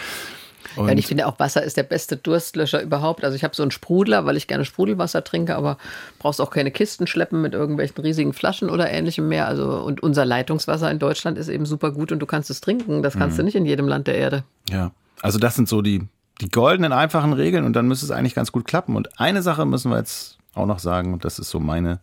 Und 0.75 0.89
ja, 0.89 0.95
ich 0.95 1.07
finde 1.07 1.27
auch 1.27 1.39
Wasser 1.39 1.63
ist 1.63 1.77
der 1.77 1.85
beste 1.85 2.17
Durstlöscher 2.17 2.83
überhaupt. 2.83 3.25
Also 3.25 3.37
ich 3.37 3.45
habe 3.45 3.55
so 3.55 3.63
einen 3.63 3.71
Sprudler, 3.71 4.25
weil 4.27 4.37
ich 4.37 4.49
gerne 4.49 4.65
Sprudelwasser 4.65 5.23
trinke, 5.23 5.55
aber 5.55 5.79
brauchst 6.19 6.41
auch 6.41 6.51
keine 6.51 6.73
Kisten 6.73 7.07
schleppen 7.07 7.41
mit 7.41 7.53
irgendwelchen 7.55 8.03
riesigen 8.03 8.33
Flaschen 8.33 8.69
oder 8.69 8.91
ähnlichem 8.91 9.29
mehr. 9.29 9.47
Also 9.47 9.79
und 9.79 10.03
unser 10.03 10.25
Leitungswasser 10.25 10.91
in 10.91 10.99
Deutschland 10.99 11.39
ist 11.39 11.49
eben 11.49 11.67
super 11.67 11.93
gut 11.93 12.11
und 12.11 12.19
du 12.19 12.27
kannst 12.27 12.51
es 12.51 12.61
trinken. 12.61 13.03
Das 13.03 13.15
kannst 13.15 13.37
mhm. 13.37 13.43
du 13.43 13.45
nicht 13.45 13.55
in 13.55 13.67
jedem 13.67 13.87
Land 13.87 14.09
der 14.09 14.17
Erde. 14.17 14.45
Ja, 14.71 14.91
also 15.21 15.39
das 15.39 15.55
sind 15.55 15.69
so 15.69 15.83
die 15.83 16.09
die 16.41 16.51
goldenen, 16.51 16.93
einfachen 16.93 17.33
Regeln 17.33 17.65
und 17.65 17.75
dann 17.75 17.87
müsste 17.87 18.07
es 18.07 18.11
eigentlich 18.11 18.35
ganz 18.35 18.53
gut 18.53 18.65
klappen. 18.65 18.97
Und 18.97 19.21
eine 19.21 19.43
Sache 19.43 19.65
müssen 19.65 19.91
wir 19.91 19.99
jetzt 19.99 20.39
auch 20.55 20.67
noch 20.67 20.79
sagen, 20.79 21.13
und 21.13 21.25
das 21.25 21.39
ist 21.39 21.51
so 21.51 21.61
meine 21.61 22.01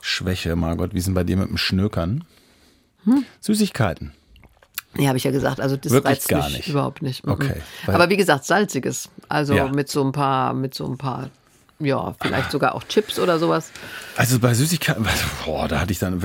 Schwäche, 0.00 0.56
Margot, 0.56 0.94
wie 0.94 1.00
sind 1.00 1.14
bei 1.14 1.24
dir 1.24 1.36
mit 1.36 1.48
dem 1.48 1.56
Schnökern? 1.56 2.24
Hm? 3.04 3.24
Süßigkeiten. 3.40 4.12
Ja, 4.98 5.08
habe 5.08 5.18
ich 5.18 5.24
ja 5.24 5.30
gesagt. 5.30 5.60
Also 5.60 5.76
das 5.76 5.92
Wirklich 5.92 6.12
reizt 6.12 6.28
gar 6.28 6.44
mich 6.44 6.56
nicht. 6.56 6.68
überhaupt 6.68 7.02
nicht. 7.02 7.26
Okay. 7.26 7.60
Aber 7.86 8.08
wie 8.08 8.16
gesagt, 8.16 8.44
salziges. 8.44 9.10
Also 9.28 9.54
ja. 9.54 9.68
mit 9.68 9.88
so 9.88 10.02
ein 10.02 10.12
paar, 10.12 10.54
mit 10.54 10.74
so 10.74 10.86
ein 10.86 10.96
paar 10.96 11.30
ja, 11.78 12.14
vielleicht 12.20 12.50
sogar 12.50 12.74
auch 12.74 12.84
Chips 12.84 13.18
oder 13.18 13.38
sowas. 13.38 13.70
Also 14.16 14.38
bei 14.38 14.54
Süßigkeiten, 14.54 15.06
boah, 15.44 15.68
da 15.68 15.80
hatte 15.80 15.92
ich 15.92 15.98
dann, 15.98 16.22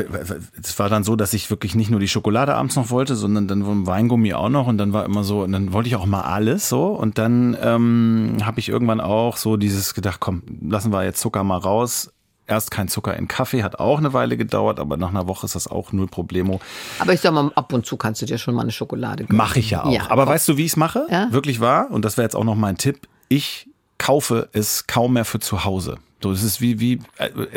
es 0.61 0.79
war 0.79 0.87
dann 0.87 1.03
so, 1.03 1.15
dass 1.15 1.33
ich 1.33 1.49
wirklich 1.49 1.75
nicht 1.75 1.89
nur 1.89 1.99
die 1.99 2.07
Schokolade 2.07 2.55
abends 2.55 2.75
noch 2.77 2.89
wollte, 2.89 3.15
sondern 3.15 3.47
dann 3.47 3.85
Weingummi 3.85 4.33
auch 4.33 4.49
noch 4.49 4.67
und 4.67 4.77
dann 4.77 4.93
war 4.93 5.03
immer 5.03 5.23
so, 5.23 5.41
und 5.41 5.51
dann 5.51 5.73
wollte 5.73 5.89
ich 5.89 5.95
auch 5.97 6.05
mal 6.05 6.21
alles 6.21 6.69
so 6.69 6.87
und 6.87 7.17
dann 7.17 7.57
ähm, 7.61 8.37
habe 8.43 8.59
ich 8.59 8.69
irgendwann 8.69 9.01
auch 9.01 9.35
so 9.35 9.57
dieses 9.57 9.93
gedacht, 9.93 10.21
komm, 10.21 10.43
lassen 10.61 10.93
wir 10.93 11.03
jetzt 11.03 11.19
Zucker 11.19 11.43
mal 11.43 11.57
raus. 11.57 12.11
Erst 12.47 12.71
kein 12.71 12.89
Zucker 12.89 13.15
in 13.15 13.29
Kaffee, 13.29 13.63
hat 13.63 13.79
auch 13.79 13.99
eine 13.99 14.11
Weile 14.11 14.35
gedauert, 14.35 14.79
aber 14.79 14.97
nach 14.97 15.09
einer 15.09 15.27
Woche 15.27 15.45
ist 15.45 15.55
das 15.55 15.67
auch 15.69 15.93
null 15.93 16.07
Problemo. 16.07 16.59
Aber 16.99 17.13
ich 17.13 17.21
sag 17.21 17.33
mal, 17.33 17.49
ab 17.55 17.71
und 17.71 17.85
zu 17.85 17.95
kannst 17.95 18.21
du 18.21 18.25
dir 18.25 18.37
schon 18.37 18.55
mal 18.55 18.63
eine 18.63 18.71
Schokolade 18.71 19.23
gönnen. 19.23 19.37
Mache 19.37 19.59
ich 19.59 19.69
ja 19.69 19.85
auch. 19.85 19.91
Ja, 19.91 20.09
aber 20.09 20.25
komm. 20.25 20.33
weißt 20.33 20.49
du, 20.49 20.57
wie 20.57 20.65
ich 20.65 20.71
es 20.71 20.75
mache? 20.75 21.05
Ja? 21.09 21.27
Wirklich 21.31 21.61
wahr? 21.61 21.89
Und 21.91 22.03
das 22.03 22.17
wäre 22.17 22.25
jetzt 22.25 22.35
auch 22.35 22.43
noch 22.43 22.55
mein 22.55 22.77
Tipp. 22.77 23.07
Ich 23.29 23.70
kaufe 24.01 24.49
es 24.51 24.87
kaum 24.87 25.13
mehr 25.13 25.25
für 25.25 25.39
zu 25.39 25.63
Hause. 25.63 25.99
So, 26.23 26.31
es 26.31 26.41
ist 26.41 26.59
wie, 26.59 26.79
wie, 26.79 26.99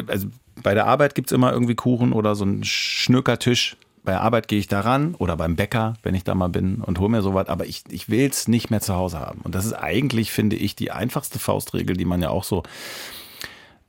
also 0.07 0.29
bei 0.63 0.75
der 0.75 0.87
Arbeit 0.87 1.15
gibt's 1.15 1.33
immer 1.33 1.53
irgendwie 1.53 1.75
Kuchen 1.75 2.13
oder 2.13 2.35
so 2.35 2.45
einen 2.45 2.65
Schnöckertisch. 2.65 3.79
Bei 4.05 4.13
der 4.13 4.21
Arbeit 4.21 4.49
gehe 4.49 4.59
ich 4.59 4.69
da 4.69 4.81
ran 4.81 5.15
oder 5.15 5.39
beim 5.39 5.57
Bäcker, 5.57 5.95
wenn 6.03 6.15
ich 6.15 6.23
da 6.23 6.35
mal 6.35 6.51
bin 6.51 6.83
und 6.83 6.99
hole 6.99 7.09
mir 7.09 7.23
sowas, 7.23 7.49
aber 7.49 7.65
ich, 7.65 7.85
ich 7.89 8.11
will 8.11 8.29
es 8.29 8.47
nicht 8.47 8.71
mehr 8.71 8.83
zu 8.83 8.95
Hause 8.95 9.21
haben. 9.21 9.41
Und 9.41 9.55
das 9.55 9.65
ist 9.65 9.73
eigentlich, 9.73 10.31
finde 10.33 10.57
ich, 10.57 10.77
die 10.77 10.91
einfachste 10.91 11.39
Faustregel, 11.39 11.97
die 11.97 12.05
man 12.05 12.21
ja 12.21 12.29
auch 12.29 12.45
so 12.45 12.63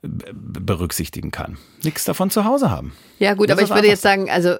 berücksichtigen 0.02 1.30
kann. 1.30 1.58
Nichts 1.82 2.04
davon 2.04 2.30
zu 2.30 2.44
Hause 2.44 2.70
haben. 2.70 2.92
Ja, 3.18 3.34
gut, 3.34 3.50
das 3.50 3.58
aber 3.58 3.66
ich 3.66 3.74
würde 3.74 3.88
jetzt 3.88 4.02
sagen, 4.02 4.30
also 4.30 4.56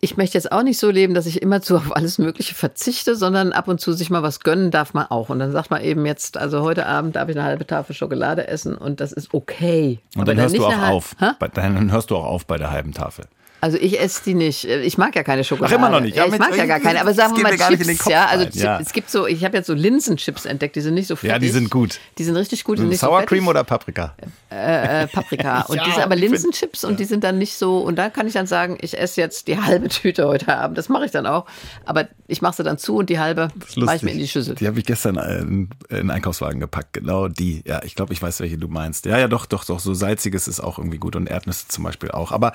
ich 0.00 0.16
möchte 0.16 0.36
jetzt 0.36 0.52
auch 0.52 0.62
nicht 0.62 0.78
so 0.78 0.90
leben, 0.90 1.14
dass 1.14 1.26
ich 1.26 1.42
immer 1.42 1.62
zu 1.62 1.76
auf 1.76 1.94
alles 1.94 2.18
Mögliche 2.18 2.54
verzichte, 2.54 3.16
sondern 3.16 3.52
ab 3.52 3.68
und 3.68 3.80
zu 3.80 3.92
sich 3.92 4.10
mal 4.10 4.22
was 4.22 4.40
gönnen 4.40 4.70
darf 4.70 4.94
man 4.94 5.06
auch. 5.06 5.28
Und 5.28 5.38
dann 5.38 5.52
sagt 5.52 5.70
man 5.70 5.82
eben 5.82 6.06
jetzt, 6.06 6.36
also 6.36 6.62
heute 6.62 6.86
Abend 6.86 7.16
darf 7.16 7.28
ich 7.28 7.36
eine 7.36 7.44
halbe 7.44 7.66
Tafel 7.66 7.94
Schokolade 7.94 8.46
essen 8.46 8.76
und 8.76 9.00
das 9.00 9.12
ist 9.12 9.32
okay. 9.32 10.00
Und 10.16 10.28
dann 10.28 10.36
hörst 10.36 10.56
du 10.56 10.64
auch 10.64 10.88
auf. 10.88 11.16
Bei, 11.38 11.48
dann 11.48 11.90
hörst 11.90 12.10
du 12.10 12.16
auch 12.16 12.24
auf 12.24 12.46
bei 12.46 12.58
der 12.58 12.70
halben 12.70 12.92
Tafel. 12.92 13.26
Also 13.60 13.78
ich 13.78 13.98
esse 13.98 14.22
die 14.24 14.34
nicht. 14.34 14.64
Ich 14.64 14.98
mag 14.98 15.16
ja 15.16 15.22
keine 15.22 15.42
Schokolade. 15.42 15.74
Ach, 15.74 15.78
immer 15.78 15.88
noch 15.88 16.00
nicht. 16.00 16.16
Ja, 16.16 16.26
ich 16.26 16.38
mag 16.38 16.56
ja 16.56 16.66
gar 16.66 16.80
keine. 16.80 17.00
Aber 17.00 17.14
sagen 17.14 17.36
wir 17.36 17.42
mal 17.42 17.56
Chips, 17.56 18.04
ja. 18.06 18.26
Also 18.26 18.46
ja. 18.52 18.78
es 18.80 18.92
gibt 18.92 19.10
so, 19.10 19.26
ich 19.26 19.44
habe 19.44 19.56
jetzt 19.56 19.66
so 19.66 19.74
Linsenchips 19.74 20.44
entdeckt, 20.44 20.76
die 20.76 20.80
sind 20.80 20.94
nicht 20.94 21.06
so 21.06 21.16
fettig. 21.16 21.30
Ja, 21.30 21.38
die 21.38 21.48
sind 21.48 21.70
gut. 21.70 21.98
Die 22.18 22.24
sind 22.24 22.36
richtig 22.36 22.64
gut. 22.64 22.78
Sind 22.78 22.88
nicht 22.88 23.00
Sour 23.00 23.20
so 23.20 23.26
Cream 23.26 23.48
oder 23.48 23.64
Paprika? 23.64 24.14
Äh, 24.50 25.04
äh, 25.04 25.06
Paprika. 25.06 25.62
Und 25.68 25.76
Ja, 25.76 25.84
diese 25.84 26.04
aber 26.04 26.16
Linsenchips 26.16 26.84
und 26.84 27.00
die 27.00 27.04
sind 27.04 27.24
dann 27.24 27.38
nicht 27.38 27.56
so. 27.56 27.78
Und 27.78 27.96
da 27.96 28.10
kann 28.10 28.26
ich 28.26 28.34
dann 28.34 28.46
sagen, 28.46 28.78
ich 28.80 28.98
esse 28.98 29.20
jetzt 29.20 29.48
die 29.48 29.60
halbe 29.60 29.88
Tüte 29.88 30.26
heute 30.26 30.54
Abend. 30.54 30.78
Das 30.78 30.88
mache 30.88 31.06
ich 31.06 31.10
dann 31.10 31.26
auch. 31.26 31.46
Aber 31.84 32.08
ich 32.28 32.42
mache 32.42 32.56
sie 32.56 32.62
dann 32.62 32.78
zu 32.78 32.96
und 32.96 33.10
die 33.10 33.18
halbe 33.18 33.48
mache 33.76 33.96
ich 33.96 34.02
mir 34.02 34.12
in 34.12 34.18
die 34.18 34.28
Schüssel. 34.28 34.54
Die 34.54 34.66
habe 34.66 34.78
ich 34.78 34.84
gestern 34.84 35.16
in, 35.16 35.70
in 35.88 35.96
den 35.96 36.10
Einkaufswagen 36.10 36.60
gepackt. 36.60 36.92
Genau 36.92 37.28
die. 37.28 37.62
Ja, 37.66 37.82
ich 37.82 37.94
glaube, 37.94 38.12
ich 38.12 38.22
weiß, 38.22 38.40
welche 38.40 38.58
du 38.58 38.68
meinst. 38.68 39.06
Ja, 39.06 39.18
ja, 39.18 39.28
doch, 39.28 39.46
doch, 39.46 39.64
doch. 39.64 39.80
So 39.80 39.94
salziges 39.94 40.48
ist 40.48 40.60
auch 40.60 40.78
irgendwie 40.78 40.98
gut 40.98 41.16
und 41.16 41.28
Erdnüsse 41.28 41.68
zum 41.68 41.84
Beispiel 41.84 42.10
auch. 42.10 42.32
Aber 42.32 42.52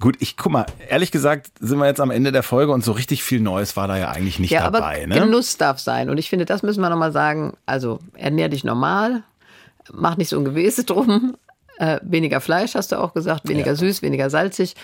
gut, 0.00 0.16
ich 0.20 0.35
guck 0.36 0.52
mal, 0.52 0.66
ehrlich 0.88 1.10
gesagt 1.10 1.50
sind 1.60 1.78
wir 1.78 1.86
jetzt 1.86 2.00
am 2.00 2.10
Ende 2.10 2.30
der 2.32 2.42
Folge 2.42 2.72
und 2.72 2.84
so 2.84 2.92
richtig 2.92 3.22
viel 3.22 3.40
Neues 3.40 3.76
war 3.76 3.88
da 3.88 3.96
ja 3.96 4.10
eigentlich 4.10 4.38
nicht 4.38 4.50
ja, 4.50 4.70
dabei. 4.70 4.98
aber 5.04 5.06
ne? 5.14 5.20
Genuss 5.20 5.56
darf 5.56 5.78
sein. 5.78 6.10
Und 6.10 6.18
ich 6.18 6.28
finde, 6.28 6.44
das 6.44 6.62
müssen 6.62 6.80
wir 6.80 6.90
nochmal 6.90 7.12
sagen. 7.12 7.54
Also 7.66 7.98
ernähr 8.14 8.48
dich 8.48 8.62
normal, 8.64 9.22
mach 9.92 10.16
nicht 10.16 10.28
so 10.28 10.38
ein 10.38 10.44
Gewese 10.44 10.84
drum. 10.84 11.36
Äh, 11.78 12.00
weniger 12.02 12.40
Fleisch, 12.40 12.74
hast 12.74 12.92
du 12.92 12.96
auch 12.98 13.12
gesagt, 13.12 13.48
weniger 13.48 13.68
Ja. 13.72 13.76
süß, 13.76 14.00
weniger 14.02 14.30
salzig. 14.30 14.74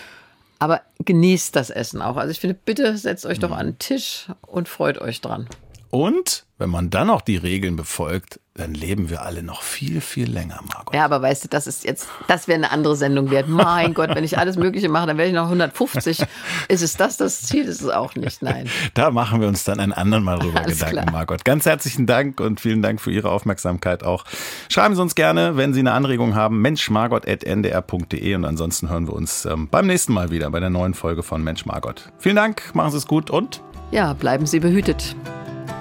Aber 0.58 0.80
genießt 1.04 1.56
das 1.56 1.70
Essen 1.70 2.02
auch. 2.02 2.16
Also 2.16 2.30
ich 2.30 2.38
finde, 2.38 2.54
bitte 2.64 2.96
setzt 2.98 3.26
euch 3.26 3.38
doch 3.38 3.48
Mhm. 3.48 3.54
an 3.56 3.66
den 3.68 3.78
Tisch 3.78 4.26
und 4.42 4.68
freut 4.68 4.98
euch 5.00 5.20
dran. 5.20 5.48
Und 5.90 6.44
wenn 6.58 6.70
man 6.70 6.90
dann 6.90 7.10
auch 7.10 7.20
die 7.22 7.36
Regeln 7.36 7.76
befolgt, 7.76 8.40
dann 8.54 8.74
leben 8.74 9.08
wir 9.08 9.22
alle 9.22 9.42
noch 9.42 9.62
viel, 9.62 10.02
viel 10.02 10.30
länger, 10.30 10.60
Margot. 10.74 10.94
Ja, 10.94 11.06
aber 11.06 11.22
weißt 11.22 11.44
du, 11.44 11.48
das 11.48 11.66
ist 11.66 11.84
jetzt, 11.84 12.06
das 12.28 12.48
wäre 12.48 12.56
eine 12.56 12.70
andere 12.70 12.96
Sendung 12.96 13.30
wert. 13.30 13.48
Mein 13.48 13.94
Gott, 13.94 14.14
wenn 14.14 14.24
ich 14.24 14.36
alles 14.36 14.56
Mögliche 14.56 14.90
mache, 14.90 15.06
dann 15.06 15.16
wäre 15.16 15.28
ich 15.28 15.34
noch 15.34 15.44
150. 15.44 16.22
Ist 16.68 16.82
es 16.82 16.96
das 16.98 17.16
das 17.16 17.42
Ziel? 17.42 17.64
Ist 17.64 17.80
es 17.80 17.88
auch 17.88 18.14
nicht. 18.14 18.42
Nein. 18.42 18.68
Da 18.94 19.10
machen 19.10 19.40
wir 19.40 19.48
uns 19.48 19.64
dann 19.64 19.80
ein 19.80 19.92
anderen 19.92 20.22
Mal 20.22 20.38
drüber 20.38 20.60
Alles 20.60 20.78
Gedanken, 20.80 21.00
klar. 21.00 21.12
Margot. 21.12 21.44
Ganz 21.44 21.64
herzlichen 21.64 22.06
Dank 22.06 22.40
und 22.40 22.60
vielen 22.60 22.82
Dank 22.82 23.00
für 23.00 23.10
Ihre 23.10 23.30
Aufmerksamkeit 23.30 24.02
auch. 24.04 24.24
Schreiben 24.68 24.94
Sie 24.94 25.00
uns 25.00 25.14
gerne, 25.14 25.56
wenn 25.56 25.72
Sie 25.72 25.80
eine 25.80 25.92
Anregung 25.92 26.34
haben, 26.34 26.60
menschmargot.ndr.de 26.60 28.34
und 28.34 28.44
ansonsten 28.44 28.90
hören 28.90 29.06
wir 29.06 29.14
uns 29.14 29.46
ähm, 29.46 29.68
beim 29.70 29.86
nächsten 29.86 30.12
Mal 30.12 30.30
wieder 30.30 30.50
bei 30.50 30.60
der 30.60 30.70
neuen 30.70 30.92
Folge 30.92 31.22
von 31.22 31.42
Mensch 31.42 31.64
Margot. 31.64 32.12
Vielen 32.18 32.36
Dank, 32.36 32.74
machen 32.74 32.90
Sie 32.90 32.98
es 32.98 33.06
gut 33.06 33.30
und 33.30 33.62
Ja, 33.92 34.12
bleiben 34.12 34.44
Sie 34.46 34.60
behütet. 34.60 35.16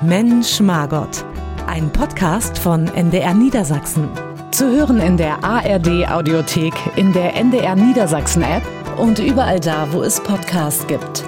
Mensch 0.02 0.62
Margot. 0.62 1.26
Ein 1.68 1.92
Podcast 1.92 2.58
von 2.58 2.88
NDR 2.88 3.34
Niedersachsen. 3.34 4.10
Zu 4.52 4.70
hören 4.70 5.00
in 5.00 5.18
der 5.18 5.44
ARD 5.44 6.08
Audiothek, 6.10 6.74
in 6.96 7.14
der 7.14 7.36
NDR 7.36 7.76
Niedersachsen 7.76 8.44
App 8.44 8.64
und 8.98 9.20
überall 9.20 9.60
da, 9.60 9.88
wo 9.92 10.02
es 10.04 10.22
Podcasts 10.22 10.86
gibt. 10.88 11.24